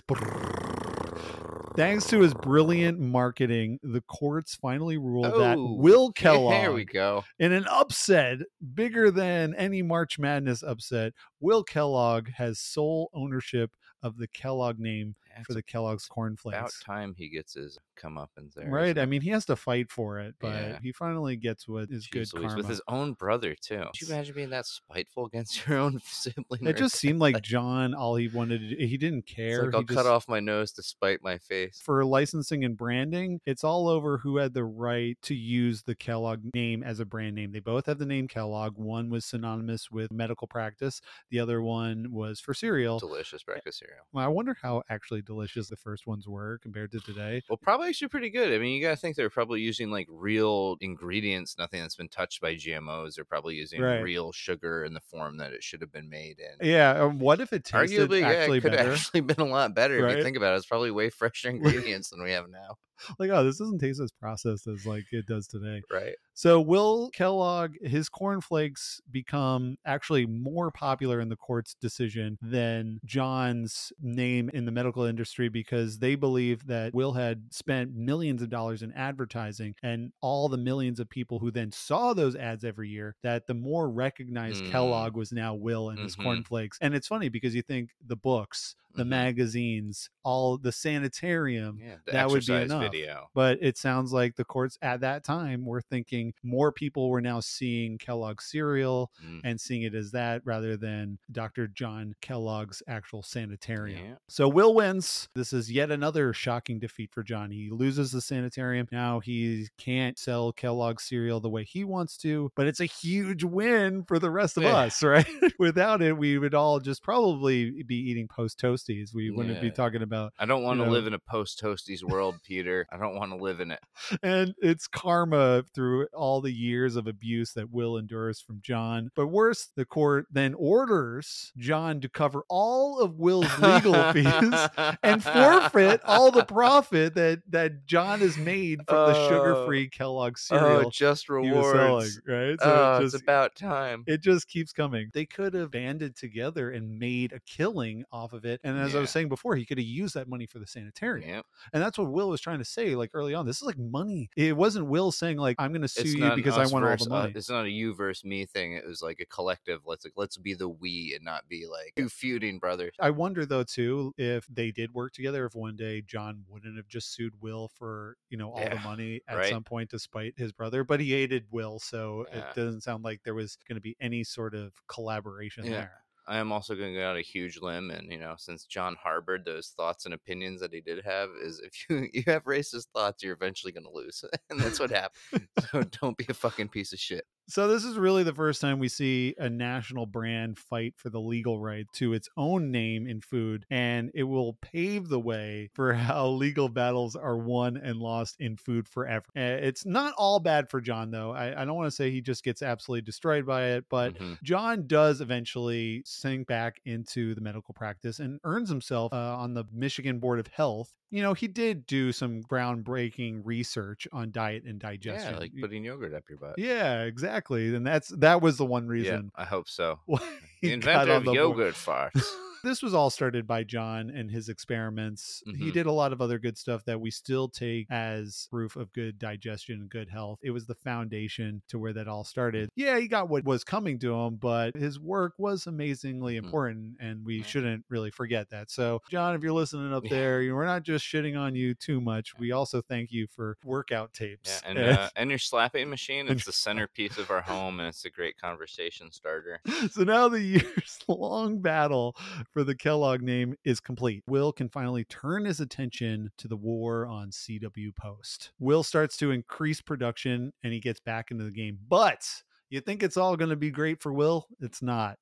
Thanks 1.76 2.06
to 2.06 2.20
his 2.20 2.32
brilliant 2.32 2.98
marketing, 2.98 3.78
the 3.82 4.00
courts 4.02 4.54
finally 4.54 4.96
ruled 4.96 5.26
that 5.38 5.58
Oh, 5.58 5.74
Will 5.74 6.10
Kellogg 6.14 6.52
There 6.62 6.72
we 6.72 6.86
go. 6.86 7.22
In 7.38 7.52
an 7.52 7.66
upset 7.70 8.38
bigger 8.74 9.10
than 9.10 9.54
any 9.56 9.82
March 9.82 10.18
Madness 10.18 10.62
upset, 10.62 11.12
Will 11.40 11.62
Kellogg 11.62 12.30
has 12.36 12.58
sole 12.58 13.10
ownership 13.12 13.72
of 14.02 14.16
the 14.16 14.26
Kellogg 14.28 14.78
name 14.78 15.16
for 15.44 15.54
the 15.54 15.62
Kellogg's 15.62 16.06
Corn 16.06 16.36
about 16.44 16.52
Flakes. 16.70 16.82
time 16.84 17.14
he 17.16 17.28
gets 17.28 17.54
his 17.54 17.78
comeuppance 18.00 18.54
there. 18.54 18.68
Right. 18.70 18.96
I 18.98 19.06
mean, 19.06 19.20
he 19.22 19.30
has 19.30 19.44
to 19.46 19.56
fight 19.56 19.90
for 19.90 20.18
it, 20.20 20.34
but 20.40 20.48
Yeah. 20.52 20.78
he 20.82 20.92
finally 20.92 21.36
gets 21.36 21.66
what 21.66 21.90
is 21.90 22.06
good 22.08 22.26
Louise, 22.34 22.46
karma. 22.48 22.56
with 22.56 22.68
his 22.68 22.80
own 22.88 23.14
brother 23.14 23.54
too. 23.60 23.84
Could 23.92 24.00
you 24.00 24.06
imagine 24.14 24.34
being 24.34 24.50
that 24.50 24.66
spiteful 24.66 25.26
against 25.26 25.66
your 25.66 25.78
own 25.78 26.00
sibling? 26.04 26.66
it 26.66 26.76
just 26.76 26.96
seemed 26.96 27.18
like 27.20 27.42
John, 27.42 27.94
all 27.94 28.16
he 28.16 28.28
wanted 28.28 28.60
to 28.60 28.76
do, 28.76 28.86
he 28.86 28.96
didn't 28.96 29.26
care. 29.26 29.64
like 29.66 29.74
I'll 29.74 29.84
cut 29.84 30.06
off 30.06 30.28
my 30.28 30.40
nose 30.40 30.72
to 30.72 30.82
spite 30.82 31.22
my 31.22 31.38
face. 31.38 31.80
for 31.84 32.04
licensing 32.04 32.64
and 32.64 32.76
branding, 32.76 33.40
it's 33.46 33.64
all 33.64 33.88
over 33.88 34.18
who 34.18 34.36
had 34.36 34.54
the 34.54 34.64
right 34.64 35.16
to 35.22 35.34
use 35.34 35.82
the 35.82 35.94
Kellogg 35.94 36.40
name 36.54 36.82
as 36.82 37.00
a 37.00 37.04
brand 37.04 37.34
name. 37.34 37.52
They 37.52 37.60
both 37.60 37.86
have 37.86 37.98
the 37.98 38.06
name 38.06 38.28
Kellogg. 38.28 38.76
One 38.78 39.10
was 39.10 39.24
synonymous 39.24 39.90
with 39.90 40.12
medical 40.12 40.46
practice, 40.46 41.00
the 41.30 41.40
other 41.40 41.62
one 41.62 42.06
was 42.10 42.40
for 42.40 42.54
cereal. 42.54 42.98
Delicious 42.98 43.42
eh, 43.42 43.52
breakfast 43.52 43.78
cereal. 43.78 44.04
Well, 44.12 44.24
I 44.24 44.28
wonder 44.28 44.56
how 44.62 44.82
actually 44.90 45.22
delicious 45.26 45.68
the 45.68 45.76
first 45.76 46.06
ones 46.06 46.26
were 46.28 46.58
compared 46.58 46.90
to 46.92 47.00
today. 47.00 47.42
Well, 47.48 47.56
probably 47.56 47.88
actually 47.88 48.08
pretty 48.08 48.30
good. 48.30 48.52
I 48.52 48.58
mean, 48.58 48.74
you 48.74 48.80
gotta 48.82 48.96
think 48.96 49.16
they're 49.16 49.30
probably 49.30 49.60
using 49.60 49.90
like 49.90 50.06
real 50.10 50.76
ingredients, 50.80 51.56
nothing 51.58 51.80
that's 51.80 51.96
been 51.96 52.08
touched 52.08 52.40
by 52.40 52.54
GMOs. 52.54 53.14
They're 53.16 53.24
probably 53.24 53.56
using 53.56 53.80
Right. 53.82 54.00
real 54.02 54.32
sugar 54.32 54.84
in 54.84 54.94
the 54.94 55.00
form 55.00 55.38
that 55.38 55.52
it 55.52 55.62
should 55.62 55.80
have 55.80 55.92
been 55.92 56.08
made 56.08 56.38
in. 56.38 56.66
Yeah, 56.66 56.92
um, 56.92 57.18
what 57.18 57.40
if 57.40 57.52
it 57.52 57.64
tasted 57.64 58.08
Arguably, 58.10 58.20
yeah, 58.20 58.44
it 58.44 58.62
could 58.62 58.72
have 58.72 58.88
actually 58.92 59.20
been 59.22 59.40
a 59.40 59.44
lot 59.44 59.74
better 59.74 59.98
if 59.98 60.16
you 60.16 60.22
think 60.24 60.36
about 60.36 60.54
it. 60.54 60.56
It's 60.58 60.66
probably 60.66 60.90
way 60.90 61.10
fresher 61.10 61.50
ingredients 61.50 62.10
than 62.10 62.22
we 62.22 62.30
have 62.32 62.48
now, 62.48 62.76
Like, 63.18 63.30
oh, 63.30 63.44
this 63.44 63.58
doesn't 63.58 63.78
taste 63.78 64.00
as 64.00 64.12
processed 64.12 64.66
as 64.66 64.86
like 64.86 65.04
it 65.12 65.26
does 65.26 65.46
today. 65.46 65.82
right? 65.90 66.14
So 66.34 66.60
Will 66.60 67.08
Kellogg, 67.10 67.76
his 67.82 68.08
cornflakes 68.10 69.00
become 69.10 69.76
actually 69.86 70.26
more 70.26 70.70
popular 70.70 71.18
in 71.20 71.30
the 71.30 71.36
court's 71.36 71.74
decision 71.80 72.36
than 72.42 73.00
John's 73.06 73.90
name 74.00 74.50
in 74.52 74.66
the 74.66 74.70
medical 74.72 75.04
industry 75.04 75.48
because 75.48 75.98
they 75.98 76.14
believe 76.14 76.66
that 76.66 76.92
Will 76.94 77.12
had 77.14 77.44
spent 77.54 77.94
millions 77.94 78.42
of 78.42 78.50
dollars 78.50 78.82
in 78.82 78.92
advertising 78.92 79.74
and 79.82 80.12
all 80.20 80.48
the 80.50 80.58
millions 80.58 81.00
of 81.00 81.08
people 81.08 81.38
who 81.38 81.50
then 81.50 81.72
saw 81.72 82.12
those 82.12 82.36
ads 82.36 82.64
every 82.64 82.88
year 82.90 83.16
that 83.22 83.46
the 83.46 83.54
more 83.54 83.88
recognized 83.90 84.64
Mm. 84.64 84.70
Kellogg 84.70 85.16
was 85.16 85.32
now 85.32 85.54
Will 85.54 85.88
and 85.90 85.98
his 85.98 86.16
Mhm. 86.16 86.22
cornflakes. 86.22 86.78
And 86.82 86.94
it's 86.94 87.06
funny 87.08 87.28
because 87.30 87.54
you 87.54 87.62
think 87.62 87.90
the 88.06 88.16
books, 88.16 88.76
the 88.96 89.04
Mhm. 89.04 89.08
magazines, 89.08 90.10
all 90.24 90.58
the 90.58 90.72
sanitarium, 90.72 91.78
Yeah, 91.80 91.96
the 92.04 92.12
that 92.12 92.28
would 92.30 92.44
be 92.46 92.52
enough. 92.54 92.82
video. 92.82 93.28
but 93.34 93.58
it 93.62 93.76
sounds 93.76 94.12
like 94.12 94.36
the 94.36 94.44
courts 94.44 94.78
at 94.82 95.00
that 95.00 95.24
time 95.24 95.64
were 95.64 95.80
thinking 95.80 96.32
more 96.42 96.72
people 96.72 97.08
were 97.08 97.20
now 97.20 97.40
seeing 97.40 97.98
Kellogg 97.98 98.40
cereal 98.40 99.10
Mm. 99.24 99.40
and 99.44 99.60
seeing 99.60 99.82
it 99.82 99.94
as 99.94 100.10
that 100.12 100.42
rather 100.44 100.76
than 100.76 101.18
Dr. 101.30 101.68
John 101.68 102.14
Kellogg's 102.20 102.82
actual 102.88 103.22
sanitarium. 103.22 104.04
Yeah. 104.04 104.14
So 104.28 104.48
Will 104.48 104.74
wins. 104.74 105.28
This 105.34 105.52
is 105.52 105.70
yet 105.70 105.90
another 105.90 106.32
shocking 106.32 106.78
defeat 106.78 107.10
for 107.12 107.22
John. 107.22 107.50
He 107.50 107.70
loses 107.70 108.12
the 108.12 108.20
sanitarium. 108.20 108.88
Now 108.90 109.20
he 109.20 109.68
can't 109.78 110.18
sell 110.18 110.52
Kellogg 110.52 111.00
cereal 111.00 111.40
the 111.40 111.50
way 111.50 111.64
he 111.64 111.84
wants 111.84 112.16
to, 112.18 112.50
but 112.56 112.66
it's 112.66 112.80
a 112.80 112.84
huge 112.86 113.44
win 113.44 114.04
for 114.04 114.18
the 114.18 114.30
rest 114.30 114.56
of 114.56 114.62
Yeah. 114.64 114.76
us, 114.76 115.02
right? 115.02 115.26
Without 115.58 116.02
it, 116.02 116.16
we 116.16 116.38
would 116.38 116.54
all 116.54 116.80
just 116.80 117.02
probably 117.02 117.82
be 117.82 117.96
eating 117.96 118.28
post 118.28 118.58
toasties. 118.88 119.14
We 119.14 119.30
wouldn't 119.30 119.60
be 119.60 119.70
talking 119.70 120.02
about 120.02 120.32
I 120.38 120.46
don't 120.46 120.62
want 120.62 120.80
to 120.80 120.86
know. 120.86 120.90
live 120.92 121.06
in 121.06 121.14
a 121.14 121.18
post 121.18 121.60
toasties 121.62 122.02
world, 122.02 122.36
Peter. 122.44 122.86
I 122.90 122.96
don't 122.96 123.16
want 123.16 123.30
to 123.32 123.36
live 123.36 123.60
in 123.60 123.70
it. 123.70 123.80
and 124.22 124.54
it's 124.60 124.86
karma 124.86 125.64
through 125.74 126.06
all 126.14 126.40
the 126.40 126.52
years 126.52 126.96
of 126.96 127.06
abuse 127.06 127.52
that 127.54 127.70
Will 127.70 127.96
endures 127.96 128.40
from 128.40 128.60
John. 128.62 129.10
But 129.14 129.28
worse, 129.28 129.68
the 129.76 129.84
court 129.84 130.26
then 130.30 130.54
orders 130.54 131.52
John 131.56 132.00
to 132.00 132.08
cover 132.08 132.44
all 132.48 133.00
of 133.00 133.18
Will's 133.18 133.58
legal 133.58 133.94
fees 134.12 134.96
and 135.02 135.22
forfeit 135.22 136.00
all 136.04 136.30
the 136.30 136.44
profit 136.44 137.14
that 137.14 137.42
that 137.50 137.86
John 137.86 138.20
has 138.20 138.36
made 138.38 138.80
from 138.88 139.12
the 139.12 139.16
Oh. 139.16 139.28
sugar-free 139.28 139.88
Kellogg 139.88 140.34
oh, 140.34 140.36
cereal 140.36 140.86
Oh, 140.86 140.90
just 140.90 141.26
he 141.26 141.32
was 141.32 141.50
selling, 141.72 141.86
rewards. 141.86 142.20
right? 142.26 142.60
So 142.60 142.96
oh, 142.96 143.00
it 143.00 143.04
it's 143.04 143.14
about 143.14 143.54
time. 143.56 144.04
it 144.06 144.20
just 144.20 144.48
keeps 144.48 144.72
coming. 144.72 145.10
They 145.12 145.24
could 145.26 145.54
have 145.54 145.70
banded 145.70 146.16
together 146.16 146.70
and 146.70 146.98
made 146.98 147.32
a 147.32 147.40
killing 147.40 148.04
off 148.12 148.32
of 148.32 148.44
it. 148.44 148.60
And 148.62 148.75
as 148.78 148.94
I 148.94 149.00
was 149.00 149.10
saying 149.10 149.28
before, 149.28 149.56
he 149.56 149.64
could 149.64 149.78
have 149.78 149.86
used 149.86 150.14
that 150.14 150.28
money 150.28 150.46
for 150.46 150.58
the 150.58 150.66
sanitarium. 150.66 151.28
Yep. 151.28 151.46
And 151.72 151.82
that's 151.82 151.98
what 151.98 152.10
Will 152.10 152.28
was 152.28 152.40
trying 152.40 152.58
to 152.58 152.64
say, 152.64 152.94
like 152.94 153.10
early 153.14 153.34
on. 153.34 153.46
This 153.46 153.56
is 153.56 153.62
like 153.62 153.78
money. 153.78 154.30
It 154.36 154.56
wasn't 154.56 154.86
Will 154.86 155.12
saying 155.12 155.38
like, 155.38 155.56
"I'm 155.58 155.72
going 155.72 155.82
to 155.82 155.88
sue 155.88 156.02
It's 156.02 156.14
you 156.14 156.30
because 156.34 156.56
I 156.58 156.66
want 156.72 156.84
all 156.84 156.96
the 156.96 157.04
u- 157.04 157.10
uh, 157.10 157.18
money." 157.22 157.32
it's 157.36 157.50
not 157.50 157.64
a 157.66 157.70
you 157.70 157.94
versus 157.94 158.24
me 158.24 158.46
thing. 158.46 158.72
It 158.74 158.86
was 158.86 159.02
like 159.02 159.20
a 159.20 159.26
collective. 159.26 159.80
Let's 159.86 160.04
like, 160.04 160.14
let's 160.16 160.36
be 160.36 160.54
the 160.54 160.68
we 160.68 161.12
and 161.14 161.24
not 161.24 161.48
be 161.48 161.66
like 161.66 161.92
two 161.96 162.08
feuding 162.08 162.58
brothers. 162.58 162.92
I 163.00 163.10
wonder 163.10 163.46
though 163.46 163.64
too 163.64 164.12
if 164.16 164.46
they 164.48 164.70
did 164.70 164.94
work 164.94 165.12
together. 165.12 165.46
If 165.46 165.54
one 165.54 165.76
day 165.76 166.02
John 166.02 166.44
wouldn't 166.48 166.76
have 166.76 166.88
just 166.88 167.12
sued 167.14 167.34
Will 167.40 167.68
for 167.76 168.16
you 168.30 168.36
know 168.38 168.50
all 168.52 168.68
the 168.68 168.76
money 168.80 169.20
at 169.28 169.36
right. 169.36 169.50
some 169.50 169.64
point 169.64 169.90
to 169.90 169.98
spite 169.98 170.34
his 170.36 170.52
brother, 170.52 170.84
but 170.84 171.00
he 171.00 171.10
hated 171.12 171.44
Will, 171.50 171.78
so 171.78 172.26
Yeah. 172.32 172.38
it 172.50 172.54
doesn't 172.54 172.82
sound 172.82 173.04
like 173.04 173.22
there 173.24 173.34
was 173.34 173.56
going 173.68 173.76
to 173.76 173.80
be 173.80 173.96
any 174.00 174.24
sort 174.24 174.54
of 174.54 174.72
collaboration 174.88 175.64
Yeah. 175.64 175.70
there. 175.72 175.92
I 176.28 176.38
am 176.38 176.50
also 176.50 176.74
going 176.74 176.92
to 176.92 176.98
go 176.98 177.06
out 177.06 177.16
a 177.16 177.22
huge 177.22 177.60
limb, 177.60 177.90
and 177.90 178.10
you 178.10 178.18
know, 178.18 178.34
since 178.36 178.64
John 178.64 178.96
harbored 179.00 179.44
those 179.44 179.68
thoughts 179.76 180.06
and 180.06 180.14
opinions 180.14 180.60
that 180.60 180.72
he 180.72 180.80
did 180.80 181.04
have, 181.04 181.30
is 181.40 181.60
if 181.60 181.86
you 181.88 182.08
you 182.12 182.22
have 182.26 182.44
racist 182.44 182.86
thoughts, 182.94 183.22
you're 183.22 183.34
eventually 183.34 183.72
going 183.72 183.84
to 183.84 183.90
lose, 183.90 184.24
and 184.50 184.58
that's 184.58 184.80
what 184.80 184.90
happened. 184.90 185.48
so 185.70 185.82
don't 186.00 186.16
be 186.16 186.26
a 186.28 186.34
fucking 186.34 186.68
piece 186.68 186.92
of 186.92 186.98
shit. 186.98 187.24
So 187.48 187.68
this 187.68 187.84
is 187.84 187.96
really 187.96 188.24
the 188.24 188.34
first 188.34 188.60
time 188.60 188.80
we 188.80 188.88
see 188.88 189.34
a 189.38 189.48
national 189.48 190.06
brand 190.06 190.58
fight 190.58 190.94
for 190.96 191.10
the 191.10 191.20
legal 191.20 191.60
right 191.60 191.86
to 191.94 192.12
its 192.12 192.28
own 192.36 192.72
name 192.72 193.06
in 193.06 193.20
food, 193.20 193.64
and 193.70 194.10
it 194.14 194.24
will 194.24 194.54
pave 194.62 195.08
the 195.08 195.20
way 195.20 195.70
for 195.72 195.92
how 195.94 196.26
legal 196.28 196.68
battles 196.68 197.14
are 197.14 197.36
won 197.38 197.76
and 197.76 197.98
lost 198.00 198.36
in 198.40 198.56
food 198.56 198.88
forever. 198.88 199.24
Uh, 199.36 199.40
It's 199.62 199.86
not 199.86 200.12
all 200.18 200.40
bad 200.40 200.68
for 200.70 200.80
John, 200.80 201.12
though. 201.12 201.30
I, 201.32 201.62
I 201.62 201.64
don't 201.64 201.76
want 201.76 201.86
to 201.86 201.94
say 201.94 202.10
he 202.10 202.20
just 202.20 202.42
gets 202.42 202.62
absolutely 202.62 203.02
destroyed 203.02 203.46
by 203.46 203.66
it, 203.74 203.84
but 203.88 204.14
Mhm. 204.18 204.42
John 204.42 204.86
does 204.88 205.20
eventually 205.20 206.02
sink 206.04 206.48
back 206.48 206.80
into 206.84 207.34
the 207.36 207.40
medical 207.40 207.74
practice 207.74 208.18
and 208.18 208.40
earns 208.42 208.68
himself 208.68 209.12
uh, 209.12 209.36
on 209.36 209.54
the 209.54 209.64
Michigan 209.72 210.18
Board 210.18 210.40
of 210.40 210.48
Health. 210.48 210.92
You 211.10 211.22
know, 211.22 211.34
he 211.34 211.46
did 211.46 211.86
do 211.86 212.10
some 212.10 212.42
groundbreaking 212.42 213.42
research 213.44 214.08
on 214.12 214.32
diet 214.32 214.64
and 214.64 214.80
digestion. 214.80 215.34
yeah, 215.34 215.38
like 215.38 215.52
putting 215.60 215.84
yogurt 215.84 216.12
up 216.12 216.24
your 216.28 216.38
butt. 216.38 216.58
yeah, 216.58 217.02
exactly. 217.04 217.35
And 217.74 217.86
that's 217.86 218.08
that 218.08 218.40
was 218.40 218.56
the 218.56 218.64
one 218.64 218.86
reason. 218.86 219.30
Yeah, 219.34 219.42
I 219.42 219.46
hope 219.46 219.68
so. 219.68 219.98
The 220.62 220.68
he 220.68 220.72
inventor 220.72 221.12
of 221.12 221.24
yogurt 221.26 221.74
farts. 221.74 222.26
This 222.64 222.82
was 222.82 222.94
all 222.94 223.10
started 223.10 223.46
by 223.46 223.64
John 223.64 224.10
and 224.10 224.30
his 224.30 224.48
experiments. 224.48 225.42
He 225.46 225.70
Mhm. 225.70 225.72
did 225.72 225.86
a 225.86 225.92
lot 225.92 226.12
of 226.12 226.20
other 226.20 226.38
good 226.38 226.58
stuff 226.58 226.84
that 226.86 227.00
we 227.00 227.10
still 227.10 227.48
take 227.48 227.86
as 227.90 228.48
proof 228.50 228.76
of 228.76 228.92
good 228.92 229.18
digestion 229.18 229.80
and 229.82 229.90
good 229.90 230.08
health. 230.08 230.38
It 230.42 230.50
was 230.50 230.66
the 230.66 230.74
foundation 230.74 231.62
to 231.68 231.78
where 231.78 231.92
that 231.92 232.08
all 232.08 232.24
started. 232.24 232.68
Yeah, 232.76 232.98
he 232.98 233.08
got 233.08 233.28
what 233.28 233.44
was 233.44 233.62
coming 233.64 233.98
to 234.00 234.14
him, 234.14 234.36
but 234.36 234.74
his 234.76 234.98
work 234.98 235.34
was 235.38 235.66
amazingly 235.66 236.34
Mhm. 236.34 236.44
important, 236.44 236.96
and 237.00 237.24
we 237.24 237.38
Yeah. 237.38 237.44
shouldn't 237.44 237.84
really 237.88 238.10
forget 238.10 238.48
that. 238.50 238.70
So, 238.70 239.00
John, 239.10 239.34
if 239.34 239.42
you're 239.42 239.52
listening 239.52 239.92
up 239.92 240.04
Yeah. 240.04 240.10
there, 240.10 240.54
we're 240.54 240.64
not 240.66 240.82
just 240.82 241.04
shitting 241.04 241.38
on 241.38 241.54
you 241.54 241.74
too 241.74 242.00
much. 242.00 242.36
We 242.38 242.52
also 242.52 242.80
thank 242.82 243.12
you 243.12 243.26
for 243.28 243.56
workout 243.64 244.10
Yeah, 244.18 244.28
tapes. 244.28 244.62
and 244.64 244.78
uh, 245.06 245.10
and 245.16 245.30
your 245.30 245.38
slapping 245.38 245.88
machine, 245.90 246.28
it's 246.28 246.44
the 246.44 246.52
centerpiece 246.52 247.18
of 247.18 247.30
our 247.30 247.42
home, 247.42 247.80
and 247.80 247.88
it's 247.88 248.04
a 248.04 248.10
great 248.10 248.36
conversation 248.38 249.10
starter. 249.12 249.60
so 249.92 250.02
now 250.04 250.28
the 250.28 250.40
years 250.86 250.98
long 251.08 251.60
battle 251.60 252.16
for 252.52 252.64
the 252.64 252.74
Kellogg 252.74 253.22
name 253.22 253.54
is 253.64 253.80
complete. 253.80 254.22
Will 254.26 254.52
can 254.52 254.68
finally 254.68 255.04
turn 255.04 255.44
his 255.44 255.60
attention 255.60 256.30
to 256.38 256.48
the 256.48 256.56
war 256.56 257.06
on 257.06 257.30
CW 257.30 257.94
Post. 257.96 258.52
Will 258.58 258.82
starts 258.82 259.16
to 259.18 259.30
increase 259.30 259.80
production 259.80 260.52
and 260.62 260.72
he 260.72 260.80
gets 260.80 261.00
back 261.00 261.30
into 261.30 261.44
the 261.44 261.50
game. 261.50 261.78
But 261.88 262.26
you 262.70 262.80
think 262.80 263.02
it's 263.02 263.16
all 263.16 263.36
going 263.36 263.50
to 263.50 263.56
be 263.56 263.70
great 263.70 264.00
for 264.02 264.12
Will? 264.12 264.46
It's 264.60 264.82
not. 264.82 265.18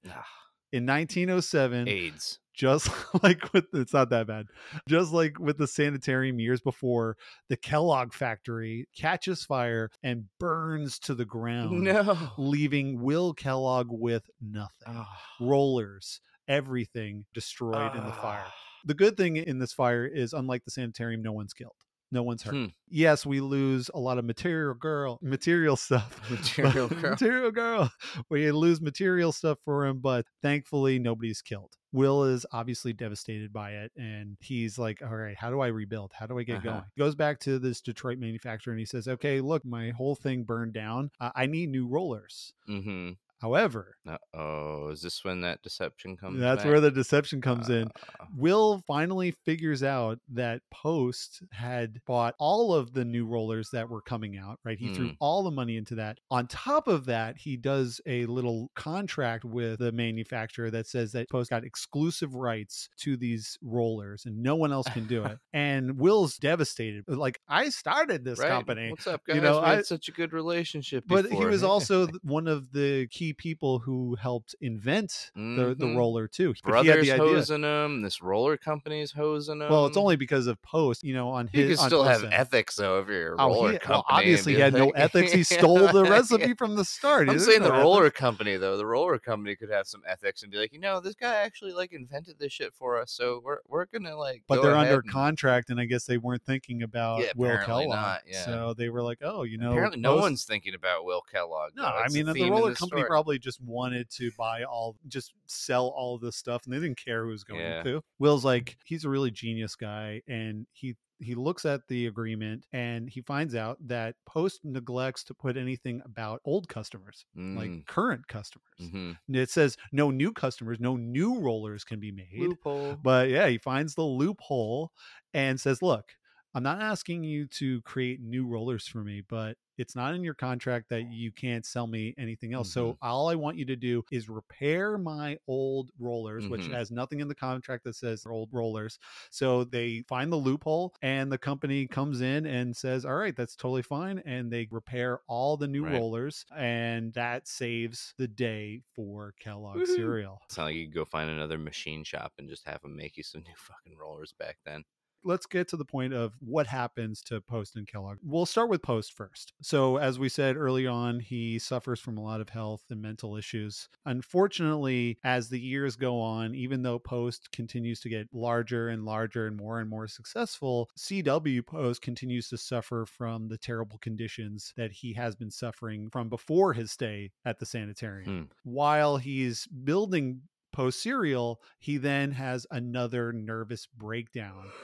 In 0.72 0.86
1907, 0.86 1.86
AIDS. 1.88 2.40
just 2.52 2.88
like 3.22 3.52
with 3.52 3.66
it's 3.74 3.92
not 3.92 4.10
that 4.10 4.26
bad 4.26 4.46
just 4.88 5.12
like 5.12 5.38
with 5.38 5.56
the 5.56 5.68
sanitarium 5.68 6.40
years 6.40 6.60
before 6.60 7.16
the 7.48 7.56
kellogg 7.56 8.12
factory 8.12 8.88
catches 8.96 9.44
fire 9.44 9.88
and 10.02 10.24
burns 10.40 10.98
to 10.98 11.14
the 11.14 11.24
ground 11.24 11.82
No. 11.82 12.18
leaving 12.38 13.00
will 13.00 13.32
kellogg 13.34 13.86
with 13.90 14.28
nothing 14.40 14.70
Ah. 14.88 15.20
rollers 15.40 16.20
everything 16.48 17.24
destroyed 17.34 17.94
in 17.96 18.04
the 18.04 18.12
fire 18.12 18.44
Ah. 18.46 18.54
the 18.84 18.94
good 18.94 19.16
thing 19.16 19.36
in 19.36 19.58
this 19.58 19.72
fire 19.72 20.06
is 20.06 20.32
unlike 20.32 20.64
the 20.64 20.70
sanitarium 20.70 21.22
no 21.22 21.32
one's 21.32 21.52
killed 21.54 21.72
no 22.12 22.22
one's 22.22 22.42
hurt 22.42 22.54
Hmm. 22.54 22.66
yes 22.88 23.26
we 23.26 23.40
lose 23.40 23.90
a 23.92 23.98
lot 23.98 24.18
of 24.18 24.24
material 24.24 24.74
girl 24.74 25.18
material 25.22 25.74
stuff 25.76 26.20
Material 26.30 26.88
girl. 26.88 27.10
material 27.10 27.50
girl 27.50 27.90
we 28.30 28.50
lose 28.52 28.80
material 28.80 29.32
stuff 29.32 29.58
for 29.64 29.86
him 29.86 29.98
but 30.00 30.26
thankfully 30.42 30.98
nobody's 30.98 31.42
killed 31.42 31.72
will 31.92 32.24
is 32.24 32.44
obviously 32.52 32.92
devastated 32.92 33.52
by 33.52 33.70
it 33.72 33.90
and 33.96 34.36
he's 34.40 34.78
like 34.78 35.00
all 35.02 35.16
right 35.16 35.36
how 35.38 35.48
do 35.50 35.60
i 35.60 35.68
rebuild 35.68 36.12
how 36.14 36.26
do 36.26 36.38
i 36.38 36.42
get 36.42 36.56
Uh-huh. 36.58 36.64
going 36.70 36.82
he 36.94 37.00
goes 37.00 37.14
back 37.14 37.40
to 37.40 37.58
this 37.58 37.80
detroit 37.80 38.18
manufacturer 38.18 38.72
and 38.72 38.80
he 38.80 38.86
says 38.86 39.08
okay 39.08 39.40
look 39.40 39.64
my 39.64 39.90
whole 39.90 40.14
thing 40.14 40.44
burned 40.44 40.72
down 40.74 41.10
uh, 41.20 41.30
i 41.34 41.46
need 41.46 41.70
new 41.70 41.86
rollers 41.88 42.52
Mm-hmm. 42.68 43.12
However, 43.44 43.96
oh, 44.32 44.88
is 44.88 45.02
this 45.02 45.22
when 45.22 45.42
that 45.42 45.60
deception 45.62 46.16
comes? 46.16 46.40
that's 46.40 46.62
back? 46.62 46.70
where 46.70 46.80
the 46.80 46.90
deception 46.90 47.42
comes 47.42 47.68
in. 47.68 47.88
Uh, 48.18 48.24
Will 48.34 48.82
finally 48.86 49.32
figures 49.32 49.82
out 49.82 50.18
that 50.32 50.62
Post 50.72 51.42
had 51.52 52.00
bought 52.06 52.34
all 52.38 52.72
of 52.72 52.94
the 52.94 53.04
new 53.04 53.26
rollers 53.26 53.68
that 53.74 53.90
were 53.90 54.00
coming 54.00 54.38
out, 54.38 54.60
right? 54.64 54.78
He 54.78 54.94
threw 54.94 55.08
Mm. 55.10 55.16
all 55.20 55.42
the 55.42 55.50
money 55.50 55.76
into 55.76 55.96
that. 55.96 56.20
On 56.30 56.46
top 56.46 56.88
of 56.88 57.04
that, 57.04 57.36
he 57.36 57.58
does 57.58 58.00
a 58.06 58.24
little 58.24 58.70
contract 58.74 59.44
with 59.44 59.78
the 59.78 59.92
manufacturer 59.92 60.70
that 60.70 60.86
says 60.86 61.12
that 61.12 61.28
Post 61.28 61.50
got 61.50 61.64
exclusive 61.64 62.34
rights 62.34 62.88
to 63.00 63.14
these 63.18 63.58
rollers 63.60 64.24
and 64.24 64.42
no 64.42 64.56
one 64.56 64.72
else 64.72 64.86
can 64.88 65.06
do 65.06 65.22
it. 65.22 65.36
and 65.52 65.98
Will's 65.98 66.38
devastated. 66.38 67.04
Like, 67.08 67.38
I 67.46 67.68
started 67.68 68.24
this 68.24 68.38
right? 68.38 68.48
company. 68.48 68.88
What's 68.88 69.06
up, 69.06 69.20
guys? 69.26 69.36
You 69.36 69.42
know, 69.42 69.60
we 69.60 69.66
I- 69.66 69.74
had 69.76 69.84
such 69.86 70.08
a 70.08 70.12
good 70.12 70.32
relationship. 70.32 71.04
But 71.06 71.30
he 71.30 71.44
was 71.44 71.62
also 71.74 72.08
one 72.22 72.48
of 72.48 72.72
the 72.72 73.06
key 73.08 73.33
people 73.34 73.80
who 73.80 74.16
helped 74.16 74.54
invent 74.60 75.30
the, 75.34 75.40
the 75.40 75.74
mm-hmm. 75.86 75.96
roller 75.96 76.28
too. 76.28 76.54
But 76.64 76.82
he 76.82 76.88
had 76.88 76.94
brothers 76.96 77.08
the 77.08 77.16
hosing 77.18 77.60
them. 77.62 78.02
This 78.02 78.22
roller 78.22 78.56
company's 78.56 79.12
hosing 79.12 79.58
them. 79.58 79.70
Well, 79.70 79.86
it's 79.86 79.96
only 79.96 80.16
because 80.16 80.46
of 80.46 80.60
Post, 80.62 81.02
you 81.04 81.14
know, 81.14 81.28
on 81.30 81.50
you 81.52 81.66
his. 81.66 81.78
can 81.78 81.84
on 81.84 81.88
still 81.90 82.04
have 82.04 82.24
end. 82.24 82.32
ethics 82.32 82.76
though 82.76 83.00
if 83.00 83.08
you're 83.08 83.34
a 83.34 83.36
Oh, 83.38 83.48
roller 83.48 83.72
he, 83.72 83.78
company. 83.78 83.94
well, 83.94 84.04
obviously 84.08 84.54
he 84.54 84.60
had 84.60 84.72
no 84.74 84.90
ethics. 84.90 85.32
He 85.32 85.42
stole 85.42 85.88
the 85.88 86.04
recipe 86.04 86.54
from 86.54 86.76
the 86.76 86.84
start. 86.84 87.28
I'm 87.28 87.38
saying 87.38 87.62
the 87.62 87.68
know 87.68 87.80
roller 87.80 88.06
ethics. 88.06 88.20
company 88.20 88.56
though, 88.56 88.76
the 88.76 88.86
roller 88.86 89.18
company 89.18 89.56
could 89.56 89.70
have 89.70 89.86
some 89.86 90.02
ethics 90.08 90.42
and 90.42 90.50
be 90.52 90.58
like, 90.58 90.72
you 90.72 90.80
know, 90.80 91.00
this 91.00 91.14
guy 91.14 91.34
actually 91.34 91.72
like 91.72 91.92
invented 91.92 92.38
this 92.38 92.52
shit 92.52 92.72
for 92.74 93.00
us, 93.00 93.10
so 93.12 93.40
we're 93.44 93.58
we're 93.68 93.86
gonna 93.86 94.16
like. 94.16 94.42
But 94.46 94.62
they're 94.62 94.74
under 94.76 95.00
and- 95.00 95.10
contract, 95.10 95.70
and 95.70 95.80
I 95.80 95.84
guess 95.84 96.04
they 96.04 96.18
weren't 96.18 96.44
thinking 96.44 96.82
about 96.82 97.20
Yeah, 97.20 97.32
Will 97.36 97.58
Kellogg. 97.58 97.88
not, 97.88 98.22
yeah. 98.26 98.44
So 98.44 98.74
they 98.76 98.88
were 98.88 99.02
like, 99.02 99.18
"Oh, 99.22 99.42
you 99.42 99.58
know, 99.58 99.72
Apparently, 99.72 100.00
no 100.00 100.12
Post- 100.14 100.22
one's 100.22 100.44
thinking 100.44 100.74
about 100.74 101.04
Will 101.04 101.22
Kellogg. 101.22 101.72
No. 101.76 101.84
I 101.84 102.08
mean 102.08 102.26
the 102.26 102.32
the 102.34 102.50
roller 102.50 102.74
company 102.74 103.00
story. 103.00 103.08
probably 103.08 103.23
just 103.38 103.60
wanted 103.60 104.10
to 104.10 104.30
buy 104.32 104.64
all, 104.64 104.96
just 105.08 105.32
sell 105.46 105.88
all 105.88 106.18
this 106.18 106.36
stuff, 106.36 106.62
and 106.64 106.72
they 106.74 106.80
didn't 106.80 106.98
care 107.02 107.24
who 107.24 107.30
was 107.30 107.44
going 107.44 107.60
Yeah. 107.60 107.82
to. 107.84 108.02
Will's 108.18 108.44
like, 108.44 108.76
he's 108.84 109.04
a 109.04 109.10
really 109.10 109.30
genius 109.30 109.76
guy, 109.76 110.22
and 110.28 110.66
he 110.72 110.96
he 111.20 111.34
looks 111.36 111.64
at 111.64 111.86
the 111.88 112.06
agreement 112.06 112.66
and 112.72 113.08
he 113.08 113.22
finds 113.22 113.54
out 113.54 113.78
that 113.86 114.16
Post 114.26 114.64
neglects 114.64 115.22
to 115.24 115.34
put 115.34 115.56
anything 115.56 116.02
about 116.04 116.40
old 116.44 116.68
customers, 116.68 117.24
Mm, 117.36 117.56
like 117.56 117.72
current 117.86 118.26
customers. 118.26 118.92
mhm. 118.92 119.18
And 119.28 119.36
It 119.36 119.48
says 119.48 119.76
no 119.92 120.10
new 120.10 120.32
customers, 120.32 120.80
no 120.80 120.96
new 120.96 121.38
rollers 121.38 121.84
can 121.84 122.00
be 122.00 122.10
made. 122.12 122.26
loophole. 122.38 123.00
But 123.02 123.28
yeah, 123.30 123.48
he 123.48 123.58
finds 123.58 123.94
the 123.94 124.02
loophole 124.04 124.90
and 125.32 125.60
says, 125.60 125.80
Look, 125.82 126.16
I'm 126.54 126.62
not 126.62 126.80
asking 126.82 127.24
you 127.24 127.46
to 127.48 127.80
create 127.82 128.20
new 128.20 128.46
rollers 128.46 128.86
for 128.86 129.02
me, 129.04 129.20
but 129.22 129.56
it's 129.78 129.94
not 129.96 130.14
in 130.14 130.22
your 130.24 130.34
contract 130.34 130.88
that 130.90 131.04
you 131.10 131.32
can't 131.32 131.64
sell 131.66 131.86
me 131.86 132.14
anything 132.18 132.52
else. 132.54 132.70
So 132.70 132.96
all 133.02 133.28
I 133.28 133.34
want 133.34 133.56
you 133.56 133.64
to 133.66 133.76
do 133.76 134.02
is 134.10 134.28
repair 134.28 134.98
my 134.98 135.38
old 135.48 135.90
rollers, 135.98 136.48
which 136.48 136.68
Mhm. 136.68 136.70
has 136.70 136.90
nothing 136.90 137.20
in 137.20 137.28
the 137.28 137.34
contract 137.34 137.84
that 137.84 137.94
says 137.96 138.24
old 138.26 138.50
rollers. 138.52 138.98
So 139.30 139.64
they 139.64 140.02
find 140.08 140.32
the 140.32 140.36
loophole 140.36 140.94
and 141.02 141.30
the 141.30 141.38
company 141.38 141.86
comes 141.86 142.20
in 142.20 142.46
and 142.46 142.76
says, 142.76 143.04
All 143.04 143.14
right, 143.16 143.34
that's 143.36 143.56
totally 143.56 143.82
fine. 143.82 144.20
And 144.24 144.52
they 144.52 144.66
repair 144.70 145.20
all 145.26 145.56
the 145.56 145.68
new 145.68 145.84
Right. 145.84 145.92
rollers. 145.94 146.44
And 146.56 147.12
that 147.14 147.46
saves 147.48 148.14
the 148.18 148.28
day 148.28 148.82
for 148.94 149.34
Kellogg 149.40 149.76
Woohoo. 149.78 149.86
cereal. 149.86 150.40
It's 150.44 150.56
not 150.56 150.64
like 150.64 150.76
you 150.76 150.86
could 150.86 150.94
go 150.94 151.04
find 151.04 151.30
another 151.30 151.58
machine 151.58 152.04
shop 152.04 152.32
and 152.38 152.48
just 152.48 152.66
have 152.66 152.80
them 152.82 152.96
make 152.96 153.16
you 153.16 153.22
some 153.22 153.42
new 153.46 153.54
fucking 153.56 153.96
rollers 153.96 154.32
back 154.32 154.58
then. 154.64 154.84
Let's 155.24 155.46
get 155.46 155.68
to 155.68 155.76
the 155.76 155.84
point 155.84 156.12
of 156.12 156.34
what 156.40 156.66
happens 156.66 157.22
to 157.22 157.40
Post 157.40 157.76
and 157.76 157.86
Kellogg. 157.86 158.18
We'll 158.22 158.46
start 158.46 158.68
with 158.68 158.82
Post 158.82 159.12
first. 159.12 159.52
So, 159.62 159.96
as 159.96 160.18
we 160.18 160.28
said 160.28 160.56
early 160.56 160.86
on, 160.86 161.20
he 161.20 161.58
suffers 161.58 162.00
from 162.00 162.18
a 162.18 162.22
lot 162.22 162.40
of 162.40 162.50
health 162.50 162.82
and 162.90 163.00
mental 163.00 163.36
issues. 163.36 163.88
Unfortunately, 164.06 165.18
as 165.24 165.48
the 165.48 165.60
years 165.60 165.96
go 165.96 166.20
on, 166.20 166.54
even 166.54 166.82
though 166.82 166.98
Post 166.98 167.50
continues 167.52 168.00
to 168.00 168.08
get 168.08 168.28
larger 168.32 168.88
and 168.88 169.04
larger 169.04 169.46
and 169.46 169.56
more 169.56 169.80
and 169.80 169.88
more 169.88 170.06
successful, 170.06 170.90
CW 170.98 171.66
Post 171.66 172.02
continues 172.02 172.48
to 172.48 172.58
suffer 172.58 173.06
from 173.06 173.48
the 173.48 173.58
terrible 173.58 173.98
conditions 173.98 174.72
that 174.76 174.92
he 174.92 175.12
has 175.14 175.34
been 175.34 175.50
suffering 175.50 176.10
from 176.10 176.28
before 176.28 176.72
his 176.72 176.92
stay 176.92 177.30
at 177.44 177.58
the 177.58 177.66
sanitarium. 177.66 178.24
Hmm. 178.24 178.42
While 178.64 179.16
he's 179.16 179.66
building 179.66 180.42
post 180.74 181.02
cereal, 181.02 181.62
he 181.78 181.98
then 181.98 182.32
has 182.32 182.66
another 182.70 183.32
nervous 183.32 183.86
breakdown. 183.86 184.74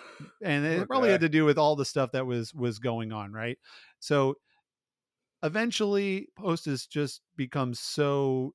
And 0.42 0.64
it 0.66 0.86
Poor 0.86 0.86
probably 0.86 1.10
had 1.10 1.20
to 1.22 1.28
do 1.28 1.44
with 1.44 1.58
all 1.58 1.76
the 1.76 1.84
stuff 1.84 2.12
that 2.12 2.26
was 2.26 2.54
was 2.54 2.78
going 2.78 3.12
on, 3.12 3.32
right? 3.32 3.58
So 4.00 4.36
eventually 5.42 6.28
Post 6.36 6.66
has 6.66 6.86
just 6.86 7.22
becomes 7.36 7.80
so 7.80 8.54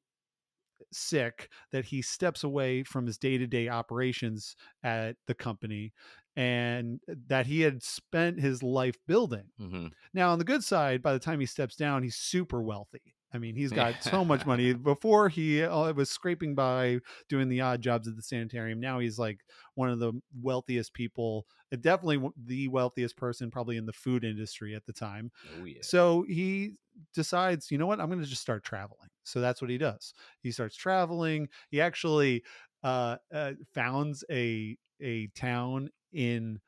sick 0.93 1.49
that 1.71 1.85
he 1.85 2.01
steps 2.01 2.43
away 2.43 2.83
from 2.83 3.07
his 3.07 3.17
day-to-day 3.17 3.69
operations 3.69 4.55
at 4.83 5.17
the 5.27 5.35
company 5.35 5.93
and 6.35 7.01
that 7.07 7.47
he 7.47 7.61
had 7.61 7.83
spent 7.83 8.39
his 8.39 8.63
life 8.63 8.97
building. 9.07 9.51
hmm 9.57 9.87
Now, 10.13 10.31
on 10.31 10.39
the 10.39 10.45
good 10.45 10.63
side, 10.63 11.01
by 11.03 11.13
the 11.13 11.19
time 11.19 11.39
he 11.39 11.45
steps 11.47 11.75
down, 11.75 12.03
he's 12.03 12.17
super 12.17 12.61
wealthy. 12.61 13.15
I 13.35 13.37
mean, 13.37 13.55
he's 13.55 13.71
got 13.71 14.01
so 14.01 14.23
much 14.23 14.45
money. 14.47 14.73
Before 14.73 15.27
he 15.27 15.61
uh, 15.61 15.91
was 15.93 16.09
scraping 16.09 16.55
by 16.55 16.99
doing 17.27 17.49
the 17.49 17.61
odd 17.61 17.81
jobs 17.81 18.07
at 18.07 18.15
the 18.15 18.21
sanitarium. 18.21 18.79
Now 18.79 18.99
he's 18.99 19.19
like 19.19 19.41
one 19.75 19.89
of 19.89 19.99
the 19.99 20.13
wealthiest 20.41 20.93
people, 20.93 21.45
uh, 21.73 21.77
definitely 21.79 22.29
the 22.45 22.69
wealthiest 22.69 23.17
person 23.17 23.51
probably 23.51 23.75
in 23.75 23.85
the 23.85 23.93
food 23.93 24.23
industry 24.23 24.73
at 24.73 24.85
the 24.85 24.93
time. 24.93 25.31
Oh 25.59 25.65
yeah. 25.65 25.79
So 25.81 26.25
he 26.27 26.75
decides, 27.13 27.69
you 27.69 27.77
know 27.77 27.87
what, 27.87 27.99
I'm 27.99 28.07
going 28.07 28.21
to 28.21 28.25
just 28.25 28.41
start 28.41 28.63
traveling. 28.63 29.09
So 29.23 29.41
that's 29.41 29.61
what 29.61 29.69
he 29.69 29.77
does. 29.77 30.13
He 30.41 30.51
starts 30.51 30.77
traveling. 30.77 31.49
He 31.69 31.81
actually 31.81 32.43
uh, 32.83 33.17
uh, 33.33 33.53
founds 33.73 34.23
a 34.31 34.77
a 35.01 35.27
town 35.35 35.89
in 36.13 36.61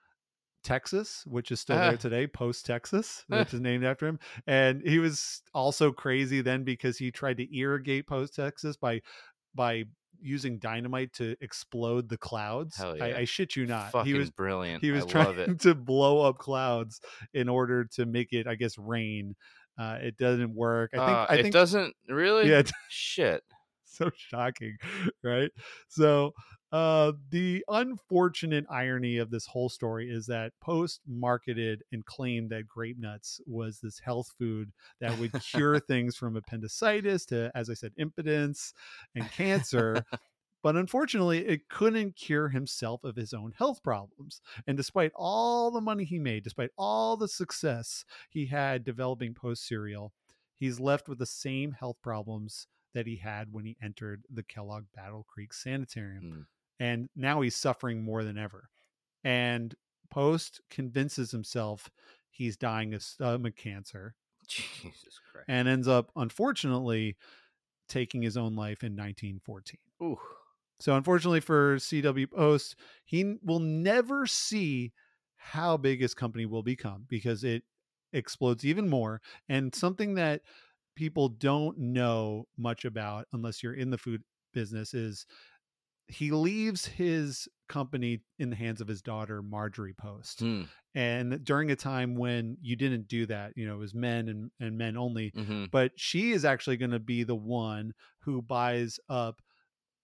Texas, 0.67 1.23
which 1.25 1.51
is 1.51 1.59
still 1.59 1.77
Ah. 1.77 1.87
there 1.89 1.97
today, 1.97 2.27
Post 2.27 2.65
Texas, 2.65 3.23
which 3.27 3.53
is 3.53 3.59
named 3.61 3.83
after 3.85 4.05
him. 4.05 4.19
And 4.45 4.81
he 4.85 4.99
was 4.99 5.41
also 5.53 5.91
crazy 5.91 6.41
then 6.41 6.63
because 6.63 6.97
he 6.97 7.09
tried 7.11 7.37
to 7.37 7.57
irrigate 7.57 8.05
Post 8.07 8.35
Texas 8.35 8.77
by 8.77 9.01
by 9.55 9.85
using 10.19 10.57
dynamite 10.59 11.13
to 11.13 11.35
explode 11.41 12.09
the 12.09 12.17
clouds. 12.17 12.75
Hell 12.77 12.95
I, 13.01 13.07
yeah. 13.09 13.17
I 13.19 13.25
shit 13.25 13.55
you 13.55 13.65
not. 13.65 13.91
Fucking 13.91 14.11
he 14.11 14.17
was 14.17 14.29
brilliant. 14.29 14.83
he 14.83 14.91
was 14.91 15.01
I 15.01 15.19
love 15.19 15.35
trying 15.35 15.49
it. 15.51 15.59
to 15.61 15.73
blow 15.75 16.21
up 16.21 16.37
clouds 16.37 16.99
in 17.33 17.47
order 17.49 17.85
to 17.95 18.05
make 18.05 18.33
it, 18.33 18.45
I 18.47 18.55
guess, 18.55 18.77
rain. 18.77 19.35
Uh, 19.79 19.97
it 20.01 20.17
doesn't 20.17 20.53
work. 20.55 20.91
I 20.93 20.97
think. 20.97 21.09
Uh, 21.09 21.25
I 21.29 21.35
it 21.35 21.53
doesn't 21.53 21.95
really. 22.09 22.49
Yeah, 22.49 22.63
Shit. 22.89 23.43
so 23.85 24.09
shocking, 24.15 24.77
right? 25.23 25.51
So, 25.87 26.33
uh, 26.71 27.13
the 27.29 27.63
unfortunate 27.69 28.65
irony 28.69 29.17
of 29.17 29.29
this 29.29 29.45
whole 29.45 29.69
story 29.69 30.09
is 30.09 30.25
that 30.25 30.51
Post 30.61 31.01
marketed 31.07 31.83
and 31.91 32.05
claimed 32.05 32.49
that 32.49 32.67
grape 32.67 32.97
nuts 32.99 33.39
was 33.45 33.79
this 33.79 33.99
health 33.99 34.33
food 34.37 34.71
that 34.99 35.17
would 35.17 35.31
cure 35.41 35.79
things 35.87 36.17
from 36.17 36.35
appendicitis 36.35 37.25
to, 37.27 37.51
as 37.55 37.69
I 37.69 37.73
said, 37.73 37.93
impotence 37.97 38.73
and 39.15 39.29
cancer. 39.31 40.03
But 40.63 40.75
unfortunately, 40.75 41.45
it 41.47 41.69
couldn't 41.69 42.15
cure 42.15 42.49
himself 42.49 43.03
of 43.03 43.15
his 43.15 43.31
own 43.31 43.53
health 43.57 43.81
problems. 43.83 44.41
And 44.65 44.75
despite 44.75 45.11
all 45.15 45.71
the 45.71 45.79
money 45.79 46.03
he 46.03 46.19
made, 46.19 46.43
despite 46.43 46.71
all 46.77 47.15
the 47.15 47.27
success 47.27 48.03
he 48.29 48.47
had 48.47 48.83
developing 48.83 49.33
post 49.33 49.65
cereal, 49.65 50.13
he's 50.55 50.79
left 50.79 51.07
with 51.07 51.19
the 51.19 51.25
same 51.27 51.73
health 51.73 51.97
problems 52.01 52.67
that 52.93 53.05
he 53.07 53.17
had 53.17 53.53
when 53.53 53.65
he 53.65 53.77
entered 53.81 54.23
the 54.29 54.43
Kellogg 54.43 54.85
Battle 54.95 55.25
Creek 55.29 55.53
Sanitarium. 55.53 56.23
Mm. 56.23 56.45
And 56.79 57.09
now 57.15 57.41
he's 57.41 57.55
suffering 57.55 58.03
more 58.03 58.23
than 58.23 58.37
ever. 58.37 58.69
And 59.23 59.73
Post 60.09 60.61
convinces 60.69 61.31
himself 61.31 61.89
he's 62.29 62.55
dying 62.55 62.93
of 62.93 63.03
stomach 63.03 63.55
cancer 63.55 64.15
Jesus 64.47 65.19
Christ. 65.31 65.45
and 65.47 65.67
ends 65.67 65.87
up, 65.87 66.11
unfortunately, 66.15 67.17
taking 67.89 68.21
his 68.21 68.37
own 68.37 68.55
life 68.55 68.83
in 68.83 68.93
1914. 68.93 69.79
Ooh. 70.03 70.19
So 70.79 70.95
unfortunately 70.95 71.39
for 71.39 71.77
CW 71.77 72.31
Post, 72.31 72.75
he 73.03 73.35
will 73.43 73.59
never 73.59 74.27
see 74.27 74.93
how 75.35 75.77
big 75.77 76.01
his 76.01 76.13
company 76.13 76.45
will 76.45 76.63
become 76.63 77.05
because 77.07 77.43
it 77.43 77.63
explodes 78.13 78.65
even 78.65 78.87
more. 78.87 79.21
And 79.49 79.73
something 79.73 80.15
that 80.15 80.41
people 80.95 81.29
don't 81.29 81.77
know 81.77 82.47
much 82.57 82.85
about 82.85 83.27
unless 83.33 83.63
you're 83.63 83.73
in 83.73 83.89
the 83.89 83.97
food 83.97 84.21
business 84.53 84.93
is 84.93 85.25
he 86.07 86.31
leaves 86.31 86.85
his 86.85 87.47
company 87.67 88.21
in 88.39 88.49
the 88.49 88.55
hands 88.55 88.81
of 88.81 88.87
his 88.87 89.01
daughter 89.01 89.41
Marjorie 89.41 89.93
Post. 89.93 90.39
Hmm. 90.39 90.63
And 90.95 91.43
during 91.43 91.69
a 91.69 91.75
time 91.75 92.15
when 92.15 92.57
you 92.61 92.75
didn't 92.75 93.07
do 93.07 93.25
that, 93.27 93.53
you 93.55 93.67
know, 93.67 93.75
it 93.75 93.79
was 93.79 93.93
men 93.93 94.29
and, 94.29 94.51
and 94.59 94.77
men 94.77 94.97
only 94.97 95.33
hmm 95.35 95.65
but 95.71 95.91
she 95.95 96.31
is 96.31 96.45
actually 96.45 96.77
going 96.77 96.91
to 96.91 96.99
be 96.99 97.23
the 97.23 97.35
one 97.35 97.93
who 98.21 98.41
buys 98.41 98.99
up 99.09 99.41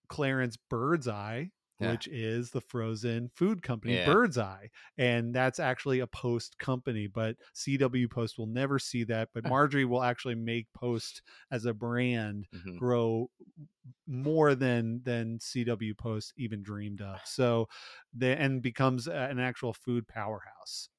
Clarence 0.10 0.58
Birdseye 0.70 1.46
Yeah. 1.80 1.90
which 1.90 2.08
is 2.08 2.52
the 2.52 2.62
frozen 2.62 3.30
food 3.30 3.62
company 3.64 3.96
Yeah. 3.96 4.06
Bird's 4.06 4.38
Eye. 4.38 4.70
And 4.98 5.34
that's 5.36 5.60
actually 5.60 6.00
a 6.00 6.08
Post 6.08 6.58
company, 6.60 7.08
but 7.08 7.38
CW 7.54 8.08
Post 8.10 8.38
will 8.38 8.48
never 8.48 8.80
see 8.80 9.04
that. 9.06 9.30
But 9.34 9.44
Marjorie 9.46 9.86
will 9.86 10.04
actually 10.04 10.36
make 10.36 10.72
Post 10.74 11.22
as 11.52 11.66
a 11.66 11.74
brand 11.74 12.48
Mhm. 12.52 12.78
grow 12.78 13.30
more 14.08 14.56
than 14.56 15.02
than 15.04 15.40
CW 15.40 15.96
Post 15.98 16.34
even 16.38 16.64
dreamed 16.64 17.02
of. 17.02 17.22
So 17.26 17.68
the 18.14 18.40
and 18.40 18.62
becomes 18.62 19.08
an 19.08 19.40
actual 19.40 19.74
food 19.74 20.08
powerhouse. 20.08 20.90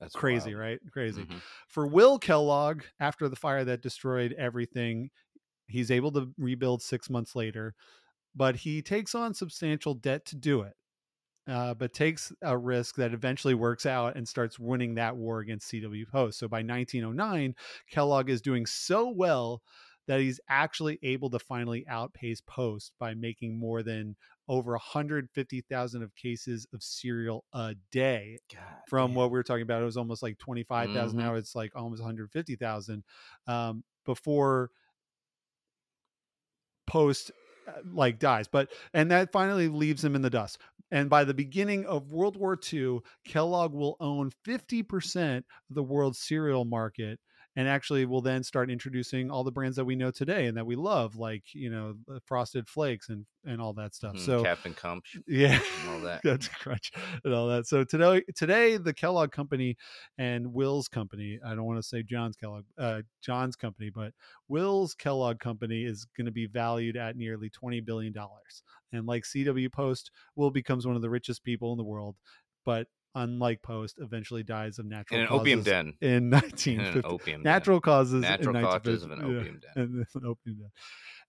That's 0.00 0.16
Crazy, 0.16 0.54
wild. 0.54 0.54
right? 0.54 0.80
Crazy. 0.92 1.26
Mhm. 1.26 1.42
For 1.68 1.86
Will 1.86 2.18
Kellogg, 2.18 2.84
after 3.00 3.28
the 3.28 3.36
fire 3.36 3.64
that 3.64 3.80
destroyed 3.82 4.34
everything, 4.34 5.10
he's 5.68 5.90
able 5.90 6.12
to 6.12 6.34
rebuild 6.38 6.82
six 6.82 7.10
months 7.10 7.36
later, 7.36 7.74
but 8.34 8.56
he 8.56 8.82
takes 8.82 9.14
on 9.14 9.34
substantial 9.34 9.94
debt 9.94 10.24
to 10.26 10.36
do 10.36 10.62
it. 10.62 10.74
Uh, 11.48 11.74
but 11.74 11.92
takes 11.92 12.32
a 12.42 12.56
risk 12.56 12.94
that 12.94 13.12
eventually 13.12 13.54
works 13.54 13.84
out 13.84 14.14
and 14.16 14.28
starts 14.28 14.60
winning 14.60 14.94
that 14.94 15.16
war 15.16 15.40
against 15.40 15.68
CW 15.72 16.06
Post. 16.08 16.38
So 16.38 16.46
by 16.46 16.58
1909, 16.62 17.56
Kellogg 17.90 18.30
is 18.30 18.40
doing 18.40 18.64
so 18.64 19.08
well 19.08 19.60
that 20.06 20.20
he's 20.20 20.38
actually 20.48 21.00
able 21.02 21.30
to 21.30 21.40
finally 21.40 21.84
outpace 21.88 22.40
Post 22.40 22.92
by 23.00 23.14
making 23.14 23.58
more 23.58 23.82
than 23.82 24.14
over 24.48 24.72
150,000 24.72 26.02
of 26.02 26.14
cases 26.14 26.66
of 26.72 26.80
cereal 26.80 27.44
a 27.52 27.74
day 27.90 28.38
God 28.52 28.62
from 28.88 29.10
damn. 29.10 29.16
what 29.16 29.30
we 29.32 29.38
were 29.38 29.42
talking 29.42 29.62
about. 29.62 29.82
It 29.82 29.86
was 29.86 29.96
almost 29.96 30.22
like 30.22 30.38
25,000. 30.38 31.18
Mhm. 31.18 31.22
Now 31.22 31.34
it's 31.34 31.56
like 31.56 31.72
almost 31.74 32.02
150,000 32.02 33.02
um, 33.48 33.82
before 34.04 34.70
post 36.86 37.30
like 37.84 38.18
dies. 38.18 38.48
But, 38.48 38.70
and 38.94 39.10
that 39.10 39.32
finally 39.32 39.68
leaves 39.68 40.04
him 40.04 40.14
in 40.14 40.22
the 40.22 40.30
dust. 40.30 40.58
And 40.90 41.08
by 41.08 41.24
the 41.24 41.34
beginning 41.34 41.86
of 41.86 42.12
World 42.12 42.36
War 42.36 42.58
II, 42.72 43.00
Kellogg 43.24 43.72
will 43.72 43.96
own 43.98 44.30
50% 44.46 45.38
of 45.38 45.44
the 45.70 45.82
world's 45.82 46.18
cereal 46.18 46.66
market 46.66 47.18
and 47.56 47.68
actually 47.68 48.06
will 48.06 48.22
then 48.22 48.42
start 48.42 48.70
introducing 48.70 49.30
all 49.30 49.44
the 49.44 49.52
brands 49.52 49.76
that 49.76 49.84
we 49.84 49.94
know 49.94 50.10
today 50.10 50.46
and 50.46 50.56
that 50.56 50.64
we 50.64 50.74
love, 50.74 51.16
like, 51.16 51.44
you 51.52 51.68
know, 51.70 51.94
Frosted 52.24 52.66
Flakes 52.66 53.10
and, 53.10 53.26
and 53.44 53.60
all 53.60 53.74
that 53.74 53.94
stuff. 53.94 54.14
Mhm. 54.14 54.20
So, 54.20 54.42
Captain 54.42 54.72
Cumch 54.74 55.02
yeah. 55.26 55.60
and 55.80 55.90
all 55.90 56.00
that. 56.00 56.22
That's 56.24 56.48
crunch 56.48 56.92
and 57.24 57.34
all 57.34 57.48
that. 57.48 57.66
So 57.66 57.84
today, 57.84 58.22
today 58.34 58.78
the 58.78 58.94
Kellogg 58.94 59.32
Company 59.32 59.76
and 60.16 60.52
Will's 60.52 60.88
Company. 60.88 61.38
I 61.44 61.50
don't 61.50 61.64
want 61.64 61.78
to 61.78 61.86
say 61.86 62.02
John's 62.02 62.36
Kellogg, 62.36 62.64
uh, 62.78 63.02
John's 63.22 63.56
Company, 63.56 63.90
but 63.90 64.12
Will's 64.48 64.94
Kellogg 64.94 65.38
Company 65.38 65.84
is 65.84 66.06
going 66.16 66.26
to 66.26 66.32
be 66.32 66.46
valued 66.46 66.96
at 66.96 67.16
nearly 67.16 67.50
twenty 67.50 67.80
billion 67.80 68.12
dollars. 68.12 68.62
And 68.92 69.06
like 69.06 69.24
CW 69.24 69.70
Post, 69.72 70.10
Will 70.36 70.50
becomes 70.50 70.86
one 70.86 70.96
of 70.96 71.02
the 71.02 71.10
richest 71.10 71.44
people 71.44 71.72
in 71.72 71.78
the 71.78 71.84
world, 71.84 72.16
but 72.64 72.86
unlike 73.14 73.62
Post, 73.62 73.98
eventually 74.00 74.42
dies 74.42 74.78
of 74.78 74.86
natural 74.86 75.16
In 75.20 75.22
an 75.22 75.28
causes 75.28 75.40
opium 75.40 75.62
den. 75.62 75.94
in 76.00 76.08
In 76.08 76.16
an 76.24 76.30
1950. 76.30 77.08
opium 77.08 77.42
den. 77.42 77.52
Natural 77.52 77.80
causes. 77.80 78.14
in 78.14 78.20
Natural 78.22 78.54
causes 78.62 79.02
of 79.04 79.10
1950. 79.10 79.12
an 79.12 79.20
Yeah 79.34 79.40
opium 79.40 79.60
den. 79.60 79.82
and 79.82 80.06
an 80.14 80.26
opening 80.26 80.58
that. 80.60 80.70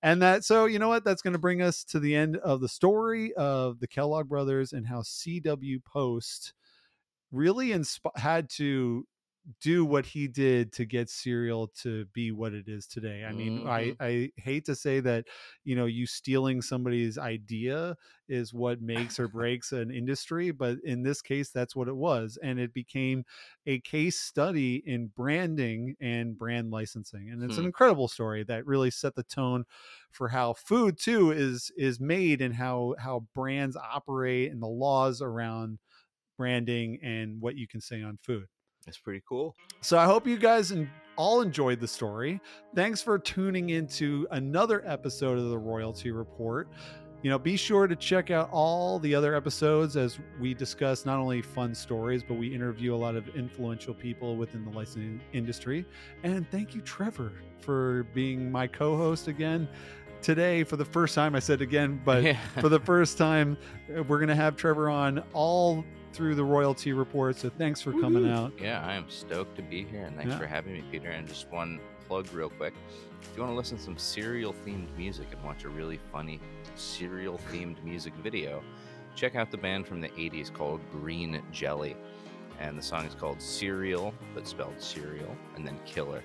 And 0.02 0.22
that, 0.22 0.44
so 0.44 0.66
you 0.66 0.80
know 0.80 0.90
what? 0.90 1.06
That's 1.06 1.22
going 1.22 1.34
to 1.34 1.40
bring 1.40 1.62
us 1.62 1.84
to 1.86 2.00
the 2.00 2.14
end 2.16 2.36
of 2.38 2.60
the 2.60 2.68
story 2.68 3.34
of 3.36 3.80
the 3.80 3.88
Kellogg 3.88 4.28
brothers 4.28 4.74
and 4.74 4.86
how 4.86 5.02
CW 5.02 5.84
Post 5.86 6.54
really 7.32 7.70
insp- 7.70 8.18
had 8.18 8.50
to 8.58 9.08
do 9.60 9.84
what 9.84 10.06
he 10.06 10.28
did 10.28 10.72
to 10.74 10.86
get 10.86 11.10
cereal 11.10 11.68
to 11.68 12.06
be 12.08 12.32
what 12.32 12.54
it 12.54 12.70
is 12.70 12.88
today. 12.88 13.26
I 13.26 13.34
mean, 13.34 13.60
I 13.66 13.92
Mhm. 13.92 13.98
I 14.00 14.32
hate 14.38 14.66
to 14.66 14.76
say 14.76 15.02
that, 15.02 15.26
you 15.66 15.76
know, 15.76 15.86
you 15.86 16.08
stealing 16.08 16.62
somebody's 16.62 17.18
idea 17.18 17.98
is 18.30 18.54
what 18.54 18.82
makes 18.82 19.20
or 19.20 19.28
breaks 19.28 19.74
an 19.74 19.92
industry, 19.92 20.52
but 20.52 20.78
in 20.84 21.04
this 21.04 21.22
case 21.22 21.52
that's 21.52 21.76
what 21.76 21.90
it 21.90 21.96
was 21.96 22.38
and 22.42 22.58
it 22.60 22.74
became 22.74 23.26
a 23.66 23.80
case 23.82 24.20
study 24.20 24.78
in 24.86 25.08
branding 25.08 25.96
and 26.00 26.38
brand 26.38 26.72
licensing. 26.72 27.30
And 27.30 27.44
it's 27.44 27.58
an 27.58 27.66
Hmm. 27.66 27.68
incredible 27.68 28.08
story 28.08 28.44
that 28.46 28.66
really 28.66 28.92
set 28.92 29.16
the 29.16 29.24
tone 29.24 29.66
for 30.12 30.30
how 30.30 30.54
food 30.54 30.98
too 30.98 31.32
is 31.32 31.72
is 31.78 32.00
made 32.00 32.42
and 32.42 32.54
how 32.56 32.96
how 33.00 33.22
brands 33.34 33.76
operate 33.76 34.52
and 34.52 34.62
the 34.62 34.68
laws 34.68 35.22
around 35.22 35.80
branding 36.38 37.00
and 37.04 37.42
what 37.42 37.58
you 37.58 37.68
can 37.68 37.82
say 37.82 38.02
on 38.02 38.18
food. 38.24 38.48
It's 38.88 38.98
pretty 38.98 39.22
cool. 39.28 39.56
So 39.82 39.98
I 39.98 40.06
hope 40.06 40.28
you 40.28 40.38
guys 40.38 40.74
all 41.16 41.42
enjoyed 41.42 41.80
the 41.80 41.88
story. 41.88 42.42
Thanks 42.76 43.02
for 43.02 43.18
tuning 43.20 43.70
into 43.70 44.28
another 44.32 44.84
episode 44.86 45.38
of 45.38 45.50
the 45.50 45.58
Royalty 45.58 46.12
Report. 46.12 46.68
You 47.22 47.30
know, 47.30 47.40
be 47.40 47.56
sure 47.56 47.88
to 47.88 47.96
check 47.96 48.32
out 48.32 48.50
all 48.52 49.00
the 49.00 49.16
other 49.16 49.34
episodes 49.34 49.96
as 49.96 50.20
we 50.42 50.54
discuss 50.54 51.06
not 51.06 51.20
only 51.20 51.42
fun 51.42 51.74
stories, 51.74 52.22
but 52.22 52.34
we 52.34 52.54
interview 52.54 52.94
a 52.94 52.98
lot 52.98 53.16
of 53.16 53.30
influential 53.30 53.94
people 53.94 54.36
within 54.36 54.66
the 54.66 54.72
licensing 54.72 55.22
industry. 55.32 55.86
And 56.24 56.50
thank 56.52 56.76
you, 56.76 56.82
Trevor, 56.82 57.32
for 57.62 58.04
being 58.14 58.52
my 58.52 58.68
co 58.68 58.98
host 58.98 59.30
again 59.30 59.70
today 60.22 60.66
for 60.66 60.76
the 60.76 60.84
first 60.84 61.16
time. 61.16 61.34
I 61.34 61.40
said 61.40 61.62
again, 61.62 62.02
but 62.04 62.24
Yeah. 62.24 62.38
for 62.60 62.68
the 62.68 62.80
first 62.80 63.18
time, 63.18 63.56
uh, 63.98 64.04
we're 64.04 64.20
going 64.20 64.28
to 64.28 64.36
have 64.36 64.58
Trevor 64.58 64.90
on 64.90 65.24
all 65.32 65.86
through 66.14 66.36
the 66.36 66.44
Royalty 66.44 66.94
Report. 66.94 67.36
So 67.36 67.50
thanks 67.50 67.82
for 67.82 67.92
coming 67.92 68.24
Woohoo. 68.24 68.46
out. 68.46 68.54
Yeah, 68.60 68.86
I 68.86 68.94
am 68.94 69.10
stoked 69.10 69.56
to 69.58 69.62
be 69.62 69.84
here, 69.84 70.06
and 70.06 70.16
thanks 70.16 70.32
Yeah. 70.32 70.40
for 70.40 70.48
having 70.48 70.74
me, 70.74 70.84
Peter. 70.92 71.10
And 71.10 71.28
just 71.28 71.50
one 71.52 71.80
plug, 72.08 72.32
real 72.34 72.50
quick: 72.50 72.74
if 73.22 73.30
you 73.36 73.42
want 73.42 73.52
to 73.52 73.58
listen 73.58 73.78
to 73.78 73.84
some 73.84 73.98
cereal-themed 73.98 74.96
music 74.98 75.28
and 75.32 75.44
watch 75.44 75.64
a 75.64 75.70
really 75.70 76.00
funny 76.12 76.40
cereal-themed 76.76 77.84
music 77.84 78.14
video, 78.22 78.64
check 79.16 79.36
out 79.36 79.52
the 79.52 79.58
band 79.58 79.88
from 79.88 80.02
the 80.02 80.10
'80s 80.10 80.50
called 80.54 80.82
Green 80.92 81.42
Jelly, 81.52 81.96
and 82.60 82.78
the 82.78 82.84
song 82.84 83.06
is 83.06 83.16
called 83.16 83.42
"Serial," 83.42 84.14
but 84.34 84.48
spelled 84.48 84.80
"Cereal," 84.80 85.36
and 85.56 85.66
then 85.66 85.80
"Killer." 85.86 86.24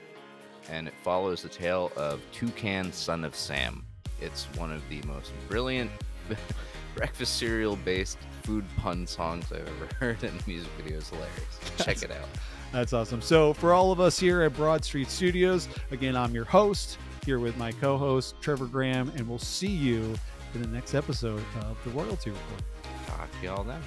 And 0.70 0.86
it 0.86 0.94
follows 1.02 1.42
the 1.42 1.48
tale 1.48 1.90
of 1.96 2.20
Toucan, 2.32 2.92
son 2.92 3.24
of 3.24 3.34
Sam. 3.34 3.84
It's 4.20 4.44
one 4.56 4.72
of 4.72 4.86
the 4.90 5.00
most 5.02 5.32
brilliant 5.48 5.90
breakfast 6.94 7.38
cereal 7.38 7.76
based 7.76 8.18
food 8.42 8.64
pun 8.76 9.06
songs 9.06 9.46
I've 9.52 9.68
ever 9.68 9.88
heard, 10.00 10.22
and 10.24 10.38
the 10.38 10.44
music 10.46 10.70
video 10.76 10.98
is 10.98 11.08
hilarious. 11.08 11.38
Check 11.78 12.02
it 12.02 12.10
out. 12.10 12.28
That's 12.72 12.92
awesome. 12.92 13.22
So, 13.22 13.54
for 13.54 13.72
all 13.72 13.92
of 13.92 14.00
us 14.00 14.18
here 14.18 14.42
at 14.42 14.54
Broad 14.54 14.84
Street 14.84 15.08
Studios, 15.08 15.68
again, 15.90 16.16
I'm 16.16 16.34
your 16.34 16.44
host 16.44 16.98
here 17.24 17.38
with 17.38 17.56
my 17.56 17.72
co 17.72 17.96
host, 17.96 18.34
Trevor 18.40 18.66
Graham, 18.66 19.12
and 19.16 19.28
we'll 19.28 19.38
see 19.38 19.68
you 19.68 20.14
in 20.54 20.62
the 20.62 20.68
next 20.68 20.94
episode 20.94 21.42
of 21.60 21.76
the 21.84 21.90
Royalty 21.90 22.30
Report. 22.30 22.62
Talk 23.06 23.40
to 23.40 23.46
y'all 23.46 23.64
then. 23.64 23.82